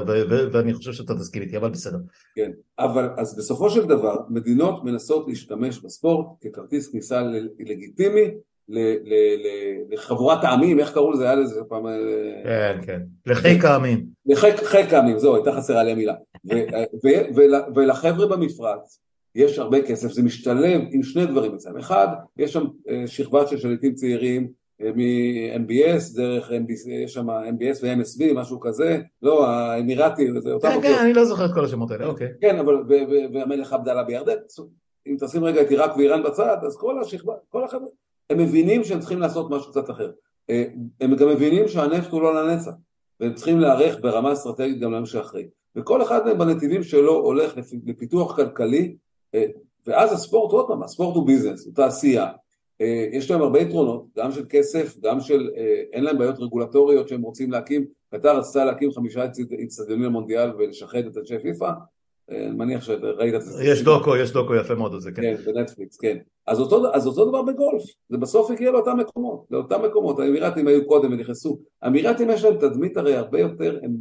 ואני 0.51 0.73
חושב 0.73 0.93
שאתה 0.93 1.15
תסכים 1.15 1.41
איתי, 1.41 1.57
אבל 1.57 1.69
בסדר. 1.69 1.97
כן, 2.35 2.51
אבל 2.79 3.09
אז 3.17 3.37
בסופו 3.37 3.69
של 3.69 3.85
דבר, 3.85 4.15
מדינות 4.29 4.83
מנסות 4.83 5.27
להשתמש 5.27 5.79
בספורט 5.79 6.27
ככרטיס 6.41 6.91
כניסה 6.91 7.21
לגיטימי 7.59 8.31
לחבורת 9.89 10.43
העמים, 10.43 10.79
איך 10.79 10.93
קראו 10.93 11.11
לזה? 11.11 11.23
היה 11.23 11.35
לזה 11.35 11.61
פעם... 11.69 11.87
אה, 11.87 11.93
כן, 12.43 12.79
כן, 12.85 13.01
לחיק 13.25 13.65
העמים. 13.65 14.05
לחיק 14.25 14.93
העמים, 14.93 15.19
זהו, 15.19 15.35
הייתה 15.35 15.51
חסרה 15.51 15.83
לי 15.83 15.91
המילה. 15.91 16.13
ולחבר'ה 17.75 18.27
במפרץ, 18.27 18.99
יש 19.35 19.59
הרבה 19.59 19.81
כסף, 19.81 20.11
זה 20.11 20.23
משתלב 20.23 20.81
עם 20.91 21.03
שני 21.03 21.25
דברים 21.25 21.53
אצלם. 21.53 21.77
אחד, 21.77 22.07
יש 22.37 22.53
שם 22.53 22.65
אה, 22.89 23.07
שכבה 23.07 23.47
של 23.47 23.57
שליטים 23.57 23.93
צעירים 23.93 24.58
מ-MBS, 24.79 26.15
דרך 26.15 26.49
MBS, 26.49 26.89
יש 26.89 27.13
שם 27.13 27.29
MBS 27.29 27.77
ו-MSB, 27.81 28.33
משהו 28.33 28.59
כזה, 28.59 29.01
לא, 29.21 29.47
האמירתי, 29.47 30.27
זה 30.41 30.51
אותם... 30.51 30.69
כן, 30.69 30.81
כן, 30.81 30.95
אני 31.01 31.13
לא 31.13 31.25
זוכר 31.25 31.45
את 31.45 31.53
כל 31.53 31.65
השמות 31.65 31.91
האלה, 31.91 32.05
אוקיי. 32.05 32.27
כן, 32.41 32.59
אבל, 32.59 32.75
והמלך 33.33 33.73
עבדאללה 33.73 34.03
בירדן, 34.03 34.35
אם 35.07 35.15
תשים 35.19 35.43
רגע 35.43 35.61
את 35.61 35.69
עיראק 35.69 35.97
ואיראן 35.97 36.23
בצד, 36.23 36.57
אז 36.67 36.77
כל 36.77 37.01
השכבה, 37.01 37.33
כל 37.49 37.63
החבר'ה, 37.63 37.87
הם 38.29 38.37
מבינים 38.37 38.83
שהם 38.83 38.99
צריכים 38.99 39.19
לעשות 39.19 39.49
משהו 39.49 39.71
קצת 39.71 39.89
אחר. 39.89 40.11
אה, 40.49 40.63
הם 41.01 41.15
גם 41.15 41.29
מבינים 41.29 41.67
שהנפט 41.67 42.11
הוא 42.11 42.21
לא 42.21 42.43
לנצח, 42.43 42.71
והם 43.19 43.33
צריכים 43.33 43.59
להיערך 43.59 43.97
ברמה 44.01 44.33
אסטרטגית 44.33 44.79
גם 44.79 44.91
ליום 44.91 45.05
שאחרי. 45.05 45.47
וכל 45.75 46.01
אחד 46.01 46.25
מהם 46.25 46.37
בנתיבים 46.37 46.83
שלו 46.83 47.13
הולך 47.13 47.53
לפיתוח 47.85 48.35
כלכלי, 48.35 48.95
אה, 49.35 49.45
ואז 49.87 50.13
הספורט, 50.13 50.51
עוד 50.51 50.67
פעם, 50.67 50.83
הספורט 50.83 51.15
הוא 51.15 51.27
ביזנס, 51.27 51.65
הוא 51.65 51.73
תעשייה, 51.75 52.23
אה, 52.23 52.31
יש 53.11 53.31
להם 53.31 53.41
הרבה 53.41 53.59
יתרונות, 53.59 54.05
גם 54.17 54.31
של 54.31 54.45
כסף, 54.49 54.99
גם 54.99 55.19
של, 55.19 55.49
אה, 55.57 55.83
אין 55.93 56.03
להם 56.03 56.17
בעיות 56.17 56.39
רגולטוריות 56.39 57.07
שהם 57.07 57.21
רוצים 57.21 57.51
להקים, 57.51 57.85
קטר 58.13 58.37
רצתה 58.37 58.65
להקים 58.65 58.91
חמישה 58.91 59.25
אצטדיונים 59.63 60.05
למונדיאל 60.05 60.51
ולשחד 60.57 61.05
את 61.05 61.17
אנשי 61.17 61.39
פיפ"א, 61.39 61.71
אה, 62.31 62.45
אני 62.45 62.55
מניח 62.55 62.83
שראית 62.83 63.35
את 63.35 63.41
זה. 63.41 63.63
יש 63.63 63.83
דוקו, 63.83 64.15
יש 64.15 64.31
דוקו 64.31 64.55
יפה 64.55 64.75
מאוד 64.75 64.93
על 64.93 64.99
זה, 64.99 65.11
כן. 65.11 65.21
כן, 65.21 65.35
בנטפליקס, 65.45 65.97
כן. 65.97 66.17
אז 66.47 66.59
אותו, 66.59 66.93
אז 66.93 67.07
אותו 67.07 67.25
דבר 67.25 67.41
בגולף, 67.41 67.83
זה 68.09 68.17
בסוף 68.17 68.51
הגיע 68.51 68.71
לאותם 68.71 68.97
מקומות, 68.97 69.45
לאותם 69.51 69.85
מקומות, 69.85 70.19
האמירתים 70.19 70.67
היו 70.67 70.87
קודם 70.87 71.13
ונכנסו, 71.13 71.59
האמירתים 71.81 72.29
יש 72.29 72.43
להם 72.43 72.57
תדמית 72.57 72.97
הרי 72.97 73.15
הרבה 73.15 73.39
יותר, 73.39 73.79
הם, 73.83 73.95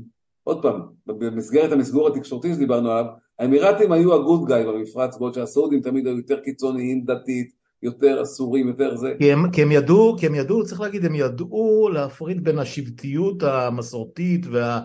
עוד 0.44 0.62
פעם, 0.62 0.80
במסגרת 1.06 1.72
המסגור 1.72 2.08
התקשורתי 2.08 2.54
שדיברנו 2.54 2.90
עליו, 2.90 3.04
האמירתים 3.38 3.92
היו 3.92 4.14
הגוד 4.14 4.44
גאי 4.48 4.64
במפרץ, 4.64 5.18
בעוד 5.18 5.34
שהסעודים 5.34 5.80
תמיד 5.80 6.06
היו 6.06 6.16
יותר 6.16 6.40
קיצוניים 6.40 7.04
דתית, 7.04 7.57
יותר 7.82 8.22
אסורים, 8.22 8.68
יותר 8.68 8.96
זה. 8.96 9.14
כי 9.18 9.32
הם, 9.32 9.50
כי 9.50 9.62
הם 9.62 9.72
ידעו, 9.72 10.16
כי 10.18 10.26
הם 10.26 10.34
ידעו, 10.34 10.64
צריך 10.64 10.80
להגיד, 10.80 11.04
הם 11.04 11.14
ידעו 11.14 11.88
להפריד 11.92 12.44
בין 12.44 12.58
השבטיות 12.58 13.42
המסורתית 13.42 14.46
וה, 14.46 14.80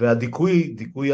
והדיכוי, 0.00 0.74
דיכוי 0.76 1.10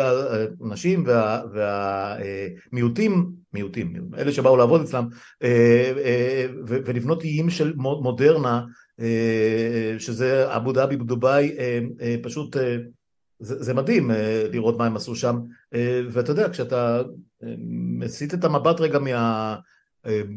הנשים 0.60 1.04
והמיעוטים, 1.52 3.12
וה, 3.12 3.22
מיעוטים, 3.54 3.94
אלה 4.18 4.32
שבאו 4.32 4.56
לעבוד 4.56 4.80
אצלם, 4.80 5.08
אה, 5.42 5.92
אה, 6.04 6.46
ולבנות 6.66 7.22
איים 7.22 7.50
של 7.50 7.72
מודרנה, 7.76 8.64
אה, 9.00 9.94
שזה 9.98 10.56
אבו 10.56 10.72
דאבי 10.72 10.96
בדובאי, 10.96 11.56
פשוט 12.22 12.56
זה, 13.38 13.62
זה 13.62 13.74
מדהים 13.74 14.10
לראות 14.52 14.78
מה 14.78 14.86
הם 14.86 14.96
עשו 14.96 15.14
שם, 15.16 15.38
ואתה 16.10 16.30
יודע, 16.30 16.48
כשאתה 16.48 17.02
מסיט 17.98 18.34
את 18.34 18.44
המבט 18.44 18.80
רגע 18.80 18.98
מה... 18.98 19.56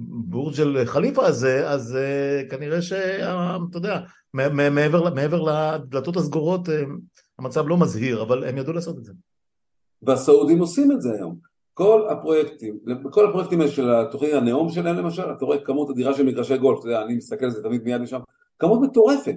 בורג' 0.09 0.61
אל 0.61 0.86
חליפה 0.86 1.26
הזה, 1.26 1.70
אז 1.70 1.97
uh, 1.97 2.49
כנראה 2.49 2.82
שאתה 2.82 3.59
יודע, 3.74 3.99
מעבר, 4.34 5.13
מעבר 5.13 5.41
לדלתות 5.41 6.18
הסגורות 6.18 6.68
uh, 6.70 6.72
המצב 7.39 7.68
לא 7.68 7.78
מזהיר, 7.78 8.22
אבל 8.22 8.43
הם 8.43 8.57
ידעו 8.57 8.74
לעשות 8.74 8.97
את 8.97 9.03
זה. 9.03 9.13
והסעודים 10.01 10.59
עושים 10.59 10.91
את 10.91 11.01
זה 11.01 11.13
היום. 11.13 11.36
כל 11.74 12.07
הפרויקטים, 12.09 12.80
כל 13.11 13.30
הפרויקטים 13.30 13.61
האלה 13.61 13.72
של 13.72 13.89
התוכנית 13.89 14.34
הנאום 14.34 14.70
שלהם 14.70 14.95
למשל, 14.95 15.32
אתה 15.38 15.45
רואה 15.45 15.57
כמות 15.57 15.89
אדירה 15.89 16.13
של 16.13 16.26
מגרשי 16.26 16.57
גולף, 16.57 16.80
אתה 16.80 16.88
יודע, 16.88 17.01
אני 17.01 17.16
מסתכל 17.16 17.45
על 17.45 17.51
זה 17.51 17.63
תמיד 17.63 17.84
מיד 17.84 18.01
משם, 18.01 18.20
כמות 18.59 18.82
מטורפת, 18.82 19.36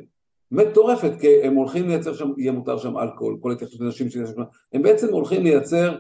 מטורפת, 0.50 1.12
כי 1.20 1.42
הם 1.42 1.54
הולכים 1.54 1.88
לייצר 1.88 2.14
שם, 2.14 2.32
יהיה 2.36 2.52
מותר 2.52 2.78
שם 2.78 2.98
אלכוהול, 2.98 3.38
כל 3.40 3.52
התייחסות 3.52 3.80
לנשים 3.80 4.10
שיש 4.10 4.30
שם, 4.30 4.42
הם 4.72 4.82
בעצם 4.82 5.12
הולכים 5.12 5.42
לייצר 5.42 5.92
אה, 5.92 5.98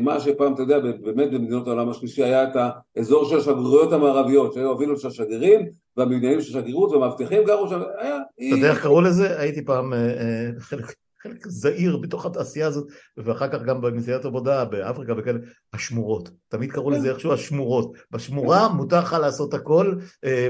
מה 0.00 0.20
שפעם, 0.20 0.54
אתה 0.54 0.62
יודע, 0.62 0.78
באמת 0.80 1.30
במדינות 1.30 1.66
העולם 1.66 1.88
השלישי 1.88 2.22
היה 2.22 2.44
את 2.44 2.56
האזור 2.96 3.24
של 3.24 3.38
השגרירויות 3.38 3.92
המערביות, 3.92 4.52
שהיו 4.52 4.68
הווילות 4.70 5.00
של 5.00 5.08
השגרירים 5.08 5.66
והבניינים 5.96 6.40
של 6.40 6.58
השגרירות 6.58 6.90
והמאבטחים 6.90 7.44
גרו 7.44 7.68
שם, 7.68 7.82
היה... 7.98 8.16
אתה 8.16 8.56
יודע 8.56 8.70
איך 8.70 8.82
קראו 8.82 9.00
לזה? 9.00 9.40
הייתי 9.40 9.64
פעם 9.64 9.92
אה, 9.94 10.50
חלק 10.58 10.94
חלק 11.24 11.48
זעיר 11.48 11.96
בתוך 11.96 12.26
התעשייה 12.26 12.66
הזאת, 12.66 12.86
ואחר 13.16 13.48
כך 13.48 13.62
גם 13.62 13.80
בנסיעת 13.80 14.24
עבודה 14.24 14.64
באפריקה 14.64 15.12
וכאלה, 15.18 15.38
השמורות. 15.72 16.30
תמיד 16.48 16.72
קראו 16.72 16.90
לזה 16.90 17.10
איכשהו 17.10 17.32
השמורות. 17.32 17.92
בשמורה 18.10 18.68
מותר 18.68 18.98
לך 18.98 19.16
לעשות 19.20 19.54
הכל, 19.54 19.94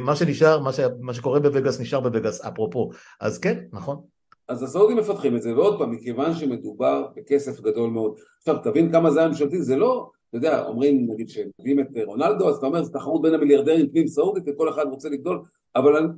מה 0.01 0.17
שנשאר, 0.17 0.61
מה, 0.61 0.73
ש... 0.73 0.81
מה 1.01 1.15
שקורה 1.15 1.41
בווגאס 1.41 1.81
נשאר 1.81 2.01
בווגאס, 2.01 2.41
אפרופו. 2.41 2.91
אז 3.21 3.39
כן, 3.39 3.59
נכון. 3.73 4.14
אז 4.49 4.63
הסעודים 4.63 4.97
מפתחים 4.97 5.37
את 5.37 5.43
זה, 5.43 5.55
ועוד 5.55 5.79
פעם, 5.79 5.91
מכיוון 5.91 6.35
שמדובר 6.35 7.07
בכסף 7.17 7.61
גדול 7.61 7.91
מאוד. 7.91 8.19
עכשיו, 8.39 8.59
תבין 8.63 8.93
כמה 8.93 9.11
זה 9.11 9.21
היה 9.21 9.29
ממשלתי, 9.29 9.63
זה 9.63 9.77
לא, 9.77 10.11
אתה 10.29 10.37
יודע, 10.37 10.65
אומרים, 10.67 11.07
נגיד, 11.11 11.29
שמביאים 11.29 11.81
את 11.81 11.87
רונלדו, 12.05 12.49
אז 12.49 12.57
אתה 12.57 12.67
אומר, 12.67 12.83
זו 12.83 12.93
תחרות 12.93 13.23
בין 13.23 13.35
המיליארדרים 13.35 13.91
פנים 13.91 14.07
סעודית, 14.07 14.45
וכל 14.47 14.69
אחד 14.69 14.85
רוצה 14.87 15.09
לגדול, 15.09 15.43
אבל 15.77 16.09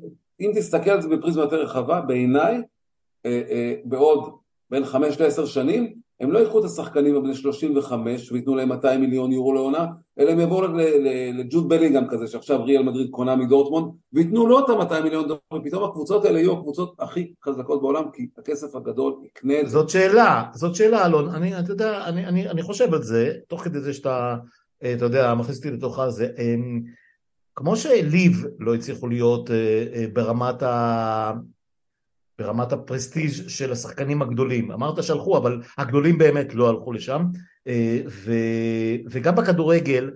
אם 0.41 0.53
תסתכל 0.55 0.91
על 0.91 1.03
זה 1.03 1.09
בפריזמה 1.09 1.43
יותר 1.43 1.62
רחבה, 1.62 2.01
בעיניי, 2.01 2.62
אה, 3.27 3.43
אה, 3.51 3.74
בעוד 3.85 4.37
בין 4.71 4.85
חמש 4.85 5.21
לעשר 5.21 5.47
שנים, 5.47 6.07
הם 6.21 6.33
לא 6.33 6.39
ייקחו 6.39 6.59
את 6.59 6.64
השחקנים 6.64 7.17
הבני 7.17 7.35
35 7.35 8.33
וייתנו 8.33 8.55
להם 8.55 8.69
200 8.69 9.01
מיליון 9.01 9.33
יורו 9.33 9.53
לעונה, 9.53 9.87
אלא 10.19 10.31
הם 10.31 10.41
יבואו 10.41 10.67
לג'וד 11.35 11.69
בלינגהם 11.69 12.05
כזה 12.11 12.27
שעכשיו 12.27 12.64
ריאל 12.64 12.83
מדריד 12.83 13.11
קונה 13.11 13.37
מדורטמונד 13.37 13.93
וייתנו 14.12 14.47
לו 14.47 14.59
את 14.59 14.69
ה-200 14.69 15.03
מיליון 15.03 15.29
דולר, 15.29 15.39
ופתאום 15.55 15.85
הקבוצות 15.85 16.25
האלה 16.25 16.39
יהיו 16.39 16.53
הקבוצות 16.53 16.95
הכי 16.99 17.33
חזקות 17.45 17.83
בעולם 17.83 18.05
כי 18.12 18.29
הכסף 18.39 18.75
הגדול 18.75 19.14
יקנה 19.25 19.61
את 19.61 19.67
זה. 19.67 19.73
זאת 19.73 19.91
שאלה, 19.91 20.45
זאת 20.55 20.75
שאלה 20.75 21.07
אלון, 21.07 21.29
אני, 21.29 21.59
אתה 21.59 21.73
יודע, 21.73 22.05
אני, 22.05 22.27
אני, 22.27 22.49
אני 22.49 22.62
חושב 22.62 22.95
על 22.95 23.03
זה, 23.03 23.33
תוך 23.49 23.64
כדי 23.64 23.81
זה 23.81 23.93
שאתה, 23.93 24.37
אה, 24.83 24.93
אתה 24.93 25.05
יודע, 25.05 25.35
מכניס 25.35 25.57
אותי 25.57 25.71
לתוך 25.71 25.99
הזה, 25.99 26.29
אמ, 26.39 26.83
כמו 27.55 27.77
שליב 27.77 28.45
לא 28.59 28.75
הצליחו 28.75 29.07
להיות 29.07 29.51
אה, 29.51 29.85
אה, 29.95 30.05
ברמת 30.12 30.62
ה... 30.62 31.33
ברמת 32.39 32.72
הפרסטיג' 32.72 33.49
של 33.49 33.72
השחקנים 33.72 34.22
הגדולים. 34.22 34.72
אמרת 34.72 35.03
שהלכו, 35.03 35.39
אבל 35.39 35.62
הגדולים 35.78 36.18
באמת 36.18 36.55
לא 36.55 36.68
הלכו 36.68 36.93
לשם. 36.93 37.24
אה, 37.68 38.01
ו, 38.07 38.32
וגם 39.11 39.34
בכדורגל, 39.34 40.11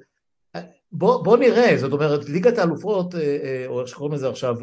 בוא, 0.92 1.24
בוא 1.24 1.36
נראה, 1.36 1.78
זאת 1.78 1.92
אומרת, 1.92 2.28
ליגת 2.28 2.58
האלופות, 2.58 3.14
אה, 3.14 3.20
אה, 3.20 3.64
או 3.66 3.80
איך 3.80 3.88
שקוראים 3.88 4.14
לזה 4.14 4.28
עכשיו, 4.28 4.56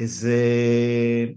זה, 0.00 0.36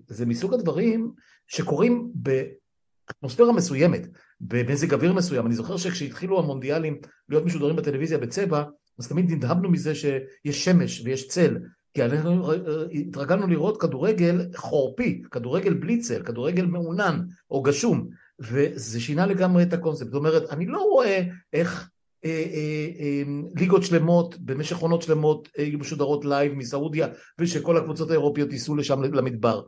זה 0.08 0.26
מסוג 0.26 0.54
הדברים 0.54 1.12
שקורים 1.48 2.12
באטמוספירה 2.14 3.52
מסוימת, 3.52 4.08
במזג 4.42 4.94
אוויר 4.94 5.14
מסוים. 5.14 5.46
אני 5.46 5.56
זוכר 5.56 5.78
שכשהתחילו 5.78 6.40
המונדיאלים 6.40 6.98
להיות 7.30 7.46
משודרים 7.46 7.76
בטלוויזיה 7.76 8.18
בצבע, 8.18 8.64
אז 9.00 9.08
תמיד 9.08 9.32
נדהמנו 9.32 9.70
מזה 9.70 9.96
שיש 9.96 10.66
שמש 10.66 11.02
ויש 11.06 11.28
צל, 11.28 11.58
כי 11.98 12.04
אנחנו 12.04 12.52
התרגלנו 12.94 13.48
לראות 13.48 13.82
כדורגל 13.82 14.50
חורפי, 14.56 15.22
כדורגל 15.32 15.74
בלי 15.74 16.00
צל, 16.00 16.24
כדורגל 16.24 16.66
מעונן 16.66 17.22
או 17.52 17.62
גשום, 17.62 18.08
וזה 18.40 19.00
שינה 19.00 19.26
לגמרי 19.26 19.64
את 19.64 19.74
הקונספט. 19.74 20.08
זאת 20.08 20.16
אומרת, 20.16 20.50
אני 20.50 20.66
לא 20.66 20.80
רואה 20.80 21.22
איך 21.54 21.90
אה, 22.26 22.30
אה, 22.30 22.90
אה, 23.00 23.24
ליגות 23.56 23.84
שלמות 23.84 24.38
במשך 24.38 24.78
עונות 24.78 25.02
שלמות 25.02 25.50
אה, 25.58 25.64
יהיו 25.64 25.80
משודרות 25.80 26.26
לייב 26.26 26.54
מסעודיה, 26.54 27.08
ושכל 27.40 27.78
הקבוצות 27.78 28.10
האירופיות 28.10 28.52
ייסעו 28.52 28.76
לשם 28.76 29.04
למדבר. 29.04 29.62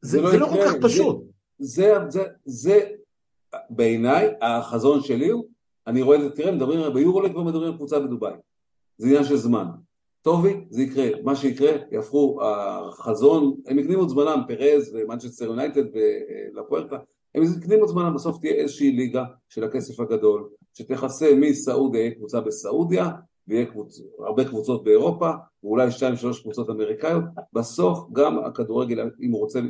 זה, 0.00 0.18
זה, 0.18 0.22
לא, 0.22 0.30
זה 0.30 0.38
לא 0.38 0.46
כל 0.46 0.62
כך 0.66 0.74
פשוט. 0.82 1.24
זה, 1.58 1.94
זה, 2.08 2.08
זה, 2.08 2.24
זה 2.44 2.80
בעיניי, 3.70 4.30
החזון 4.42 5.00
שלי 5.00 5.28
הוא, 5.28 5.44
אני 5.86 6.02
רואה 6.02 6.16
את 6.16 6.22
זה, 6.22 6.30
תראה, 6.30 6.52
מדברים, 6.52 6.94
ביורוליג 6.94 7.32
כבר 7.32 7.42
מדברים 7.42 7.68
על 7.68 7.76
קבוצה 7.76 8.00
בדובאי. 8.00 8.32
זה 8.98 9.06
עניין 9.06 9.24
של 9.24 9.36
זמן. 9.36 9.66
טובי, 10.22 10.64
זה 10.70 10.82
יקרה. 10.82 11.08
מה 11.22 11.36
שיקרה, 11.36 11.72
יהפכו 11.92 12.38
החזון, 12.42 13.56
הם 13.66 13.78
הקדימו 13.78 14.04
את 14.04 14.08
זמנם, 14.08 14.42
פרז 14.48 14.94
ומנצ'סטר 14.94 15.44
יונייטד 15.44 15.82
ולאפורטה, 15.92 16.96
הם 17.34 17.42
הקדימו 17.58 17.84
את 17.84 17.88
זמנם, 17.88 18.14
בסוף 18.14 18.38
תהיה 18.38 18.52
איזושהי 18.52 18.92
ליגה 18.92 19.24
של 19.48 19.64
הכסף 19.64 20.00
הגדול, 20.00 20.48
שתכסה 20.74 21.34
מסעודיה, 21.36 22.00
יהיה 22.00 22.14
קבוצה 22.14 22.40
בסעודיה, 22.40 23.10
ויהיה 23.48 23.66
קבוצ... 23.66 24.00
הרבה 24.18 24.44
קבוצות 24.44 24.84
באירופה, 24.84 25.30
ואולי 25.64 25.90
שתיים 25.90 26.16
שלוש 26.16 26.40
קבוצות 26.40 26.70
אמריקאיות, 26.70 27.24
בסוף 27.52 27.98
גם 28.12 28.38
הכדורגל, 28.38 29.10
אם 29.20 29.30
הוא 29.30 29.40
רוצה, 29.40 29.60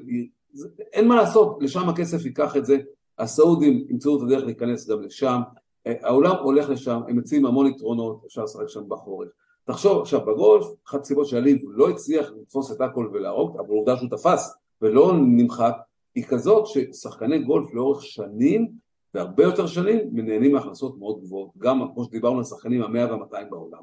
אין 0.92 1.08
מה 1.08 1.16
לעשות, 1.16 1.58
לשם 1.60 1.88
הכסף 1.88 2.24
ייקח 2.24 2.56
את 2.56 2.64
זה, 2.64 2.78
הסעודים 3.18 3.86
ימצאו 3.88 4.16
את 4.16 4.22
הדרך 4.22 4.44
להיכנס 4.44 4.90
גם 4.90 5.02
לשם, 5.02 5.40
העולם 5.86 6.36
הולך 6.42 6.70
לשם, 6.70 7.00
הם 7.08 7.16
מציעים 7.16 7.46
המון 7.46 7.66
יתרונות, 7.66 8.22
אפשר 8.26 8.44
לשחק 8.44 8.68
שם 8.68 8.88
בחורף. 8.88 9.28
תחשוב 9.64 10.00
עכשיו 10.00 10.20
בגולף, 10.20 10.66
אחת 10.88 11.00
הסיבות 11.00 11.26
שהליב 11.26 11.58
לא 11.68 11.88
הצליח 11.88 12.30
לתפוס 12.40 12.72
את 12.72 12.80
הכל 12.80 13.10
ולהרוג, 13.12 13.56
אבל 13.60 13.68
עובדה 13.68 13.96
שהוא 13.96 14.10
תפס 14.10 14.54
ולא 14.82 15.12
נמחק, 15.16 15.76
היא 16.14 16.24
כזאת 16.24 16.66
ששחקני 16.66 17.38
גולף 17.38 17.74
לאורך 17.74 18.02
שנים 18.02 18.68
והרבה 19.14 19.44
יותר 19.44 19.66
שנים 19.66 19.98
נהנים 20.12 20.52
מהכנסות 20.52 20.98
מאוד 20.98 21.20
גבוהות, 21.20 21.50
גם 21.58 21.88
כמו 21.94 22.04
שדיברנו 22.04 22.38
על 22.38 22.44
שחקנים 22.44 22.82
המאה 22.82 23.10
והמאתיים 23.10 23.50
בעולם. 23.50 23.80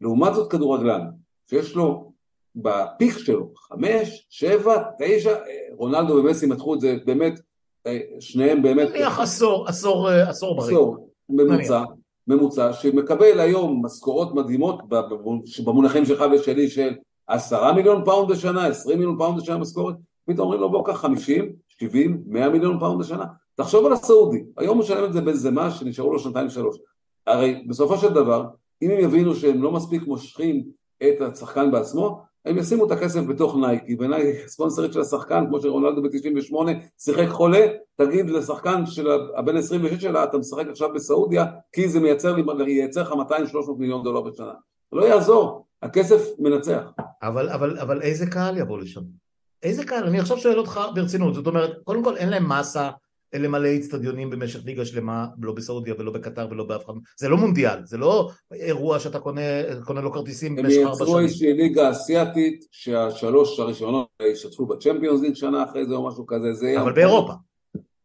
לעומת 0.00 0.34
זאת 0.34 0.50
כדורגלן, 0.50 1.00
שיש 1.50 1.76
לו 1.76 2.12
ב 2.56 2.68
peak 2.68 3.18
שלו 3.18 3.50
חמש, 3.56 4.26
שבע, 4.30 4.82
תשע, 4.98 5.38
רונלדו 5.72 6.14
ומסי 6.14 6.46
מתחו 6.46 6.74
את 6.74 6.80
זה 6.80 6.96
באמת, 7.04 7.40
שניהם 8.20 8.62
באמת... 8.62 8.88
נניח 8.88 9.20
עשור, 9.20 9.68
עשור, 9.68 10.08
עשור 10.08 10.56
בריא. 10.56 10.68
עשור, 10.68 11.10
ממוצע. 11.28 11.84
ממוצע 12.26 12.72
שמקבל 12.72 13.40
היום 13.40 13.84
משכורות 13.84 14.34
מדהימות 14.34 14.82
במונחים 15.64 16.04
שלך 16.04 16.24
ושלי 16.32 16.68
של 16.68 16.94
עשרה 17.26 17.72
מיליון 17.72 18.04
פאונד 18.04 18.30
בשנה, 18.30 18.66
עשרים 18.66 18.98
מיליון 18.98 19.18
פאונד 19.18 19.40
בשנה 19.40 19.58
משכורת, 19.58 19.94
פתאום 20.26 20.40
אומרים 20.40 20.60
לו 20.60 20.70
בוא 20.70 20.86
קח 20.86 21.00
חמישים, 21.00 21.52
שבעים, 21.68 22.22
מאה 22.26 22.48
מיליון 22.48 22.80
פאונד 22.80 23.00
בשנה. 23.00 23.24
תחשוב 23.54 23.86
על 23.86 23.92
הסעודי, 23.92 24.44
היום 24.56 24.76
הוא 24.76 24.84
משלם 24.84 25.04
את 25.04 25.12
זה 25.12 25.20
באיזה 25.20 25.50
מה 25.50 25.70
שנשארו 25.70 26.12
לו 26.12 26.18
שנתיים 26.18 26.48
שלוש. 26.48 26.76
הרי 27.26 27.64
בסופו 27.68 27.96
של 27.96 28.08
דבר, 28.08 28.44
אם 28.82 28.90
הם 28.90 28.98
יבינו 29.00 29.34
שהם 29.34 29.62
לא 29.62 29.72
מספיק 29.72 30.02
מושכים 30.06 30.64
את 31.02 31.20
השחקן 31.20 31.70
בעצמו, 31.70 32.20
הם 32.46 32.58
ישימו 32.58 32.86
את 32.86 32.90
הכסף 32.90 33.20
בתוך 33.20 33.56
נייקי, 33.56 33.96
ונייקי 33.98 34.48
ספונסרית 34.48 34.92
של 34.92 35.00
השחקן, 35.00 35.44
כמו 35.48 35.60
שרונלדו 35.60 36.02
ב-98 36.02 36.54
שיחק 36.98 37.28
חולה, 37.28 37.66
תגיד 37.96 38.30
לשחקן 38.30 38.86
של 38.86 39.08
הבן 39.36 39.56
26 39.56 40.02
שלה, 40.02 40.24
אתה 40.24 40.38
משחק 40.38 40.66
עכשיו 40.70 40.92
בסעודיה, 40.94 41.44
כי 41.72 41.88
זה 41.88 42.00
מייצר, 42.00 42.36
ייצר 42.66 43.02
לך 43.02 43.12
200-300 43.12 43.14
מיליון 43.78 44.02
דולר 44.02 44.20
בשנה. 44.20 44.52
לא 44.92 45.04
יעזור, 45.04 45.66
הכסף 45.82 46.22
מנצח. 46.38 46.82
אבל, 47.22 47.48
אבל, 47.48 47.78
אבל 47.78 48.02
איזה 48.02 48.26
קהל 48.26 48.58
יבוא 48.58 48.78
לשם? 48.78 49.00
איזה 49.62 49.84
קהל? 49.84 50.04
אני 50.04 50.20
עכשיו 50.20 50.38
שואל 50.38 50.58
אותך 50.58 50.80
ברצינות, 50.94 51.34
זאת 51.34 51.46
אומרת, 51.46 51.70
קודם 51.84 52.04
כל 52.04 52.16
אין 52.16 52.28
להם 52.28 52.48
מסה 52.48 52.90
למלא 53.34 53.66
איצטדיונים 53.66 54.30
במשך 54.30 54.60
ליגה 54.64 54.84
שלמה, 54.84 55.26
לא 55.42 55.52
בסעודיה 55.52 55.94
ולא 55.98 56.12
בקטר 56.12 56.48
ולא 56.50 56.64
באף 56.64 56.84
אחד, 56.84 56.92
זה 57.18 57.28
לא 57.28 57.36
מונדיאל, 57.36 57.78
זה 57.84 57.96
לא 57.98 58.30
אירוע 58.52 58.98
שאתה 58.98 59.18
קונה, 59.18 59.40
קונה 59.84 60.00
לו 60.00 60.12
כרטיסים 60.12 60.56
במשך 60.56 60.76
ארבע 60.76 60.94
שנים. 60.94 60.98
הם 60.98 61.02
יצרו 61.02 61.18
איזושהי 61.18 61.52
ליגה 61.52 61.90
אסיאתית, 61.90 62.64
שהשלוש 62.70 63.60
הראשונות 63.60 64.08
ישתתפו 64.32 64.66
בצ'מפיונס 64.66 65.20
ליג 65.20 65.34
שנה 65.34 65.64
אחרי 65.64 65.86
זה 65.86 65.94
או 65.94 66.08
משהו 66.08 66.26
כזה, 66.26 66.52
זה... 66.52 66.80
אבל 66.80 66.92
באירופה. 66.92 67.32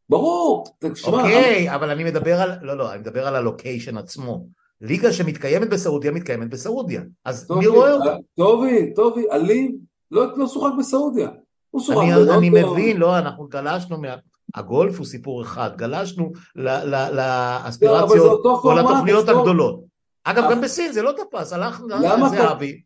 ברור, 0.10 0.66
תשמע. 0.80 1.12
אוקיי, 1.12 1.76
אבל 1.76 1.90
אני 1.90 2.04
מדבר 2.04 2.42
על, 2.42 2.52
לא, 2.62 2.78
לא, 2.78 2.92
אני 2.92 3.00
מדבר 3.00 3.28
על 3.28 3.36
הלוקיישן 3.36 3.98
עצמו. 3.98 4.48
ליגה 4.82 5.14
שמתקיימת 5.14 5.70
בסעודיה, 5.70 6.12
מתקיימת 6.12 6.50
בסעודיה. 6.50 7.02
אז 7.26 7.52
מי 7.52 7.68
רואה 7.68 7.94
אותה? 7.94 8.16
טובי, 8.38 8.94
טובי, 8.94 9.24
עלים, 9.30 9.78
לא, 10.12 10.38
לא 10.38 10.48
שוחק 10.48 10.72
בסעודיה. 10.80 11.30
הוא 11.70 11.82
שוחק 11.82 11.98
בלונדון. 11.98 12.38
אני 12.38 12.50
מבין, 12.50 12.98
לא, 12.98 13.18
אנחנו 13.18 13.48
גלשנו 13.48 13.98
מה... 13.98 14.16
הגולף 14.56 14.98
הוא 14.98 15.06
סיפור 15.06 15.42
אחד, 15.42 15.78
גלשנו 15.78 16.32
לאספירציות 16.56 18.46
או 18.46 18.74
לתוכניות 18.74 19.30
הגדולות. 19.30 19.84
אגב, 20.24 20.52
גם 20.52 20.62
בסין 20.62 20.92
זה 20.92 21.02
לא 21.02 21.12
תפס, 21.12 21.54
הלך 21.54 21.82
זהבי. 22.32 22.82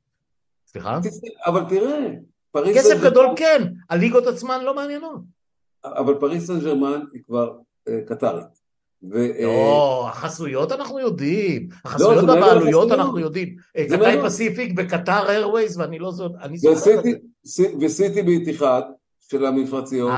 סליחה? 0.67 0.99
אבל 1.45 1.63
תראה, 1.69 2.07
פריס... 2.51 2.77
כסף 2.77 3.01
גדול 3.03 3.27
כן, 3.35 3.63
הליגות 3.89 4.27
עצמן 4.27 4.63
לא 4.63 4.75
מעניינות. 4.75 5.21
אבל 5.85 6.15
פריס 6.19 6.47
סן 6.47 6.59
ג'רמן 6.59 7.01
היא 7.13 7.21
כבר 7.23 7.57
אה, 7.87 7.99
קטרית. 8.07 8.65
אה, 9.15 9.43
לא, 9.43 10.07
החסויות 10.09 10.71
אנחנו 10.71 10.99
יודעים, 10.99 11.67
החסויות 11.85 12.23
לא, 12.23 12.35
בבעלויות 12.35 12.91
אנחנו 12.91 13.19
יודעים. 13.19 13.55
קטאי 13.73 14.17
פסיפיק 14.23 14.73
בקטר 14.73 15.29
איירווייז 15.29 15.77
ואני 15.77 15.99
לא 15.99 16.11
זאת. 16.11 16.31
וסיטי 17.81 18.21
באיתיחד 18.21 18.81
של 19.31 19.45
המפרציות. 19.45 20.11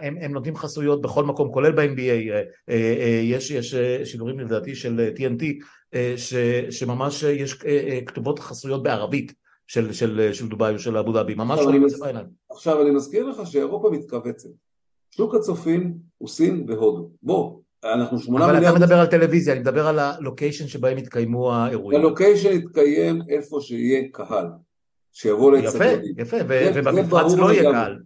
הם 0.00 0.32
נותנים 0.32 0.56
חסויות 0.56 1.02
בכל 1.02 1.24
מקום, 1.24 1.52
כולל 1.52 1.72
ב-NBA, 1.72 2.00
אה, 2.00 2.42
אה, 2.68 2.94
אה, 3.00 3.20
יש 3.24 3.74
שידורים 4.04 4.40
לדעתי 4.40 4.74
של 4.74 5.10
TNT, 5.16 5.44
שממש 6.70 7.22
יש 7.22 7.58
כתובות 8.06 8.38
חסויות 8.38 8.82
בערבית 8.82 9.32
של, 9.66 9.90
דובאי 10.48 10.74
או 10.74 10.78
של 10.78 10.96
אבו 10.96 11.12
דאבי, 11.12 11.34
ממש 11.34 11.60
זה 11.86 11.98
בעיניים. 12.00 12.26
עכשיו 12.50 12.82
אני 12.82 12.90
מזכיר 12.90 13.26
לך 13.28 13.46
שאירופה 13.46 13.90
מתכווצת. 13.90 14.48
שוק 15.10 15.34
הצופים 15.34 15.94
הוא 16.18 16.28
סין 16.28 16.64
והודו. 16.68 17.10
בוא, 17.22 17.60
אנחנו 17.84 18.18
שמונה 18.18 18.44
אבל 18.44 18.54
מיליארד... 18.54 18.76
אתה 18.76 18.84
מדבר 18.84 19.00
על 19.00 19.06
טלוויזיה, 19.06 19.52
אני 19.52 19.60
מדבר 19.60 19.86
על 19.86 19.98
הלוקיישן 19.98 20.68
שבהם 20.68 20.98
יתקיימו 20.98 21.54
האירועים. 21.54 22.00
הלוקיישן 22.00 22.52
יתקיים 22.52 23.22
איפה 23.28 23.60
שיהיה 23.60 24.02
קהל, 24.12 24.46
שיבוא 25.18 25.56
יפה, 25.56 25.64
לאצטדיונים. 25.66 26.14
יפה, 26.18 26.36
ו- 26.48 26.48
זה- 26.74 26.80
ובמפרץ 26.80 27.30
זה 27.30 27.36
לא 27.36 27.52
יהיה. 27.52 27.72
קהל. 27.72 27.98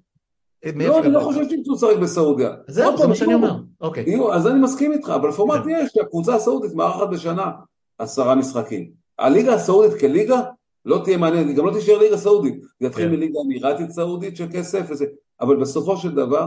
לא, 0.76 0.98
אני 1.00 1.12
לא 1.12 1.20
חושב 1.20 1.48
שירצו 1.48 1.72
לשחק 1.74 1.96
בסעודיה. 2.02 2.50
זהו, 2.68 2.98
זה 2.98 3.06
מה 3.06 3.14
שאני 3.14 3.32
יהיו- 3.32 3.38
אומר. 3.46 3.56
אוקיי. 3.80 4.04
אז 4.32 4.46
אני 4.46 4.61
מסכים 4.61 4.92
איתך, 4.92 5.08
אבל 5.14 5.30
פורמט 5.32 5.64
כן. 5.64 5.70
יש, 5.84 5.96
הקבוצה 5.96 6.34
הסעודית 6.34 6.74
מארחת 6.74 7.08
בשנה 7.08 7.50
עשרה 7.98 8.34
משחקים. 8.34 8.90
הליגה 9.18 9.54
הסעודית 9.54 10.00
כליגה 10.00 10.40
לא 10.84 11.00
תהיה 11.04 11.16
מעניינת, 11.16 11.48
היא 11.48 11.56
גם 11.56 11.66
לא 11.66 11.72
תישאר 11.72 11.98
ליגה 11.98 12.16
סעודית. 12.16 12.61
זה 12.80 12.86
יתחיל 12.86 13.04
כן. 13.08 13.12
מליגה 13.14 13.38
אמירתית 13.46 13.90
סעודית 13.90 14.36
של 14.36 14.46
כסף 14.52 14.86
וזה, 14.88 15.06
אבל 15.40 15.56
בסופו 15.56 15.96
של 15.96 16.14
דבר, 16.14 16.46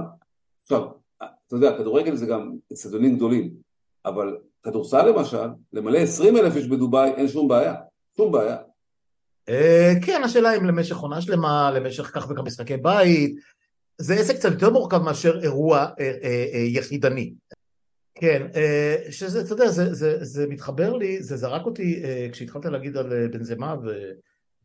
עכשיו, 0.63 0.81
אתה 1.17 1.55
יודע, 1.55 1.77
כדורגל 1.77 2.15
זה 2.15 2.25
גם 2.25 2.51
אצטדיונים 2.73 3.15
גדולים, 3.15 3.49
אבל 4.05 4.37
כדורסל 4.63 5.09
למשל, 5.09 5.47
למלא 5.73 5.97
20 5.97 6.37
אלף 6.37 6.55
איש 6.55 6.67
בדובאי, 6.67 7.09
אין 7.11 7.27
שום 7.27 7.47
בעיה, 7.47 7.75
שום 8.17 8.31
בעיה. 8.31 8.57
אה, 9.49 9.93
כן, 10.05 10.21
השאלה 10.23 10.57
אם 10.57 10.65
למשך 10.65 10.97
עונה 10.97 11.21
שלמה, 11.21 11.71
למשך 11.71 12.11
כך 12.13 12.29
וכך 12.29 12.41
משחקי 12.41 12.77
בית, 12.77 13.35
זה 13.97 14.13
עסק 14.13 14.35
קצת 14.35 14.51
יותר 14.51 14.69
מורכב 14.69 14.97
מאשר 14.97 15.39
אירוע 15.43 15.77
אה, 15.77 16.11
אה, 16.23 16.59
יחידני. 16.59 17.33
כן, 18.15 18.47
שזה, 19.09 19.41
אתה 19.41 19.53
יודע, 19.53 19.67
זה, 19.67 19.93
זה, 19.93 20.17
זה 20.25 20.47
מתחבר 20.47 20.93
לי, 20.93 21.23
זה 21.23 21.37
זרק 21.37 21.65
אותי 21.65 22.03
כשהתחלת 22.31 22.65
להגיד 22.65 22.97
על 22.97 23.27
בנזמה 23.27 23.75
ו, 23.83 24.11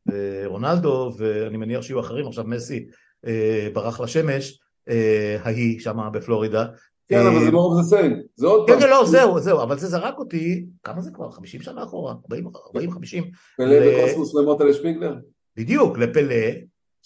ורונלדו, 0.07 1.13
ואני 1.19 1.57
מניח 1.57 1.83
שיהיו 1.83 2.01
אחרים, 2.01 2.27
עכשיו 2.27 2.45
מסי 2.45 2.87
ברח 3.73 4.01
לשמש, 4.01 4.61
ההיא 5.43 5.81
שמה 5.81 6.11
בפלורידה. 6.11 6.67
כן, 7.09 7.27
אבל 7.27 7.45
זה 7.45 7.51
לא 7.51 7.73
זה 7.83 7.89
סיין, 7.89 8.23
זה 8.37 8.47
עוד 8.47 8.67
כן, 8.67 8.73
פעם. 8.73 8.83
כן, 8.83 8.91
לא, 8.91 9.07
זהו, 9.07 9.41
זהו, 9.41 9.63
אבל 9.63 9.79
זה 9.79 9.87
זרק 9.87 10.19
אותי, 10.19 10.67
כמה 10.85 11.01
זה 11.01 11.11
כבר? 11.11 11.31
50 11.31 11.63
שנה 11.63 11.83
אחורה? 11.83 12.15
40, 12.75 12.91
50? 12.91 13.25
פלא 13.57 13.77
וקוסמוס 13.87 14.35
למוטה 14.35 14.65
לשפיגלר? 14.65 15.15
בדיוק, 15.57 15.99
לפלא, 15.99 16.35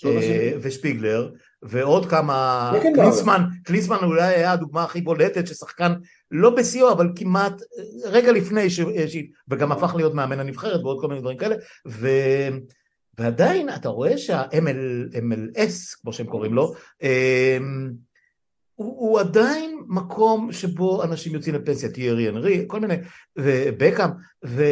אה. 0.07 0.53
ושפיגלר, 0.61 1.31
ועוד 1.63 2.07
כמה, 2.07 2.73
כן, 2.83 2.93
קלינסמן, 2.95 3.43
קלינסמן 3.65 3.97
אולי 4.03 4.23
היה 4.23 4.53
הדוגמה 4.53 4.85
הכי 4.85 5.01
בולטת 5.01 5.47
ששחקן 5.47 5.93
לא 6.31 6.51
בשיאו 6.51 6.93
אבל 6.93 7.09
כמעט 7.17 7.53
אה, 7.53 8.11
רגע 8.11 8.33
לפני, 8.33 8.71
ש... 8.71 8.81
וגם 9.49 9.73
הפך 9.73 9.95
להיות 9.95 10.15
מאמן 10.15 10.41
הנבחרת 10.41 10.81
ועוד 10.81 11.01
כל 11.01 11.09
מיני 11.09 11.21
דברים 11.21 11.37
כאלה, 11.39 11.55
ו... 11.89 12.09
ועדיין 13.19 13.69
אתה 13.69 13.89
רואה 13.89 14.19
שה-MLS, 14.19 16.01
כמו 16.03 16.13
שהם 16.13 16.27
קוראים 16.27 16.55
לו, 16.55 16.73
אה, 17.03 17.59
הוא, 18.75 19.11
הוא 19.11 19.21
עדיין 19.21 19.83
מקום 19.89 20.53
שבו 20.53 21.03
אנשים 21.03 21.35
יוצאים 21.35 21.55
לפנסיה, 21.55 21.89
תיארי 21.89 22.29
אנרי, 22.29 22.65
כל 22.67 22.81
מיני, 22.81 22.95
ובקאם, 23.37 24.11
ו... 24.45 24.63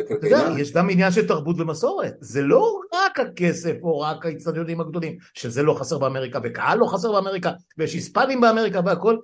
אתה 0.00 0.26
יודע? 0.26 0.48
יש 0.58 0.72
גם 0.72 0.90
עניין 0.90 1.12
של 1.12 1.28
תרבות 1.28 1.60
ומסורת, 1.60 2.14
זה 2.20 2.42
לא 2.42 2.80
רק 2.94 3.20
הכסף 3.20 3.76
או 3.82 4.00
רק 4.00 4.26
האצטדיונים 4.26 4.80
הגדולים, 4.80 5.16
שזה 5.34 5.62
לא 5.62 5.74
חסר 5.74 5.98
באמריקה 5.98 6.38
וקהל 6.44 6.78
לא 6.78 6.86
חסר 6.86 7.12
באמריקה 7.12 7.52
ויש 7.78 7.94
היספנים 7.94 8.40
באמריקה 8.40 8.80
והכל, 8.86 9.16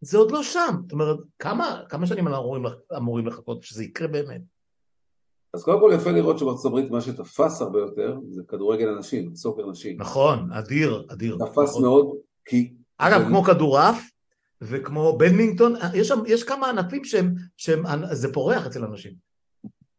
זה 0.00 0.18
עוד 0.18 0.30
לא 0.30 0.42
שם, 0.42 0.74
זאת 0.82 0.92
אומרת, 0.92 1.16
כמה, 1.38 1.80
כמה 1.88 2.06
שנים 2.06 2.28
אנחנו 2.28 2.44
אמורים, 2.44 2.64
אמורים 2.96 3.26
לחכות 3.26 3.62
שזה 3.62 3.84
יקרה 3.84 4.08
באמת? 4.08 4.40
אז 5.54 5.64
קודם 5.64 5.80
כל 5.80 5.92
יפה 5.94 6.10
לראות 6.10 6.38
שבארצות 6.38 6.66
הברית 6.66 6.90
מה 6.90 7.00
שתפס 7.00 7.60
הרבה 7.60 7.78
יותר 7.78 8.18
זה 8.30 8.42
כדורגל 8.48 8.88
הנשים, 8.88 9.34
סוקר 9.34 9.70
נשים. 9.70 9.96
נכון, 10.00 10.52
אדיר, 10.52 11.06
אדיר. 11.08 11.36
תפס 11.36 11.70
נכון. 11.70 11.82
מאוד, 11.82 12.06
כי... 12.44 12.72
אגב, 12.98 13.20
זה- 13.20 13.26
כמו 13.26 13.42
כדורעף 13.42 14.10
וכמו 14.62 15.18
בדמינגטון, 15.18 15.74
יש, 15.94 16.08
שם, 16.08 16.18
יש 16.26 16.44
כמה 16.44 16.68
ענפים 16.70 17.04
שהם, 17.04 17.34
שהם, 17.56 17.82
זה 18.12 18.32
פורח 18.32 18.66
אצל 18.66 18.84
אנשים. 18.84 19.12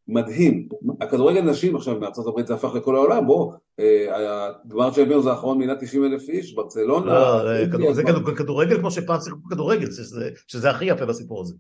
מדהים. 0.07 0.67
הכדורגל 1.01 1.41
נשים 1.41 1.75
עכשיו 1.75 1.99
מארצות 1.99 2.27
הברית 2.27 2.47
זה 2.47 2.53
הפך 2.53 2.75
לכל 2.75 2.95
העולם, 2.95 3.25
בוא, 3.27 3.53
אה, 3.79 4.47
הגמר 4.65 4.91
צ'מפיונס 4.91 5.25
האחרון 5.25 5.57
מינה 5.57 5.75
90 5.75 6.05
אלף 6.05 6.29
איש, 6.29 6.53
ברצלונה. 6.55 7.05
לא, 7.05 7.43
זה 7.43 7.65
כדור- 7.71 7.93
זה 7.93 8.03
כדור- 8.03 8.35
כדורגל 8.35 8.79
כמו 8.79 8.91
שפעם 8.91 9.19
שיחקו 9.21 9.49
כדורגל, 9.49 9.85
שזה, 9.91 10.29
שזה 10.47 10.69
הכי 10.69 10.85
יפה 10.85 11.05
בסיפור 11.05 11.41
הזה. 11.41 11.55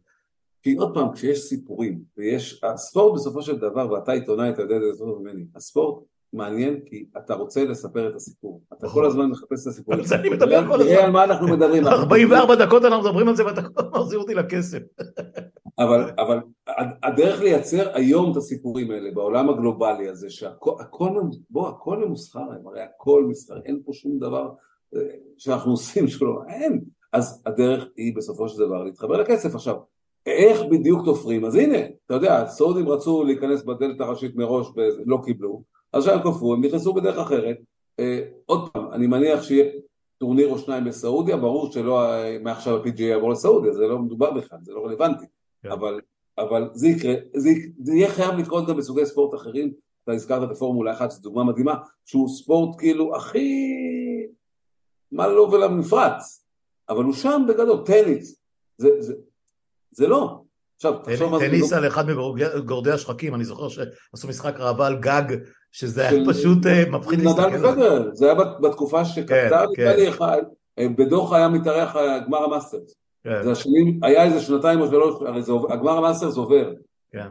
כי 0.61 0.73
עוד 0.75 0.93
פעם, 0.93 1.13
כשיש 1.13 1.39
סיפורים, 1.39 1.99
ויש, 2.17 2.61
הספורט 2.63 3.15
בסופו 3.19 3.41
של 3.41 3.57
דבר, 3.57 3.91
ואתה 3.91 4.11
עיתונאי, 4.11 4.49
אתה 4.49 4.61
יודע 4.61 4.75
את 4.75 4.81
זה 4.81 4.87
יותר 4.87 5.19
ממני, 5.19 5.45
הספורט 5.55 6.03
מעניין 6.33 6.79
כי 6.85 7.05
אתה 7.17 7.33
רוצה 7.33 7.65
לספר 7.65 8.09
את 8.09 8.15
הסיפור. 8.15 8.61
אתה 8.73 8.85
נכון. 8.85 9.01
כל 9.01 9.07
הזמן 9.07 9.25
מחפש 9.25 9.61
את 9.61 9.67
הסיפורים. 9.67 9.99
על 9.99 10.05
זה 10.05 10.15
אני 10.15 10.29
מדבר 10.29 10.67
כל 10.67 10.77
תראה 10.77 10.93
הזמן. 10.93 11.05
על 11.05 11.11
מה 11.11 11.23
אנחנו 11.23 11.47
מדברים. 11.47 11.87
44 11.87 12.55
דקות 12.55 12.85
אנחנו 12.85 13.03
מדברים 13.03 13.27
על 13.27 13.35
זה 13.35 13.45
ואתה 13.45 13.61
כל 13.61 13.81
הזמן 13.81 13.99
מחזיר 13.99 14.19
אותי 14.19 14.33
לכסף. 14.33 14.79
אבל, 15.79 16.11
אבל 16.17 16.39
הדרך 17.03 17.41
לייצר 17.41 17.89
היום 17.93 18.31
את 18.31 18.37
הסיפורים 18.37 18.91
האלה 18.91 19.11
בעולם 19.11 19.49
הגלובלי 19.49 20.09
הזה 20.09 20.29
שהכל, 20.29 20.75
הכל, 20.79 21.09
בוא, 21.49 21.69
הכל 21.69 21.97
ממוסחר, 21.97 22.39
הרי 22.65 22.81
הכל 22.81 23.25
מסחר, 23.29 23.55
אין 23.65 23.81
פה 23.85 23.93
שום 23.93 24.19
דבר 24.19 24.49
אה, 24.95 25.01
שאנחנו 25.37 25.71
עושים 25.71 26.07
שלא, 26.07 26.41
אין. 26.49 26.81
אז 27.13 27.43
הדרך 27.45 27.87
היא 27.97 28.15
בסופו 28.15 28.49
של 28.49 28.65
דבר 28.65 28.83
להתחבר 28.83 29.17
לכסף. 29.17 29.55
עכשיו, 29.55 29.75
איך 30.25 30.61
בדיוק 30.71 31.05
תופרים? 31.05 31.45
אז 31.45 31.55
הנה, 31.55 31.77
אתה 32.05 32.13
יודע, 32.13 32.41
הסעודים 32.41 32.89
רצו 32.89 33.23
להיכנס 33.23 33.63
בדלת 33.63 34.01
הראשית 34.01 34.35
מראש, 34.35 34.67
לא 35.05 35.19
קיבלו, 35.25 35.63
אז 35.93 36.07
הם 36.07 36.19
כפרו, 36.19 36.53
הם 36.53 36.65
נכנסו 36.65 36.93
בדרך 36.93 37.17
אחרת. 37.17 37.57
אה, 37.99 38.19
עוד 38.45 38.69
פעם, 38.69 38.91
אני 38.91 39.07
מניח 39.07 39.43
שיהיה 39.43 39.71
טורניר 40.17 40.47
או 40.47 40.57
שניים 40.57 40.83
בסעודיה, 40.83 41.37
ברור 41.37 41.71
שלא 41.71 42.05
אה, 42.05 42.37
מעכשיו 42.41 42.77
ה-PGA 42.77 43.01
יעבור 43.01 43.31
לסעודיה, 43.31 43.73
זה 43.73 43.87
לא 43.87 43.99
מדובר 43.99 44.31
בכלל, 44.31 44.57
זה 44.61 44.73
לא 44.73 44.85
רלוונטי. 44.85 45.25
כן. 45.63 45.71
אבל, 45.71 46.01
אבל 46.37 46.69
זה 46.73 46.87
יקרה, 46.87 47.13
זה, 47.35 47.49
זה 47.83 47.93
יהיה 47.93 48.09
חייב 48.09 48.35
לקרות 48.35 48.67
גם 48.67 48.77
בסוגי 48.77 49.05
ספורט 49.05 49.35
אחרים, 49.35 49.73
אתה 50.03 50.11
הזכרת 50.11 50.43
את 50.43 50.55
הפורמולה 50.55 50.93
1, 50.93 51.11
זו 51.11 51.21
דוגמה 51.21 51.43
מדהימה, 51.43 51.75
שהוא 52.05 52.29
ספורט 52.29 52.79
כאילו 52.79 53.15
הכי, 53.15 53.67
מה 55.11 55.27
לו 55.27 55.51
ולמפרץ, 55.51 56.45
אבל 56.89 57.03
הוא 57.03 57.13
שם 57.13 57.41
בגדול, 57.47 57.83
טניס, 57.85 58.35
זה, 58.77 58.89
זה, 58.99 59.13
זה 59.91 60.07
לא. 60.07 60.41
עכשיו, 60.75 60.99
תחשוב 61.03 61.31
מה 61.31 61.39
זה... 61.39 61.45
טניס 61.45 61.73
על 61.73 61.87
אחד 61.87 62.05
מגורדי 62.57 62.91
השחקים, 62.91 63.35
אני 63.35 63.43
זוכר 63.43 63.69
שעשו 63.69 64.27
משחק 64.27 64.59
ראווה 64.59 64.87
על 64.87 64.99
גג, 64.99 65.37
שזה 65.73 66.09
היה 66.09 66.25
פשוט 66.27 66.65
אה, 66.65 66.83
מפחיד 66.91 67.19
להסתכל 67.21 67.41
על 67.41 67.75
זה. 67.75 68.11
זה 68.13 68.25
היה 68.25 68.35
בת- 68.35 68.59
בתקופה 68.61 69.05
שקטר 69.05 69.65
כן. 69.75 69.81
נדמה 69.81 69.95
לי 69.95 70.09
אחד, 70.09 70.41
אה, 70.79 70.87
בדוחה 70.97 71.37
היה 71.37 71.47
מתארח 71.49 71.95
אה, 71.95 72.19
גמר 72.19 72.43
המאסטרס. 72.43 72.95
כן, 73.23 73.43
זה 73.43 73.51
השנים, 73.51 73.99
היה 74.03 74.23
איזה 74.23 74.41
שנתיים 74.41 74.81
או 74.81 74.87
שלוש, 74.87 75.21
הרי 75.21 75.41
הגמר 75.69 75.91
המאסטרס 75.97 76.37
עובר. 76.37 76.73
כן. 77.11 77.27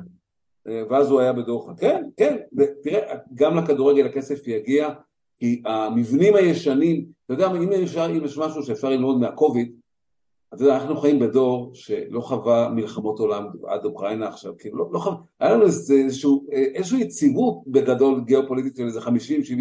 ואז 0.91 1.11
הוא 1.11 1.21
היה 1.21 1.33
בדוחה. 1.33 1.73
כן, 1.79 2.03
כן, 2.17 2.37
ותראה, 2.59 3.15
גם 3.35 3.57
לכדורגל 3.57 4.07
הכסף 4.07 4.49
יגיע, 4.49 4.89
כי 5.39 5.63
המבנים 5.67 6.35
הישנים, 6.37 7.05
אתה 7.27 7.35
יודע, 7.35 7.47
אם 7.51 7.73
יש 7.73 8.39
משהו 8.39 8.63
שאפשר 8.63 8.89
ללמוד 8.89 9.19
מהקוביד, 9.21 9.73
אתה 10.55 10.63
יודע, 10.63 10.77
אנחנו 10.77 10.97
חיים 10.97 11.19
בדור 11.19 11.71
שלא 11.75 12.21
חווה 12.21 12.69
מלחמות 12.69 13.19
עולם 13.19 13.45
עד 13.67 13.85
אוקראינה 13.85 14.29
עכשיו, 14.29 14.53
כאילו, 14.59 14.79
לא, 14.79 14.89
לא 14.93 14.99
חווה, 14.99 15.17
היה 15.41 15.53
לנו 15.53 15.63
איזשהו, 15.63 16.47
אה, 16.53 16.65
איזושהי 16.75 17.01
יציבות 17.01 17.63
בגדול 17.67 18.21
גיאופוליטית 18.25 18.77
של 18.77 18.83
איזה 18.83 19.01
50-70 19.01 19.11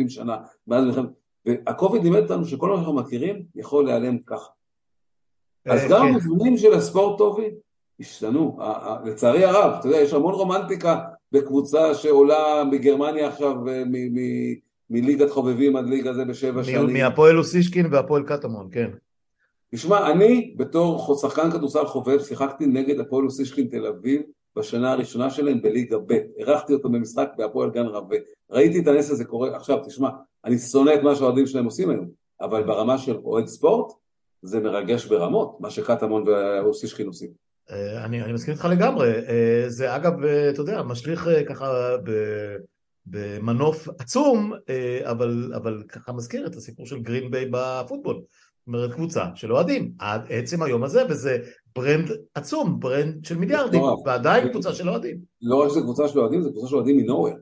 שנה 0.10 0.38
מאז 0.68 0.86
מלחמת, 0.86 1.10
והקוביד 1.46 2.04
לימד 2.04 2.22
אותנו 2.22 2.46
שכל 2.46 2.70
מה 2.70 2.76
שאנחנו 2.76 2.94
מכירים 2.94 3.44
יכול 3.56 3.86
להיעלם 3.86 4.18
ככה. 4.26 4.50
אז 5.66 5.84
אה, 5.84 5.90
גם 5.90 6.08
כן. 6.08 6.14
המבנים 6.14 6.58
של 6.58 6.74
הספורט 6.74 7.18
טובי 7.18 7.50
השתנו, 8.00 8.58
לצערי 9.06 9.46
הרב, 9.46 9.76
אתה 9.80 9.88
יודע, 9.88 9.98
יש 9.98 10.14
המון 10.14 10.34
רומנטיקה 10.34 11.00
בקבוצה 11.32 11.96
שעולה 11.96 12.64
מגרמניה 12.72 13.28
עכשיו, 13.28 13.68
אה, 13.68 13.84
מליגת 14.90 15.30
חובבים 15.30 15.76
עד 15.76 15.86
ליגה 15.88 16.14
זה 16.14 16.26
בשבע 16.26 16.64
שנים. 16.64 16.94
מהפועל 16.94 17.38
אוסישקין 17.38 17.86
והפועל 17.92 18.24
קטמון, 18.24 18.68
כן. 18.72 18.90
תשמע, 19.76 20.12
אני 20.12 20.54
בתור 20.58 21.16
שחקן 21.22 21.52
כדורסל 21.52 21.86
חובב 21.86 22.20
שיחקתי 22.24 22.66
נגד 22.66 23.00
הפועל 23.00 23.26
אוסישקין 23.26 23.68
תל 23.68 23.86
אביב 23.86 24.22
בשנה 24.56 24.92
הראשונה 24.92 25.30
שלהם 25.30 25.62
בליגה 25.62 25.98
ב', 25.98 26.12
אירחתי 26.38 26.74
אותו 26.74 26.90
במשחק 26.90 27.30
בהפועל 27.38 27.70
גן 27.70 27.86
רבה, 27.86 28.16
ראיתי 28.50 28.80
את 28.80 28.88
הנס 28.88 29.12
הזה 29.12 29.26
קורה, 29.26 29.56
עכשיו 29.56 29.78
תשמע, 29.86 30.10
אני 30.46 30.58
שונא 30.58 30.92
את 30.96 31.02
מה 31.04 31.16
שהאוהדים 31.16 31.48
שלהם 31.48 31.66
עושים 31.66 31.90
היום, 31.90 32.10
אבל 32.42 32.64
ברמה 32.64 32.98
של 32.98 33.16
אוהד 33.16 33.48
ספורט, 33.48 33.94
זה 34.42 34.60
מרגש 34.60 35.06
ברמות, 35.06 35.58
מה 35.60 35.70
שקטמון 35.70 36.24
ואוסישקין 36.28 37.08
עושים. 37.08 37.30
אה, 37.72 38.06
אני, 38.06 38.24
אני 38.24 38.34
מסכים 38.34 38.54
איתך 38.54 38.66
לגמרי. 38.66 39.10
אה, 39.10 39.64
זה 39.68 39.96
אגב, 39.96 40.24
אה, 40.24 40.50
אתה 40.50 40.62
יודע, 40.62 40.84
משליך 40.84 41.30
ככה 41.50 41.98
ב- 42.04 42.56
במנוף 43.06 43.88
עצום, 44.00 44.54
אבל, 45.04 45.52
אבל 45.56 45.84
ככה 45.90 46.14
מזכיר 46.14 46.48
את 46.48 46.56
הסיפור 46.56 46.86
של 46.86 47.00
גרין 47.00 47.32
ביי 47.32 47.50
בפוטבול. 47.52 48.22
זאת 48.68 48.68
אומרת, 48.68 48.94
קבוצה 48.94 49.26
של 49.36 49.54
אוהדים, 49.54 49.92
עד 50.00 50.22
עצם 50.30 50.64
היום 50.64 50.84
הזה, 50.84 51.04
וזה 51.10 51.38
brand 51.76 52.12
עצום, 52.36 52.80
brand 52.80 53.26
של 53.26 53.38
מיליארדים. 53.38 53.82
ועדיין 54.06 54.50
קבוצה 54.50 54.74
של 54.74 54.90
אוהדים. 54.90 55.18
לא 55.42 55.56
רק 55.56 55.70
שזו 55.70 55.82
קבוצה 55.82 56.08
של 56.08 56.20
אוהדים, 56.20 56.42
זו 56.42 56.52
קבוצה 56.52 56.68
של 56.68 56.76
אוהדים 56.76 56.98
מ 56.98 57.02
nowhere. 57.02 57.34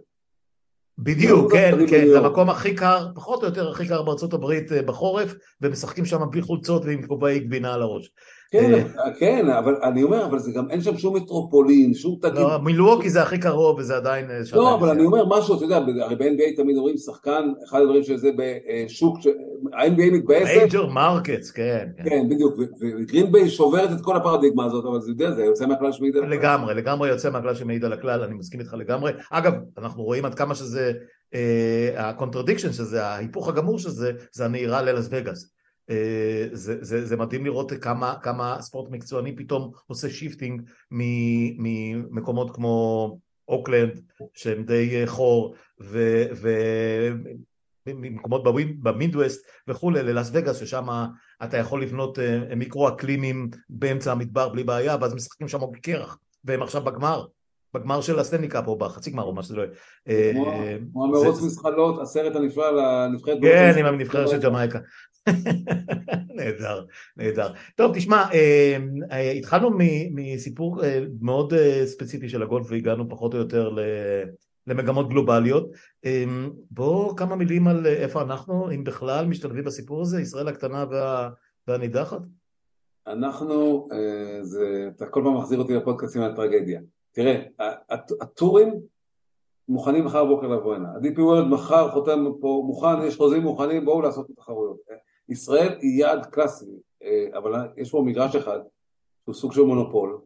בדיוק, 0.98 1.52
כן, 1.52 1.78
כן, 1.90 2.08
זה. 2.08 2.20
המקום 2.20 2.50
הכי 2.50 2.76
קר, 2.76 3.08
פחות 3.16 3.44
או 3.44 3.48
יותר 3.48 3.70
הכי 3.70 3.88
קר 3.88 4.02
בארצות 4.02 4.34
הברית 4.34 4.72
אה, 4.72 4.82
בחורף, 4.82 5.34
ומשחקים 5.62 6.06
שם 6.06 6.20
בלי 6.32 6.42
חולצות 6.42 6.86
ועם 6.86 7.08
כובעי 7.08 7.40
גבינה 7.40 7.74
על 7.74 7.82
הראש. 7.82 8.12
כן, 8.52 8.74
אה, 8.74 9.14
כן, 9.20 9.50
אבל 9.50 9.76
אני 9.84 10.04
אומר, 10.04 10.26
אבל 10.26 10.40
זה 10.40 10.52
גם 10.52 10.70
אין 10.70 10.82
שם 10.82 10.98
שום 10.98 11.16
מטרופולין, 11.16 11.94
שום 11.94 12.18
תגיד. 12.22 12.36
לא, 12.36 12.58
מילווקי 12.64 13.10
זה 13.10 13.22
הכי 13.22 13.38
קרוב 13.38 13.80
וזה 13.80 13.96
עדיין... 13.96 14.32
אה, 14.32 14.40
לא, 14.54 14.76
אבל 14.76 14.90
אני 14.90 15.06
אומר 15.06 15.26
משהו, 15.26 15.56
אתה 15.56 15.66
יודע, 15.66 15.78
הרי 15.78 16.16
ב-NBA 16.16 16.56
תמיד 16.58 16.78
אומרים 16.78 16.98
שחקן, 16.98 17.52
אחד 17.70 17.82
הדברים 17.82 18.04
שזה 18.04 18.30
בשוק, 18.38 19.18
ה-NBA 19.74 20.14
מתבאסת. 20.14 20.56
major 20.58 20.88
markets, 20.88 21.52
כן. 21.52 21.88
כן, 22.06 22.30
בדיוק, 22.30 22.56
וגרינביי 22.82 23.50
שוברת 23.50 23.92
את 23.92 24.02
כל 24.02 24.16
הפרדיגמה 24.16 24.66
הזאת, 24.66 24.86
אבל 24.86 25.02
זה 25.02 25.12
יודע, 25.12 25.32
זה 25.32 25.44
יוצא 25.44 25.66
מהכלל 25.66 25.92
שמעיד 25.92 26.18
על 26.18 26.24
הכלל. 26.24 26.38
לגמרי, 26.38 26.74
לגמרי 26.74 27.10
יוצא 27.10 27.30
מהכלל 27.30 27.56
שמעיד 27.56 27.86
על 27.86 27.94
הכלל, 27.94 28.22
אני 28.22 28.34
מסכים 28.34 28.60
איתך 28.60 28.74
לגמרי. 28.74 29.12
אגב, 29.32 29.54
אנחנו 29.78 30.04
רואים 30.04 30.26
עד 30.26 30.36
כמה 30.36 30.56
שזה, 30.56 30.92
ה-contradiction 31.98 32.74
שזה, 32.74 33.06
ההיפוך 33.06 33.48
הגמור 33.48 33.80
שזה, 33.80 34.12
זה 34.32 34.46
הנהירה 34.46 34.82
ללס 34.82 35.08
וגאס. 35.12 35.59
אה, 35.90 36.48
זה, 36.52 36.84
זה, 36.84 37.06
זה 37.06 37.18
מדהים 37.18 37.46
לראות 37.46 37.72
כמה, 37.82 38.16
כמה 38.22 38.58
ספורט 38.62 38.92
מקצועני 38.92 39.36
פתאום 39.36 39.72
עושה 39.88 40.10
shifting 40.10 40.62
ממקומות 40.92 42.56
כמו 42.56 43.18
אוקלנד 43.48 44.02
שהם 44.34 44.64
די 44.64 45.02
אה, 45.02 45.08
חור 45.08 45.56
וממקומות 47.88 48.44
במידווסט 48.82 49.46
וכולי 49.68 50.04
ללאס 50.04 50.30
וגאס 50.34 50.58
ששם 50.58 50.88
אתה 51.44 51.58
יכול 51.58 51.84
לבנות 51.84 52.20
אה, 52.20 52.56
מיקרו 52.56 52.88
אקלימים 52.88 53.50
באמצע 53.70 54.12
המדבר 54.12 54.50
בלי 54.50 54.64
בעיה 54.64 54.98
ואז 55.02 55.14
משחקים 55.14 55.48
שם 55.48 55.60
הוקי 55.60 55.76
קרח 55.82 56.18
והם 56.44 56.64
עכשיו 56.64 56.82
בגמר 56.82 57.26
בגמר 57.74 58.02
של 58.02 58.20
הסטנלי 58.20 58.48
קאפ 58.48 58.68
או 58.68 58.78
בחצי 58.78 59.12
גמר 59.12 59.24
או 59.24 59.34
מה 59.34 59.44
שזה 59.44 59.56
לא 59.56 59.64
יהיה. 60.08 60.80
כמו 60.92 61.06
המרוץ 61.06 61.42
מזחלות, 61.42 62.02
הסרט 62.02 62.36
הנפלא 62.36 62.72
לנבחרת... 62.72 63.38
כן, 63.42 63.74
עם 63.80 63.86
הנבחרת 63.86 64.30
של 64.30 64.40
ג'מייקה. 64.40 64.80
נהדר, 66.36 66.86
נהדר. 67.18 67.54
טוב, 67.76 67.96
תשמע, 67.96 68.24
אה, 68.34 68.78
אה, 69.12 69.32
התחלנו 69.32 69.70
מסיפור 70.12 70.84
אה, 70.84 71.00
מאוד 71.22 71.54
ספציפי 71.86 72.30
של 72.30 72.44
הגולף 72.44 72.68
והגענו 72.70 73.10
פחות 73.10 73.34
או 73.34 73.40
יותר 73.40 73.76
למגמות 74.68 75.10
גלובליות. 75.10 75.72
בואו 76.72 77.16
כמה 77.16 77.36
מילים 77.36 77.68
על 77.68 77.86
איפה 77.88 78.22
אנחנו, 78.22 78.72
אם 78.72 78.84
בכלל, 78.84 79.26
משתלבים 79.26 79.64
בסיפור 79.64 80.02
הזה, 80.02 80.22
ישראל 80.22 80.48
הקטנה 80.48 80.86
וה, 80.92 81.30
והנידחת. 81.68 82.22
אנחנו, 83.08 83.88
זה, 84.42 84.90
אתה 84.96 85.06
כל 85.06 85.22
פעם 85.24 85.38
מחזיר 85.38 85.60
אותי 85.60 85.74
לפודקאסים 85.74 86.22
על 86.22 86.36
טרגדיה. 86.36 86.82
תראה, 87.12 87.42
הטורים 88.22 88.74
מוכנים 89.70 90.06
מחר 90.06 90.26
בוקר 90.26 90.48
לבוא 90.48 90.76
הנה. 90.76 90.90
ה-DP 90.90 91.18
World 91.18 91.46
מחר 91.50 91.92
חותם 91.92 92.26
פה 92.42 92.64
מוכן, 92.66 93.02
יש 93.08 93.18
חוזים 93.18 93.42
מוכנים, 93.42 93.86
בואו 93.86 94.02
לעשות 94.02 94.26
את 94.26 94.32
התחרויות. 94.32 94.78
ישראל 95.30 95.76
היא 95.82 96.00
יעד 96.00 96.26
קלאסי, 96.26 96.66
אה, 97.04 97.38
אבל 97.38 97.52
יש 97.78 97.92
פה 97.92 98.04
מגרש 98.06 98.36
אחד 98.36 98.60
שהוא 99.26 99.36
סוג 99.36 99.54
של 99.54 99.62
מונופול 99.62 100.20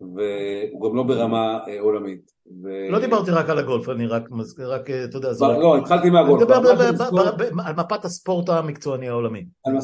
והוא 0.00 0.90
גם 0.90 0.96
לא 0.96 1.02
ברמה 1.02 1.58
אה, 1.68 1.80
עולמית. 1.80 2.32
ו... 2.62 2.68
לא 2.90 3.00
דיברתי 3.00 3.30
רק 3.30 3.50
על 3.50 3.58
הגולף, 3.58 3.88
אני 3.88 4.06
רק 4.06 4.28
רק, 4.58 4.90
אה, 4.90 5.04
אתה 5.04 5.16
יודע, 5.16 5.32
זה... 5.32 5.44
לא, 5.44 5.76
התחלתי 5.76 6.10
מהגולף. 6.10 6.50
אני 6.50 6.58
מדבר 6.60 7.62
על 7.64 7.74
מפת 7.74 8.04
הספורט 8.04 8.48
המקצועני 8.48 9.08
העולמי. 9.08 9.44
על 9.64 9.76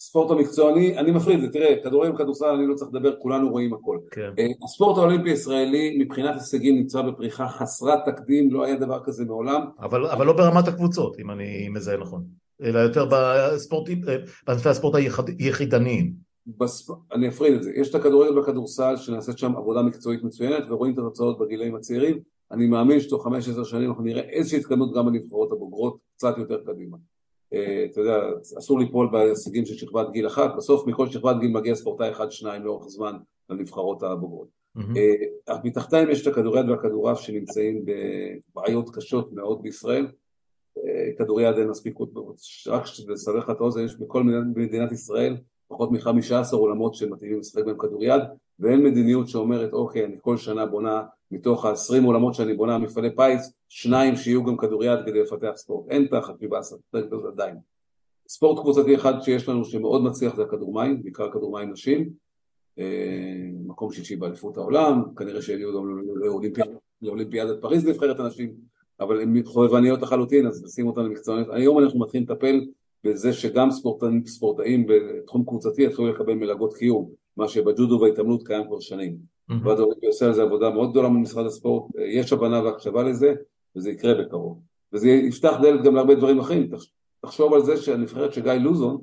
הספורט 0.00 0.30
המקצועני, 0.30 0.98
אני 0.98 1.10
מפריד 1.10 1.36
את 1.36 1.52
זה, 1.52 1.58
תראה, 1.58 1.76
כדורגל 1.84 2.12
וכדורסל 2.12 2.46
אני 2.46 2.66
לא 2.66 2.74
צריך 2.74 2.90
לדבר, 2.94 3.16
כולנו 3.22 3.50
רואים 3.50 3.74
הכל. 3.74 3.98
כן. 4.10 4.30
הספורט 4.64 4.98
האולימפי 4.98 5.30
הישראלי 5.30 5.96
מבחינת 5.98 6.34
הישגים 6.34 6.76
נמצא 6.76 7.02
בפריחה 7.02 7.48
חסרת 7.48 7.98
תקדים, 8.06 8.52
לא 8.52 8.64
היה 8.64 8.76
דבר 8.76 9.00
כזה 9.04 9.24
מעולם. 9.24 9.60
אבל 9.78 10.26
לא 10.26 10.32
ברמת 10.32 10.68
הקבוצות, 10.68 11.18
אם 11.18 11.30
אני 11.30 11.68
מזהה 11.68 11.96
נכון. 11.96 12.24
אלא 12.62 12.78
יותר 12.78 13.06
בספורטים, 13.10 14.00
בענפי 14.46 14.68
הספורט 14.68 14.94
היחידניים. 15.38 16.12
בספ... 16.46 16.94
אני 17.12 17.28
אפריד 17.28 17.54
את 17.54 17.62
זה, 17.62 17.70
יש 17.74 17.90
את 17.90 17.94
הכדורגל 17.94 18.38
והכדורסל 18.38 18.96
שנעשית 18.96 19.38
שם 19.38 19.56
עבודה 19.56 19.82
מקצועית 19.82 20.22
מצוינת 20.22 20.64
ורואים 20.68 20.94
את 20.94 20.98
התוצאות 20.98 21.38
בגילאים 21.38 21.76
הצעירים, 21.76 22.18
אני 22.50 22.66
מאמין 22.66 23.00
שתוך 23.00 23.24
חמש 23.24 23.48
עשר 23.48 23.64
שנים 23.64 23.88
אנחנו 23.90 24.04
נראה 24.04 24.22
איזושהי 24.22 24.58
התקדמות 24.58 24.94
גם 24.94 25.06
בנבחרות 25.06 25.52
הבוגרות 25.52 25.96
קצת 26.16 26.38
יותר 26.38 26.60
קדימה. 26.64 26.96
Uh, 27.54 27.58
אתה 27.90 28.00
יודע, 28.00 28.18
אסור 28.58 28.78
ליפול 28.78 29.08
בהישגים 29.12 29.66
של 29.66 29.74
שכבת 29.74 30.10
גיל 30.10 30.26
אחת, 30.26 30.50
בסוף 30.56 30.86
מכל 30.86 31.08
שכבת 31.08 31.36
גיל 31.40 31.50
מגיע 31.50 31.74
ספורטאי 31.74 32.10
אחד 32.10 32.30
שניים 32.30 32.64
לאורך 32.64 32.88
זמן 32.88 33.16
לנבחרות 33.50 34.02
הבוגרות. 34.02 34.48
Mm-hmm. 34.78 35.50
Uh, 35.50 35.54
מתחתיים 35.64 36.10
יש 36.10 36.22
את 36.22 36.32
הכדוריד 36.32 36.68
והכדורעף 36.68 37.20
שנמצאים 37.20 37.84
בבעיות 37.84 38.96
קשות 38.96 39.32
מאוד 39.32 39.62
בישראל, 39.62 40.06
כדוריד 41.18 41.56
אין 41.58 41.68
מספיק, 41.68 41.98
רק 42.66 42.82
לסבר 43.08 43.36
לך 43.36 43.50
את 43.50 43.60
האוזן, 43.60 43.84
יש 43.84 43.96
בכל 43.96 44.22
מדינת 44.56 44.92
ישראל 44.92 45.36
פחות 45.68 45.92
מחמישה 45.92 46.40
עשר 46.40 46.56
עולמות 46.56 46.94
שמתאימים 46.94 47.38
לשחק 47.38 47.64
בהם 47.64 47.78
כדוריד, 47.78 48.22
ואין 48.60 48.84
מדיניות 48.84 49.28
שאומרת, 49.28 49.72
אוקיי, 49.72 50.04
אני 50.04 50.16
כל 50.20 50.36
שנה 50.36 50.66
בונה, 50.66 51.02
מתוך 51.30 51.64
ה-20 51.64 52.04
עולמות 52.04 52.34
שאני 52.34 52.54
בונה 52.54 52.78
מפעלי 52.78 53.16
פיס, 53.16 53.52
שניים 53.68 54.16
שיהיו 54.16 54.44
גם 54.44 54.56
כדוריד 54.56 54.98
כדי 55.06 55.22
לפתח 55.22 55.52
ספורט. 55.56 55.90
אין 55.90 56.06
החשיבה 56.12 56.58
הזאת 56.58 57.24
עדיין. 57.32 57.56
ספורט 58.28 58.60
קבוצתי 58.60 58.94
אחד 58.94 59.20
שיש 59.20 59.48
לנו 59.48 59.64
שמאוד 59.64 60.02
מצליח 60.02 60.36
זה 60.36 60.42
הכדורמים, 60.42 61.02
בעיקר 61.02 61.32
כדורמים 61.32 61.70
נשים, 61.70 62.10
אה, 62.78 63.48
מקום 63.66 63.92
שישי 63.92 64.16
באליפות 64.16 64.56
העולם, 64.56 65.02
כנראה 65.16 65.42
שיגיעו 65.42 65.72
גם 65.82 66.02
לאולימפיאדת 67.02 67.60
פריז 67.60 67.86
נבחרת 67.86 68.20
הנשים, 68.20 68.54
אבל 69.00 69.20
הן 69.20 69.42
חובבניות 69.42 70.02
לחלוטין, 70.02 70.46
אז 70.46 70.64
נשים 70.64 70.86
אותן 70.86 71.04
למקצועניות. 71.04 71.48
היום 71.50 71.78
אנחנו 71.78 72.00
מתחילים 72.00 72.26
לטפל 72.30 72.66
בזה 73.04 73.32
שגם 73.32 73.70
ספורטאים, 73.70 74.26
ספורטאים 74.26 74.86
בתחום 74.86 75.44
קבוצתי 75.44 75.82
יתחילו 75.82 76.08
לקבל 76.08 76.34
מלגות 76.34 76.74
קיום, 76.74 77.10
מה 77.36 77.48
שבג'ודו 77.48 78.00
וההתעמלות 78.00 78.46
קיים 78.46 78.66
כבר 78.66 78.80
שנים. 78.80 79.16
ועד 79.64 79.78
האולימפי 79.78 80.06
עושה 80.06 80.26
על 80.26 80.32
זה 80.32 80.42
עבודה 80.42 80.70
מאוד 80.70 80.90
גדולה 80.90 81.08
מול 81.08 81.20
משרד 81.20 81.46
הספורט, 81.46 81.90
יש 81.98 82.32
הבנה 82.32 82.64
והקשבה 82.64 83.02
לזה, 83.02 83.34
וזה 83.76 83.90
יקרה 83.90 84.14
בקרוב. 84.14 84.60
וזה 84.92 85.08
יפתח 85.08 85.54
דלת 85.62 85.82
גם 85.82 85.94
להרבה 85.94 86.14
דברים 86.14 86.38
אחרים. 86.38 86.70
תחשוב 87.20 87.54
על 87.54 87.62
זה 87.62 87.76
שהנבחרת 87.76 88.32
של 88.32 88.42
גיא 88.42 88.52
לוזון, 88.52 88.98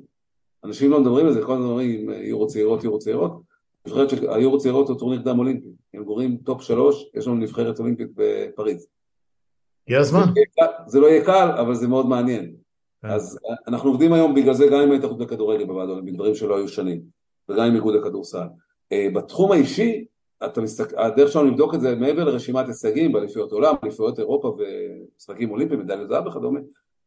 אנשים 0.64 0.90
לא 0.90 1.00
מדברים 1.00 1.26
על 1.26 1.32
זה, 1.32 1.42
כל 1.42 1.52
הזמן 1.52 1.66
אומרים 1.66 2.10
יורו 2.10 2.46
צעירות, 2.46 2.84
יורו 2.84 2.98
צעירות, 2.98 3.32
נבחרת 3.86 4.10
של 4.10 4.30
היורו 4.30 4.58
צעירות 4.58 4.88
הוא 4.88 4.98
טורניר 4.98 5.22
קדם 5.22 5.38
אולימפי, 5.38 5.68
הם 5.94 6.04
גומרים 6.04 6.36
top 6.36 6.62
שלוש, 6.62 7.10
יש 7.14 7.26
לנו 7.26 7.36
נבחרת 7.36 7.78
אולימפית 7.78 8.08
בפריז. 8.14 8.86
הגיע 9.88 10.00
הזמן. 10.00 10.24
זה 10.86 11.00
לא 11.00 11.06
יהיה 11.06 11.24
קל, 11.24 11.48
אבל 11.60 11.74
זה 11.74 11.88
מאוד 11.88 12.08
מעניין. 12.08 12.52
כן. 13.02 13.08
אז 13.08 13.38
אנחנו 13.68 13.90
עובדים 13.90 14.12
היום 14.12 14.34
בגלל 14.34 14.54
זה 14.54 14.66
גם 14.66 14.80
עם 14.80 14.92
ההתאחדות 14.92 15.18
בכדורגל 15.18 15.64
בוועד 15.64 15.88
האולימפי, 15.88 16.12
דברים 16.12 16.34
שלא 16.34 16.56
היו 16.56 16.68
שנים, 16.68 17.00
וגם 17.48 17.64
עם 17.64 17.74
איגוד 17.74 17.94
הכדורסל. 17.94 18.46
אה, 18.92 19.08
בתחום 19.14 19.52
האישי, 19.52 20.04
מסתכל, 20.62 20.96
הדרך 20.98 21.32
שלנו 21.32 21.44
לבדוק 21.44 21.74
את 21.74 21.80
זה 21.80 21.96
מעבר 21.96 22.24
לרשימת 22.24 22.66
הישגים 22.68 23.12
באליפויות 23.12 23.52
עולם, 23.52 23.74
אליפויות 23.84 24.18
אירופה 24.18 24.56
ומשחקים 24.58 25.50
אולימפיים, 25.50 25.80
מדליות 25.80 26.08
זהב 26.08 26.26
וכדומה, 26.26 26.60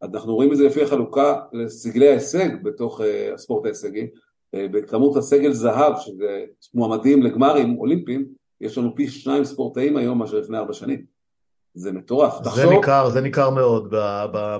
אנחנו 0.04 0.36
רואים 0.36 0.52
את 0.52 0.58
זה 0.58 0.66
לפי 0.66 0.84
החלוקה 0.84 1.40
לסגלי 1.54 2.08
ההישג 2.10 2.64
בתוך 2.64 3.02
uh, 3.02 3.34
הספורט 3.34 3.66
ההישגי, 3.66 4.08
בכמות 4.56 5.18
הסגל 5.18 5.52
זהב, 5.52 5.94
שזה 6.00 6.46
מועמדים 6.74 7.24
לגמרים 7.24 7.80
אולימפיים, 7.80 8.26
יש 8.62 8.78
לנו 8.78 8.96
פי 8.96 9.08
שניים 9.08 9.44
ספורטאים 9.44 9.98
היום 9.98 10.20
מאשר 10.20 10.40
לפני 10.40 10.58
ארבע 10.58 10.74
שנים. 10.74 11.17
זה 11.74 11.92
מטורף. 11.92 12.34
זה 12.38 12.44
תחשוב, 12.44 12.72
ניכר, 12.72 13.10
זה 13.10 13.22
ניכר 13.22 13.50
מאוד 13.50 13.94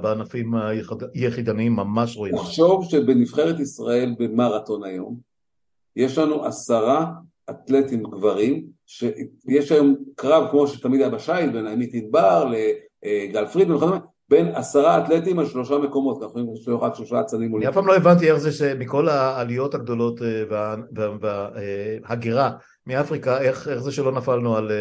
בענפים 0.02 0.54
היחידניים, 1.14 1.76
ממש 1.76 2.18
רואים. 2.18 2.36
תחשוב 2.36 2.86
שבנבחרת 2.90 3.60
ישראל 3.60 4.16
במרתון 4.20 4.84
היום, 4.84 5.18
יש 5.96 6.18
לנו 6.18 6.46
עשרה 6.46 7.06
אתלטים 7.50 8.04
גברים, 8.04 8.66
שיש 8.86 9.72
היום 9.72 9.96
קרב 10.16 10.48
כמו 10.52 10.68
שתמיד 10.68 11.02
היה 11.02 11.10
בשייט, 11.10 11.52
בין 11.52 11.68
עמית 11.68 11.94
ענבר 11.94 12.52
לגל 13.04 13.48
פרידמן 13.48 13.76
וכדומה, 13.76 14.00
בין 14.30 14.48
עשרה 14.56 15.06
אתלטים 15.06 15.40
על 15.40 15.46
שלושה 15.46 15.78
מקומות, 15.78 16.24
אנחנו 16.24 16.40
יכולים 16.40 16.54
לשלוח 16.54 16.84
רק 16.84 16.96
שלושה 16.96 17.22
אצנים 17.22 17.50
מולים. 17.50 17.68
אני 17.68 17.70
אף 17.70 17.76
פעם 17.76 17.88
לא 17.88 17.96
הבנתי 17.96 18.32
איך 18.32 18.38
זה 18.38 18.52
שמכל 18.52 19.10
העליות 19.10 19.76
הגדולות 19.76 20.22
אה, 20.22 20.44
וההגירה 21.22 22.52
מאפריקה, 22.88 23.42
איך, 23.42 23.68
איך 23.68 23.80
זה 23.80 23.92
שלא 23.92 24.12
נפלנו 24.12 24.58
על 24.58 24.72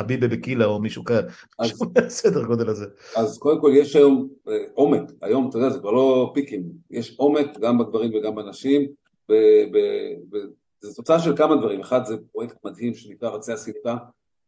אביבה 0.00 0.26
אה, 0.26 0.30
אה, 0.32 0.36
בקילה 0.36 0.64
או 0.64 0.80
מישהו 0.80 1.04
כזה, 1.04 1.22
סדר 2.08 2.44
גודל 2.44 2.68
הזה. 2.68 2.86
אז 3.16 3.38
קודם 3.38 3.60
כל 3.60 3.70
יש 3.74 3.96
היום 3.96 4.28
עומק, 4.74 5.02
היום 5.22 5.48
אתה 5.48 5.58
יודע 5.58 5.70
זה 5.70 5.78
כבר 5.78 5.90
לא 5.90 6.30
פיקים, 6.34 6.62
יש 6.90 7.14
עומק 7.18 7.58
גם 7.60 7.78
בגברים 7.78 8.14
וגם 8.14 8.34
בנשים, 8.34 8.86
וזו 9.28 10.94
תוצאה 10.96 11.18
של 11.18 11.36
כמה 11.36 11.56
דברים, 11.56 11.80
אחד 11.80 12.04
זה 12.04 12.16
פרויקט 12.32 12.56
מדהים 12.64 12.94
שנקרא 12.94 13.30
רצי 13.30 13.52
הסמטה, 13.52 13.96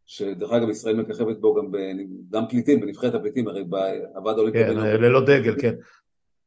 שדרך 0.06 0.52
אגב 0.52 0.68
ישראל 0.68 0.96
מככבת 0.96 1.36
בו 1.36 1.54
גם, 1.54 1.66
גם 2.30 2.48
פליטים, 2.48 2.80
בנבחרת 2.80 3.14
הפליטים, 3.14 3.48
הרי 3.48 3.64
בוועד 3.64 4.36
האולימפי... 4.38 4.64
כן, 4.64 4.76
ללא 4.76 5.20
דגל, 5.20 5.60
כן. 5.60 5.74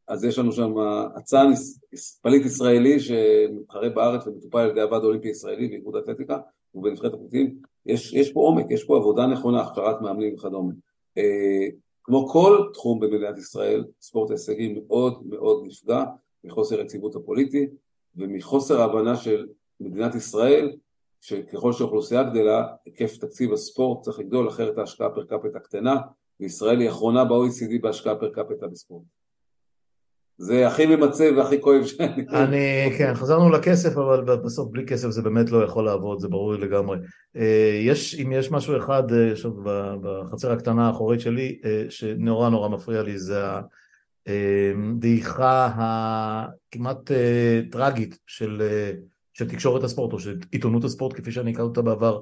אז 0.07 0.23
יש 0.23 0.39
לנו 0.39 0.51
שם 0.51 0.73
אצן 1.17 1.51
פליט 2.21 2.45
ישראלי 2.45 2.99
שמתחרה 2.99 3.89
בארץ 3.89 4.27
ומטופל 4.27 4.59
על 4.59 4.69
ידי 4.69 4.81
הוועד 4.81 5.03
האולימפי 5.03 5.27
הישראלי 5.27 5.67
ואיגוד 5.67 5.95
האתלטיקה 5.95 6.37
ובנבחרת 6.75 7.13
הפליטים, 7.13 7.55
יש, 7.85 8.13
יש 8.13 8.33
פה 8.33 8.39
עומק, 8.39 8.65
יש 8.69 8.83
פה 8.83 8.97
עבודה 8.97 9.27
נכונה, 9.27 9.61
הכשרת 9.61 10.01
מאמנים 10.01 10.33
וכדומה. 10.33 10.73
אה, 11.17 11.67
כמו 12.03 12.27
כל 12.27 12.69
תחום 12.73 12.99
במדינת 12.99 13.37
ישראל, 13.37 13.85
ספורט 14.01 14.29
ההישגי 14.29 14.75
מאוד 14.87 15.27
מאוד 15.27 15.63
נפגע 15.65 16.03
מחוסר 16.43 16.79
היציבות 16.79 17.15
הפוליטי, 17.15 17.67
ומחוסר 18.15 18.81
ההבנה 18.81 19.15
של 19.15 19.47
מדינת 19.79 20.15
ישראל, 20.15 20.71
שככל 21.21 21.73
שהאוכלוסייה 21.73 22.23
גדלה, 22.23 22.67
היקף 22.85 23.17
תקציב 23.17 23.53
הספורט 23.53 24.01
צריך 24.01 24.19
לגדול, 24.19 24.47
אחרת 24.47 24.77
ההשקעה 24.77 25.09
פר 25.09 25.23
קפיטה 25.23 25.59
קטנה, 25.59 25.95
וישראל 26.39 26.79
היא 26.79 26.89
אחרונה 26.89 27.25
ב-OECD 27.25 27.81
בהשקעה 27.81 28.15
פר 28.15 28.29
קפיטה 28.29 28.67
בספורט. 28.67 29.03
זה 30.37 30.67
הכי 30.67 30.85
ממצה 30.85 31.29
והכי 31.37 31.61
כואב 31.61 31.85
שאני... 31.85 32.25
אני, 32.43 32.91
כן, 32.97 33.13
חזרנו 33.13 33.49
לכסף, 33.49 33.97
אבל 33.97 34.21
בסוף 34.21 34.69
בלי 34.71 34.85
כסף 34.85 35.09
זה 35.09 35.21
באמת 35.21 35.51
לא 35.51 35.63
יכול 35.63 35.85
לעבוד, 35.85 36.19
זה 36.19 36.27
ברור 36.27 36.53
לי 36.53 36.61
לגמרי. 36.61 36.97
אה, 37.35 37.79
יש, 37.83 38.19
אם 38.19 38.31
יש 38.31 38.51
משהו 38.51 38.77
אחד, 38.77 39.03
אה, 39.13 39.33
בחצר 40.01 40.51
הקטנה 40.51 40.87
האחורית 40.87 41.19
שלי, 41.19 41.59
אה, 41.65 41.85
שנורא 41.89 42.49
נורא 42.49 42.69
מפריע 42.69 43.03
לי, 43.03 43.19
זה 43.19 43.43
הדעיכה 44.27 45.69
הכמעט 45.75 47.11
טרגית 47.71 48.17
של, 48.27 48.61
של 49.37 49.49
תקשורת 49.49 49.83
הספורט, 49.83 50.13
או 50.13 50.19
של 50.19 50.37
עיתונות 50.51 50.83
הספורט, 50.83 51.13
כפי 51.13 51.31
שאני 51.31 51.51
הכרתי 51.51 51.67
אותה 51.67 51.81
בעבר, 51.81 52.21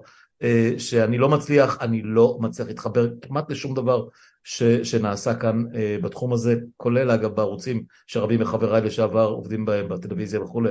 שאני 0.78 1.18
לא 1.18 1.30
מצליח, 1.30 1.78
אני 1.82 2.02
לא 2.02 2.38
מצליח 2.42 2.68
להתחבר 2.68 3.10
כמעט 3.22 3.52
לשום 3.52 3.74
דבר 3.74 4.08
ש, 4.44 4.64
שנעשה 4.64 5.36
כאן 5.36 5.64
uh, 5.72 6.04
בתחום 6.04 6.34
הזה, 6.34 6.56
כולל 6.78 7.12
אגב 7.12 7.36
בערוצים 7.36 7.84
שרבים 8.08 8.40
מחבריי 8.42 8.82
לשעבר 8.82 9.28
עובדים 9.28 9.66
בהם 9.66 9.90
בטלוויזיה 9.90 10.42
וכולי. 10.42 10.70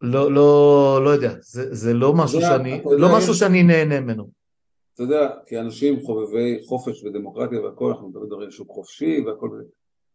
לא, 0.00 0.32
לא, 0.32 1.00
לא 1.04 1.10
יודע, 1.10 1.34
זה, 1.40 1.74
זה 1.74 1.94
לא 1.94 2.14
משהו, 2.14 2.40
שאני, 2.40 2.82
לא 2.98 3.16
משהו 3.16 3.34
שאני 3.34 3.62
נהנה 3.62 4.00
ממנו. 4.00 4.30
אתה 4.94 5.02
יודע, 5.02 5.28
כאנשים 5.46 6.00
חובבי 6.00 6.60
חופש 6.66 7.04
ודמוקרטיה 7.04 7.60
והכל, 7.60 7.90
אנחנו 7.92 8.08
מדברים 8.08 8.40
על 8.40 8.50
שוק 8.50 8.68
חופשי 8.70 9.20
והכל, 9.26 9.50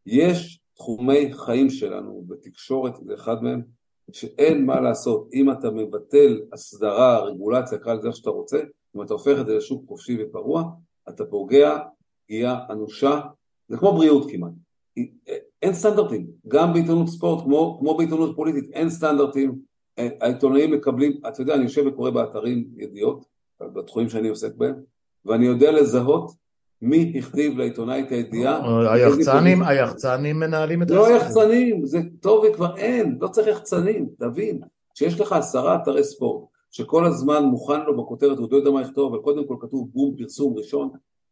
יש 0.06 0.60
תחומי 0.76 1.34
חיים 1.34 1.70
שלנו 1.70 2.24
בתקשורת, 2.28 2.94
זה 3.06 3.14
אחד 3.14 3.44
מהם, 3.44 3.62
שאין 4.12 4.66
מה 4.66 4.82
לעשות, 4.82 5.30
אם 5.34 5.52
אתה 5.52 5.72
מבטל 5.72 6.42
הסדרה, 6.54 7.20
רגולציה, 7.20 7.78
קרא 7.78 7.94
לזה 7.94 8.08
איך 8.08 8.16
שאתה 8.16 8.30
רוצה, 8.30 8.62
אם 8.96 9.02
אתה 9.02 9.14
הופך 9.14 9.38
את 9.42 9.46
זה 9.46 9.56
לשוק 9.58 9.88
חופשי 9.88 10.24
ופרוע, 10.24 10.64
אתה 11.10 11.26
פוגע 11.26 11.78
פגיעה 12.26 12.66
אנושה, 12.70 13.22
זה 13.68 13.78
כמו 13.78 13.94
בריאות 13.94 14.32
כמעט. 14.32 14.52
אין 15.62 15.74
סטנדרטים, 15.74 16.28
גם 16.48 16.74
בעיתונות 16.74 17.08
ספורט, 17.08 17.44
כמו, 17.44 17.78
כמו 17.80 17.98
בעיתונות 17.98 18.36
פוליטית, 18.36 18.72
אין 18.74 18.90
סטנדרטים, 18.90 19.56
העיתונאים 19.98 20.72
מקבלים, 20.72 21.20
אתה 21.28 21.42
יודע, 21.42 21.56
אני 21.56 21.64
יושב 21.64 21.84
וקורא 21.88 22.10
באתרים 22.10 22.68
ידיעות, 22.78 23.26
בתחומים 23.60 24.10
שאני 24.10 24.30
עוסק 24.30 24.56
בהם, 24.56 24.76
ואני 25.26 25.46
יודע 25.46 25.72
לזהות 25.72 26.32
מי 26.82 27.14
הכתיב 27.18 27.58
לעיתונאי 27.58 28.02
את 28.02 28.12
הידיעה. 28.12 28.94
היחצנים, 28.94 29.64
היחצנים 29.64 30.40
מנהלים 30.40 30.82
את 30.82 30.92
לא 30.92 31.12
יחצנים, 31.12 31.86
זה 31.86 32.00
טוב 32.20 32.46
וכבר 32.50 32.78
אין, 32.78 33.18
לא 33.22 33.28
צריך 33.28 33.48
יחצנים, 33.48 34.10
תבין, 34.20 34.62
כשיש 34.94 35.20
לך 35.20 35.32
עשרה 35.32 35.76
אתרי 35.76 36.04
ספורט, 36.04 36.46
שכל 36.72 37.06
הזמן 37.06 37.44
מוכן 37.44 37.82
לו 37.82 37.98
בכותרת, 37.98 38.38
הוא 38.38 38.48
לא 38.52 38.58
יודע 38.58 38.72
מה 38.72 38.82
לכתוב, 38.82 39.14
אבל 39.14 39.24
קודם 39.24 39.48
כל 39.48 39.56
כתוב 39.60 39.90
בום 39.94 40.16
פרסום 40.18 40.58
ראשון, 40.58 40.90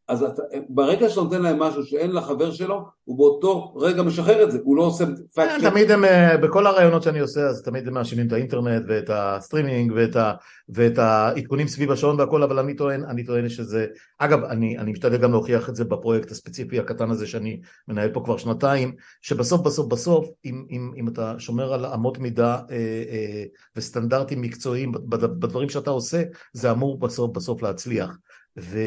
אז 0.08 0.24
אתה, 0.24 0.42
ברגע 0.70 1.10
שאתה 1.10 1.22
נותן 1.22 1.42
להם 1.42 1.60
משהו 1.60 1.84
שאין 1.86 2.12
לחבר 2.12 2.52
שלו, 2.52 2.86
הוא 3.04 3.18
באותו 3.18 3.74
רגע 3.76 4.04
משחרר 4.04 4.44
את 4.44 4.52
זה, 4.52 4.60
הוא 4.64 4.78
לא 4.78 4.84
עושה 4.84 5.06
fact 5.36 5.52
check. 5.62 5.70
תמיד 5.70 5.92
הם, 5.92 6.06
אה, 6.06 6.38
בכל 6.38 6.68
הראיונות 6.68 7.04
שאני 7.04 7.20
עושה, 7.20 7.42
אז 7.42 7.62
תמיד 7.64 7.88
הם 7.88 7.94
מאשימים 7.94 8.28
את 8.28 8.34
האינטרנט 8.34 8.84
ואת 8.88 9.10
הסטרימינג 9.14 9.92
ואת, 9.96 10.16
ה, 10.16 10.34
ואת 10.70 10.98
העדכונים 10.98 11.68
סביב 11.68 11.92
השעון 11.92 12.20
והכל, 12.20 12.44
אבל 12.44 12.60
אני 12.60 12.76
טוען, 12.76 13.04
אני 13.04 13.24
טוען 13.24 13.50
שזה, 13.50 13.86
אגב, 14.20 14.44
אני, 14.44 14.78
אני 14.78 14.92
משתדל 14.92 15.18
גם 15.18 15.32
להוכיח 15.32 15.70
את 15.70 15.76
זה 15.76 15.84
בפרויקט 15.84 16.32
הספציפי 16.32 16.80
הקטן 16.80 17.10
הזה 17.10 17.28
שאני 17.28 17.62
מנהל 17.88 18.10
פה 18.10 18.22
כבר 18.26 18.38
שנתיים, 18.38 18.96
שבסוף 19.22 19.62
בסוף 19.62 19.88
בסוף, 19.88 20.28
אם, 20.46 20.66
אם, 20.70 20.92
אם 20.98 21.08
אתה 21.08 21.36
שומר 21.38 21.74
על 21.74 21.86
אמות 21.86 22.18
מידה 22.18 22.56
אה, 22.56 22.76
אה, 23.10 23.44
וסטנדרטים 23.76 24.42
מקצועיים 24.42 24.92
בדברים 24.92 25.70
שאתה 25.70 25.90
עושה, 25.90 26.24
זה 26.54 26.72
אמור 26.72 27.00
בסוף 27.00 27.32
בסוף 27.32 27.62
להצליח. 27.62 28.18
ו... 28.60 28.80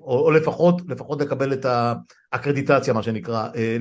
או, 0.00 0.20
או 0.20 0.30
לפחות, 0.30 0.82
לפחות 0.88 1.20
לקבל 1.20 1.52
את 1.52 1.66
האקרדיטציה 2.32 2.94
מה 2.94 3.02
שנקרא, 3.02 3.48
אה, 3.56 3.76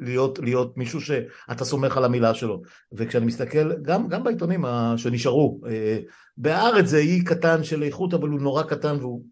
להיות, 0.00 0.38
להיות 0.38 0.76
מישהו 0.76 1.00
שאתה 1.00 1.64
סומך 1.64 1.96
על 1.96 2.04
המילה 2.04 2.34
שלו. 2.34 2.62
וכשאני 2.92 3.26
מסתכל 3.26 3.82
גם, 3.82 4.08
גם 4.08 4.24
בעיתונים 4.24 4.64
שנשארו, 4.96 5.60
אה, 5.66 5.98
בהארץ 6.36 6.86
זה 6.86 6.98
אי 6.98 7.24
קטן 7.24 7.64
של 7.64 7.82
איכות 7.82 8.14
אבל 8.14 8.28
הוא 8.28 8.40
נורא 8.40 8.62
קטן 8.62 8.96
והוא 9.00 9.24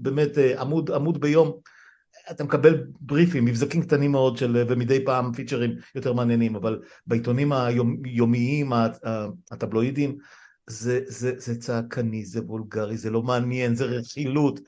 באמת 0.00 0.38
אה, 0.38 0.60
עמוד, 0.60 0.90
עמוד 0.90 1.20
ביום. 1.20 1.52
אתה 2.30 2.44
מקבל 2.44 2.84
בריפים, 3.00 3.44
מבזקים 3.44 3.82
קטנים 3.82 4.12
מאוד 4.12 4.36
של, 4.36 4.64
ומדי 4.68 5.04
פעם 5.04 5.32
פיצ'רים 5.32 5.74
יותר 5.94 6.12
מעניינים, 6.12 6.56
אבל 6.56 6.80
בעיתונים 7.06 7.52
היומיים, 7.52 8.72
הטבלואידיים, 9.50 10.18
זה, 10.68 11.00
זה, 11.06 11.32
זה 11.36 11.60
צעקני, 11.60 12.24
זה 12.24 12.40
וולגרי, 12.44 12.96
זה 12.96 13.10
לא 13.10 13.22
מעניין, 13.22 13.74
זה 13.74 13.84
רכילות, 13.84 14.60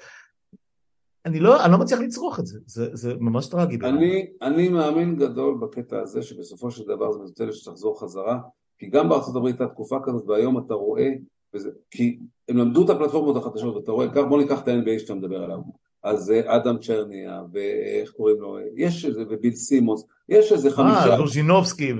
אני 1.26 1.40
לא, 1.40 1.64
אני 1.64 1.72
לא 1.72 1.78
מצליח 1.78 2.00
לצרוך 2.00 2.40
את 2.40 2.46
זה, 2.46 2.58
זה, 2.66 2.88
זה 2.92 3.14
ממש 3.20 3.46
טרגי. 3.46 3.78
אני, 3.82 4.26
אני 4.42 4.68
מאמין 4.68 5.16
גדול 5.16 5.58
בקטע 5.60 6.00
הזה 6.00 6.22
שבסופו 6.22 6.70
של 6.70 6.84
דבר 6.84 7.12
זה 7.12 7.18
מזוטל 7.18 7.52
שתחזור 7.52 8.00
חזרה, 8.00 8.38
כי 8.78 8.86
גם 8.86 9.08
בארצות 9.08 9.36
הברית 9.36 9.60
הייתה 9.60 9.74
תקופה 9.74 9.98
כזאת 10.04 10.24
והיום 10.28 10.58
אתה 10.58 10.74
רואה, 10.74 11.08
וזה, 11.54 11.70
כי 11.90 12.18
הם 12.48 12.56
למדו 12.56 12.84
את 12.84 12.90
הפלטפורמות 12.90 13.36
החדשות 13.36 13.76
ואתה 13.76 13.92
רואה, 13.92 14.06
בוא 14.06 14.38
ניקח 14.38 14.62
את 14.62 14.68
ה-NBA 14.68 14.98
שאתה 14.98 15.14
מדבר 15.14 15.42
עליו, 15.42 15.58
אז 16.02 16.30
אה, 16.30 16.56
אדם 16.56 16.78
צ'רניה 16.78 17.42
ואיך 17.52 18.10
קוראים 18.10 18.40
לו, 18.40 18.58
יש 18.76 19.04
איזה, 19.04 19.22
וביל 19.30 19.54
סימוס, 19.54 20.04
יש 20.28 20.52
איזה 20.52 20.70
חמישה. 20.70 21.10
אה, 21.10 21.16
ווז'נרובסקי, 21.16 21.92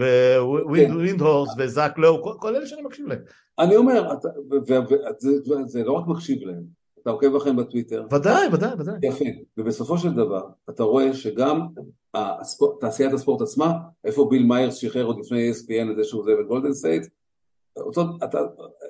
ווינדהורסט 0.93 1.55
כן. 1.55 1.65
וזאק 1.65 1.99
לואו, 1.99 2.39
כל 2.41 2.57
אלה 2.57 2.67
שאני 2.67 2.83
מקשיב 2.83 3.07
להם. 3.07 3.19
אני 3.59 3.77
אומר, 3.77 4.09
זה 5.67 5.85
לא 5.85 5.93
רק 5.93 6.07
מקשיב 6.07 6.43
להם, 6.43 6.80
אתה 7.03 7.11
עוקב 7.11 7.35
לכם 7.35 7.57
בטוויטר? 7.57 8.07
ודאי, 8.13 8.49
ודאי, 8.53 8.71
ודאי. 8.79 8.95
יפה, 9.03 9.25
ובסופו 9.59 9.99
של 9.99 10.13
דבר 10.13 10.47
אתה 10.71 10.83
רואה 10.83 11.15
שגם 11.15 11.67
הספורט, 12.15 12.81
תעשיית 12.81 13.13
הספורט 13.13 13.41
עצמה, 13.41 13.73
איפה 14.05 14.27
ביל 14.31 14.47
מיירס 14.47 14.75
שחרר 14.75 15.05
עוד 15.05 15.19
לפני 15.21 15.51
ESPN 15.51 15.91
את 15.91 15.97
זה 15.97 16.05
שהוא 16.05 16.21
עוזב 16.21 16.33
את 16.41 16.47
גולדן 16.47 16.73
סטייט, 16.73 17.07
אותו, 17.77 18.03
אתה... 18.25 18.39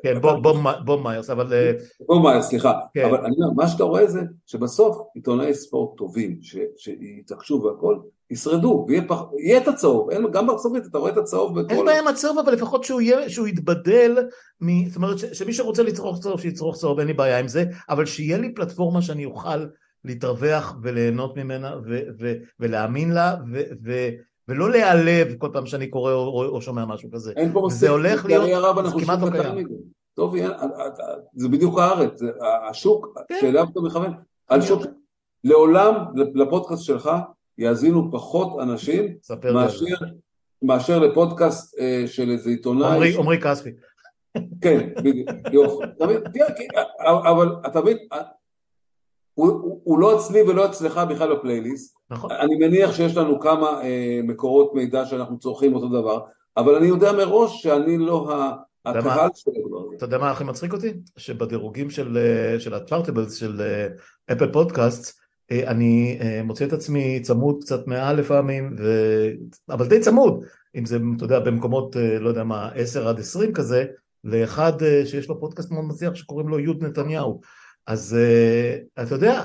כן, 0.03 0.17
אתה... 0.17 0.35
בוב, 0.35 0.57
בוב 0.85 1.03
מיירס, 1.03 1.31
אבל... 1.31 1.53
אה, 1.53 1.73
בוב 2.07 2.23
מיירס, 2.23 2.49
סליחה. 2.49 2.73
כן. 2.95 3.05
אבל 3.05 3.25
אני 3.25 3.35
אומר, 3.37 3.51
מה 3.57 3.69
שאתה 3.69 3.85
רואה 3.85 4.07
זה 4.07 4.21
שבסוף 4.47 4.99
עיתונאי 5.15 5.55
ספורט 5.55 5.99
טובים, 5.99 6.39
שיתעקשו 6.77 7.63
והכל, 7.63 7.99
ישרדו, 8.31 8.85
ויהיה 8.89 9.09
פח... 9.09 9.23
את 9.57 9.69
הצהוב, 9.69 10.11
אין, 10.11 10.27
גם 10.33 10.47
בארצות 10.47 10.67
הברית 10.67 10.87
אתה 10.87 10.99
רואה 10.99 11.13
את 11.13 11.17
הצהוב 11.17 11.61
בכל... 11.61 11.75
אין 11.75 11.85
בעיה 11.85 12.01
עם 12.01 12.09
הצהוב, 12.09 12.39
אבל 12.39 12.53
לפחות 12.53 12.85
שהוא, 12.85 13.01
יהיה, 13.01 13.31
שהוא 13.31 13.47
יתבדל, 13.47 14.19
מ... 14.61 14.89
זאת 14.89 14.97
אומרת 14.97 15.19
ש... 15.19 15.25
שמי 15.25 15.53
שרוצה 15.53 15.83
לצרוך 15.83 16.21
צהוב, 16.21 16.41
שיצרוך 16.41 16.77
צהוב, 16.77 16.99
אין 16.99 17.09
לי 17.09 17.15
בעיה 17.15 17.39
עם 17.39 17.49
זה, 17.49 17.65
אבל 17.89 18.07
שיהיה 18.07 18.39
לי 18.39 18.55
פלטפורמה 18.55 19.03
שאני 19.03 19.25
אוכל 19.25 19.67
להתרווח 20.05 20.77
וליהנות 20.83 21.37
ממנה 21.37 21.77
ו... 21.87 22.01
ו... 22.21 22.33
ולהאמין 22.61 23.11
לה, 23.13 23.37
ו... 23.53 23.63
ו... 23.85 24.09
ולא 24.49 24.71
להיעלב 24.71 25.35
כל 25.39 25.49
פעם 25.53 25.67
שאני 25.67 25.87
קורא 25.87 26.13
או, 26.13 26.45
או 26.45 26.61
שומע 26.61 26.85
משהו 26.85 27.11
כזה. 27.13 27.33
אין 27.37 27.53
פה 27.53 27.63
מספיק, 27.67 27.81
זה 27.81 27.91
הולך 27.91 28.27
להיות, 28.27 28.47
זה 28.85 29.05
כמעט 29.05 29.19
לא 29.21 29.31
קיים. 29.31 29.69
טוב, 30.15 30.35
זה 31.35 31.49
בדיוק 31.49 31.79
הארץ, 31.79 32.21
השוק 32.71 33.07
כן. 33.29 33.35
שאליו 33.41 33.67
אתה 33.73 33.81
מכוון, 33.81 34.13
על 34.49 34.61
שוק, 34.61 34.83
לעולם 35.45 35.95
לפודקאסט 36.35 36.83
שלך 36.83 37.11
יאזינו 37.61 38.13
פחות 38.13 38.61
אנשים 38.63 39.15
מאשר, 39.55 39.85
מאשר 40.63 40.99
לפודקאסט 40.99 41.79
אה, 41.79 42.05
של 42.07 42.31
איזה 42.31 42.51
עיתונאי. 42.51 43.17
עמרי 43.19 43.41
כספי. 43.41 43.71
כן, 44.61 44.89
בדיוק, 44.97 45.29
יופי. 45.53 46.67
אבל 47.07 47.57
אתה 47.67 47.81
מבין, 47.81 47.97
הוא, 49.35 49.81
הוא 49.85 49.99
לא 49.99 50.17
אצלי 50.17 50.43
ולא 50.43 50.67
אצלך 50.67 51.01
בכלל 51.11 51.37
בפלייליסט. 51.37 51.97
נכון. 52.11 52.31
אני 52.31 52.55
מניח 52.55 52.93
שיש 52.93 53.17
לנו 53.17 53.41
כמה 53.41 53.83
אה, 53.83 54.21
מקורות 54.25 54.75
מידע 54.75 55.07
שאנחנו 55.07 55.39
צורכים 55.39 55.75
אותו 55.75 55.89
דבר, 55.89 56.21
אבל 56.57 56.75
אני 56.75 56.87
יודע 56.87 57.13
מראש 57.13 57.63
שאני 57.63 57.99
לא 57.99 58.33
ה... 58.33 58.57
הקהל 58.85 59.29
של 59.35 59.51
הדבר 59.51 59.79
הזה. 59.87 59.97
אתה 59.97 60.05
יודע 60.05 60.19
מה 60.19 60.31
הכי 60.31 60.45
מצחיק 60.45 60.73
אותי? 60.73 60.93
שבדירוגים 61.17 61.91
של, 61.91 62.19
אה, 62.19 62.61
של 62.61 62.75
הצ'ארטבלס 62.75 63.35
של 63.35 63.63
אפל 64.33 64.45
אה, 64.45 64.53
פודקאסט, 64.53 65.19
אה, 65.19 65.20
אני 65.53 66.19
מוצא 66.45 66.65
את 66.65 66.73
עצמי 66.73 67.21
צמוד 67.21 67.57
קצת 67.61 67.87
מעל 67.87 68.17
לפעמים, 68.17 68.77
ו... 68.79 68.85
אבל 69.69 69.89
די 69.89 70.01
צמוד, 70.01 70.45
אם 70.77 70.87
זה, 70.87 70.99
אתה 71.17 71.25
יודע, 71.25 71.41
במקומות, 71.41 71.97
לא 72.21 72.29
יודע 72.29 72.45
מה, 72.45 72.71
10 72.75 73.09
עד 73.09 73.21
20 73.21 73.53
כזה, 73.53 73.85
לאחד 74.25 74.73
שיש 75.05 75.29
לו 75.29 75.41
פודקאסט 75.41 75.71
מאוד 75.71 75.85
מצליח 75.85 76.15
שקוראים 76.15 76.49
לו 76.49 76.59
יוד 76.59 76.85
נתניהו. 76.85 77.41
אז 77.87 78.17
אתה 79.03 79.15
יודע, 79.15 79.45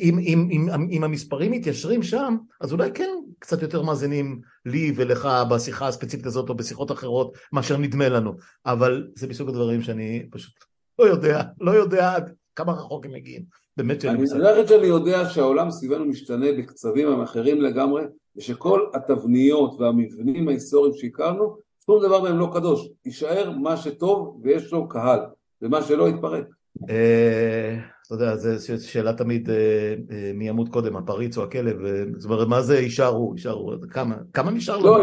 אם, 0.00 0.18
אם, 0.18 0.48
אם, 0.50 0.88
אם 0.90 1.04
המספרים 1.04 1.52
מתיישרים 1.52 2.02
שם, 2.02 2.36
אז 2.60 2.72
אולי 2.72 2.90
כן 2.94 3.10
קצת 3.38 3.62
יותר 3.62 3.82
מאזינים 3.82 4.40
לי 4.66 4.92
ולך 4.96 5.28
בשיחה 5.50 5.88
הספציפית 5.88 6.26
הזאת 6.26 6.48
או 6.48 6.54
בשיחות 6.54 6.92
אחרות 6.92 7.36
מאשר 7.52 7.76
נדמה 7.76 8.08
לנו, 8.08 8.32
אבל 8.66 9.08
זה 9.14 9.26
מסוג 9.26 9.48
הדברים 9.48 9.82
שאני 9.82 10.26
פשוט 10.30 10.54
לא 10.98 11.04
יודע, 11.04 11.42
לא 11.60 11.70
יודע 11.70 12.16
כמה 12.56 12.72
רחוק 12.72 13.06
הם 13.06 13.12
מגיעים, 13.12 13.42
באמת. 13.76 14.04
אני 14.04 14.26
חושבת 14.26 14.68
שאני 14.68 14.86
יודע 14.86 15.28
שהעולם 15.28 15.70
סביבנו 15.70 16.04
משתנה 16.04 16.46
בקצבים 16.58 17.20
אחרים 17.20 17.60
לגמרי, 17.60 18.02
ושכל 18.36 18.80
התבניות 18.94 19.80
והמבנים 19.80 20.48
ההיסטוריים 20.48 20.94
שהכרנו 20.94 21.56
שום 21.86 22.02
דבר 22.02 22.22
מהם 22.22 22.38
לא 22.38 22.50
קדוש, 22.54 22.88
יישאר 23.04 23.50
מה 23.50 23.76
שטוב 23.76 24.40
ויש 24.42 24.72
לו 24.72 24.88
קהל, 24.88 25.20
ומה 25.62 25.82
שלא 25.82 26.08
יתפרק. 26.08 26.44
אה, 26.90 27.78
אתה 28.06 28.14
יודע, 28.14 28.36
זו 28.36 28.88
שאלה 28.88 29.12
תמיד 29.12 29.50
אה, 29.50 29.94
אה, 30.10 30.30
מי 30.34 30.48
ימות 30.48 30.68
קודם, 30.68 30.96
הפריץ 30.96 31.38
או 31.38 31.42
הכלב, 31.42 31.76
זאת 32.16 32.30
אומרת, 32.30 32.48
מה 32.48 32.62
זה 32.62 32.78
יישארו? 32.78 33.32
יישארו, 33.34 33.72
כמה, 33.90 34.16
כמה 34.32 34.50
נשאר 34.50 34.78
לא, 34.78 35.02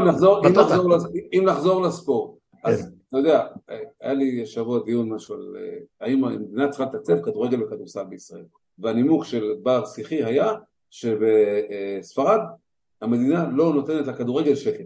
אם 1.33 1.45
נחזור, 1.45 1.81
לספורט, 1.81 2.31
כן. 2.51 2.69
אז 2.69 2.91
אתה 3.09 3.17
יודע, 3.17 3.47
היה 4.01 4.13
לי 4.13 4.43
השבוע 4.43 4.79
דיון 4.85 5.09
משהו 5.09 5.35
על 5.35 5.57
האם 6.01 6.23
המדינה 6.23 6.69
צריכה 6.69 6.83
לתקצב 6.83 7.21
כדורגל 7.21 7.63
וכדורסל 7.63 8.03
בישראל, 8.03 8.43
והנימוק 8.79 9.25
של 9.25 9.53
בר 9.63 9.85
שיחי 9.85 10.23
היה 10.23 10.53
שבספרד 10.89 12.39
המדינה 13.01 13.49
לא 13.53 13.73
נותנת 13.73 14.07
לכדורגל 14.07 14.55
שקל. 14.55 14.83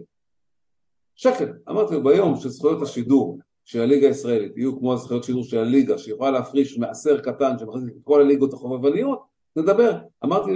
שקל. 1.14 1.52
אמרתי 1.68 1.98
ביום 1.98 2.36
שזכויות 2.36 2.82
השידור 2.82 3.38
של 3.64 3.80
הליגה 3.80 4.06
הישראלית 4.08 4.56
יהיו 4.56 4.78
כמו 4.78 4.92
הזכויות 4.92 5.24
שידור 5.24 5.44
של 5.44 5.58
הליגה, 5.58 5.98
שיכולה 5.98 6.30
להפריש 6.30 6.78
מעשר 6.78 7.20
קטן 7.20 7.58
שמחזיק 7.58 7.94
את 7.94 8.00
כל 8.04 8.20
הליגות 8.20 8.52
החובבניות, 8.52 9.22
נדבר. 9.56 9.98
אמרתי 10.24 10.50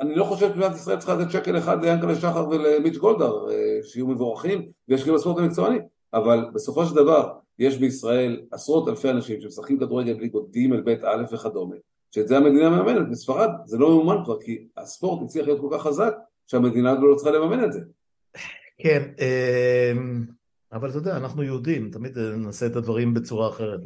אני 0.00 0.14
לא 0.14 0.24
חושב 0.24 0.52
שמדינת 0.52 0.74
ישראל 0.74 0.98
צריכה 0.98 1.14
לתת 1.14 1.30
שקל 1.30 1.58
אחד 1.58 1.84
ליאנקלה 1.84 2.14
שחר 2.14 2.48
ולמיץ' 2.48 2.96
גולדהר, 2.96 3.50
אה, 3.50 3.78
שיהיו 3.82 4.06
מבורכים 4.06 4.68
וישקיעו 4.88 5.16
בספורט 5.16 5.38
המקצועני, 5.38 5.78
אבל 6.14 6.44
בסופו 6.54 6.86
של 6.86 6.94
דבר 6.94 7.32
יש 7.58 7.78
בישראל 7.78 8.40
עשרות 8.50 8.88
אלפי 8.88 9.10
אנשים 9.10 9.40
שמשחקים 9.40 9.78
כדורגל 9.78 10.14
בליגות 10.14 10.50
ג', 10.50 10.74
ב', 10.84 10.88
א' 10.88 11.24
וכדומה, 11.32 11.76
שאת 12.10 12.28
זה 12.28 12.36
המדינה 12.36 12.70
מממנת, 12.70 13.10
בספרד 13.10 13.50
זה 13.64 13.78
לא 13.78 13.90
ממומן 13.90 14.24
כבר 14.24 14.40
כי 14.40 14.66
הספורט 14.76 15.22
הצליח 15.24 15.46
להיות 15.46 15.60
כל 15.60 15.68
כך 15.72 15.82
חזק 15.82 16.14
שהמדינה 16.46 16.94
לא 16.94 17.14
צריכה 17.14 17.30
לממן 17.30 17.64
את 17.64 17.72
זה. 17.72 17.80
כן, 18.78 19.02
אמ, 19.18 20.24
אבל 20.72 20.90
אתה 20.90 20.98
יודע, 20.98 21.16
אנחנו 21.16 21.42
יהודים, 21.42 21.90
תמיד 21.90 22.18
נעשה 22.18 22.66
את 22.66 22.76
הדברים 22.76 23.14
בצורה 23.14 23.48
אחרת, 23.48 23.80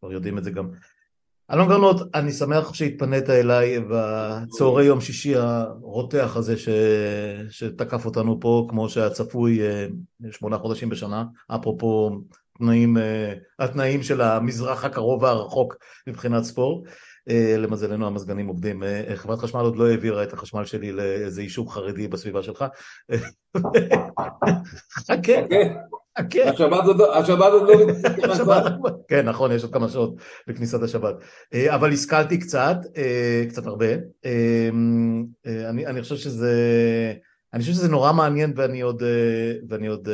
כבר 0.00 0.12
יודעים 0.12 0.38
את 0.38 0.44
זה 0.44 0.50
גם. 0.50 0.70
אלון 1.52 1.68
גרנות, 1.68 1.96
אני 2.14 2.32
שמח 2.32 2.74
שהתפנית 2.74 3.30
אליי 3.30 3.80
בצהרי 3.90 4.84
יום 4.84 5.00
שישי 5.00 5.36
הרותח 5.36 6.36
הזה 6.36 6.56
ש... 6.56 6.68
שתקף 7.50 8.06
אותנו 8.06 8.40
פה, 8.40 8.66
כמו 8.70 8.88
שהיה 8.88 9.10
צפוי 9.10 9.62
אה, 9.62 9.86
שמונה 10.30 10.58
חודשים 10.58 10.88
בשנה, 10.88 11.24
אפרופו 11.54 12.10
תנאים, 12.58 12.98
אה, 12.98 13.34
התנאים 13.58 14.02
של 14.02 14.20
המזרח 14.20 14.84
הקרוב 14.84 15.22
והרחוק 15.22 15.76
מבחינת 16.06 16.44
ספורט. 16.44 16.88
אה, 17.28 17.54
למזלנו 17.58 18.06
המזגנים 18.06 18.46
עובדים. 18.46 18.82
אה, 18.82 19.02
חברת 19.14 19.38
חשמל 19.38 19.60
עוד 19.60 19.76
לא 19.76 19.88
העבירה 19.88 20.22
את 20.22 20.32
החשמל 20.32 20.64
שלי 20.64 20.92
לאיזה 20.92 21.42
יישוב 21.42 21.68
חרדי 21.68 22.08
בסביבה 22.08 22.42
שלך. 22.42 22.64
חכה. 25.08 25.32
השבת 27.14 27.52
עוד 27.52 27.68
לא... 27.68 27.92
כן, 29.08 29.28
נכון, 29.28 29.52
יש 29.52 29.62
עוד 29.62 29.72
כמה 29.72 29.88
שעות 29.88 30.14
לכניסת 30.48 30.82
השבת. 30.82 31.14
אה, 31.54 31.74
אבל 31.74 31.92
השכלתי 31.92 32.38
קצת, 32.38 32.76
קצת 33.48 33.66
הרבה. 33.66 33.86
אני 35.66 36.02
חושב 36.02 36.16
שזה... 36.16 36.52
אני 37.54 37.60
חושב 37.60 37.72
שזה 37.72 37.88
נורא 37.88 38.12
מעניין 38.12 38.52
ואני 38.56 38.80
עוד, 38.80 39.02
ואני 39.68 39.86
עוד, 39.86 40.08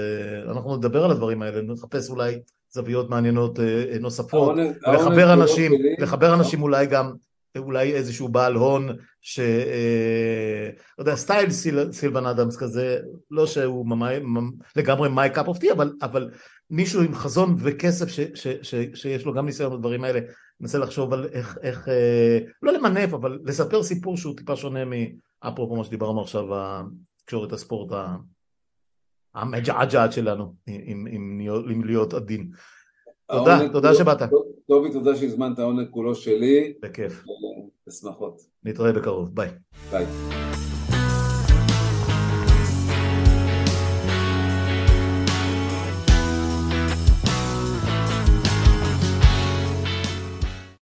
אנחנו 0.50 0.76
נדבר 0.76 1.04
על 1.04 1.10
הדברים 1.10 1.42
האלה, 1.42 1.62
נחפש 1.62 2.10
אולי 2.10 2.40
זוויות 2.70 3.10
מעניינות 3.10 3.60
אה, 3.60 3.84
אה, 3.92 3.98
נוספות, 3.98 4.56
לחבר 4.92 5.32
אנשים, 5.32 5.72
לחבר 5.98 6.34
אנשים 6.34 6.62
אולי 6.62 6.86
גם, 6.86 7.12
אולי 7.58 7.92
איזשהו 7.92 8.28
בעל 8.28 8.54
הון, 8.54 8.96
ש... 9.20 9.40
אה, 9.40 10.70
לא 10.98 11.02
יודע, 11.02 11.16
סטייל 11.16 11.50
סיל, 11.50 11.92
סילבן 11.92 12.26
אדמס 12.26 12.56
כזה, 12.56 12.98
לא 13.30 13.46
שהוא 13.46 13.86
my, 13.86 14.14
לגמרי 14.76 15.08
my 15.08 15.30
cup 15.34 15.48
of 15.48 15.58
tea, 15.58 15.68
אבל 16.02 16.30
מישהו 16.70 17.02
עם 17.02 17.14
חזון 17.14 17.56
וכסף 17.58 18.08
ש, 18.08 18.20
ש, 18.34 18.48
ש, 18.62 18.74
שיש 18.94 19.24
לו 19.24 19.34
גם 19.34 19.46
ניסיון 19.46 19.76
בדברים 19.76 20.04
האלה, 20.04 20.20
ננסה 20.60 20.78
לחשוב 20.78 21.12
על 21.12 21.28
איך, 21.32 21.58
איך 21.62 21.88
לא 22.62 22.72
למנף, 22.72 23.14
אבל 23.14 23.38
לספר 23.44 23.82
סיפור 23.82 24.16
שהוא 24.16 24.36
טיפה 24.36 24.56
שונה 24.56 24.80
מאפרופו 24.84 25.76
מה 25.76 25.84
שדיברנו 25.84 26.20
עכשיו, 26.20 26.44
תקשורת 27.24 27.52
הספורט 27.52 27.92
המג'עג'עת 29.38 30.12
שלנו, 30.12 30.54
עם, 30.66 31.06
עם, 31.10 31.40
עם 31.70 31.84
להיות 31.84 32.14
עדין. 32.14 32.50
תודה, 33.30 33.58
תודה 33.72 33.94
שבאת. 33.94 34.18
טובי, 34.68 34.92
תודה 34.92 35.16
שהזמנת, 35.16 35.58
העונג 35.58 35.90
כולו 35.90 36.14
שלי. 36.14 36.74
בכיף. 36.82 37.24
בשמחות. 37.86 38.40
נתראה 38.64 38.92
בקרוב, 38.92 39.34
ביי. 39.34 39.48
ביי. 39.90 40.06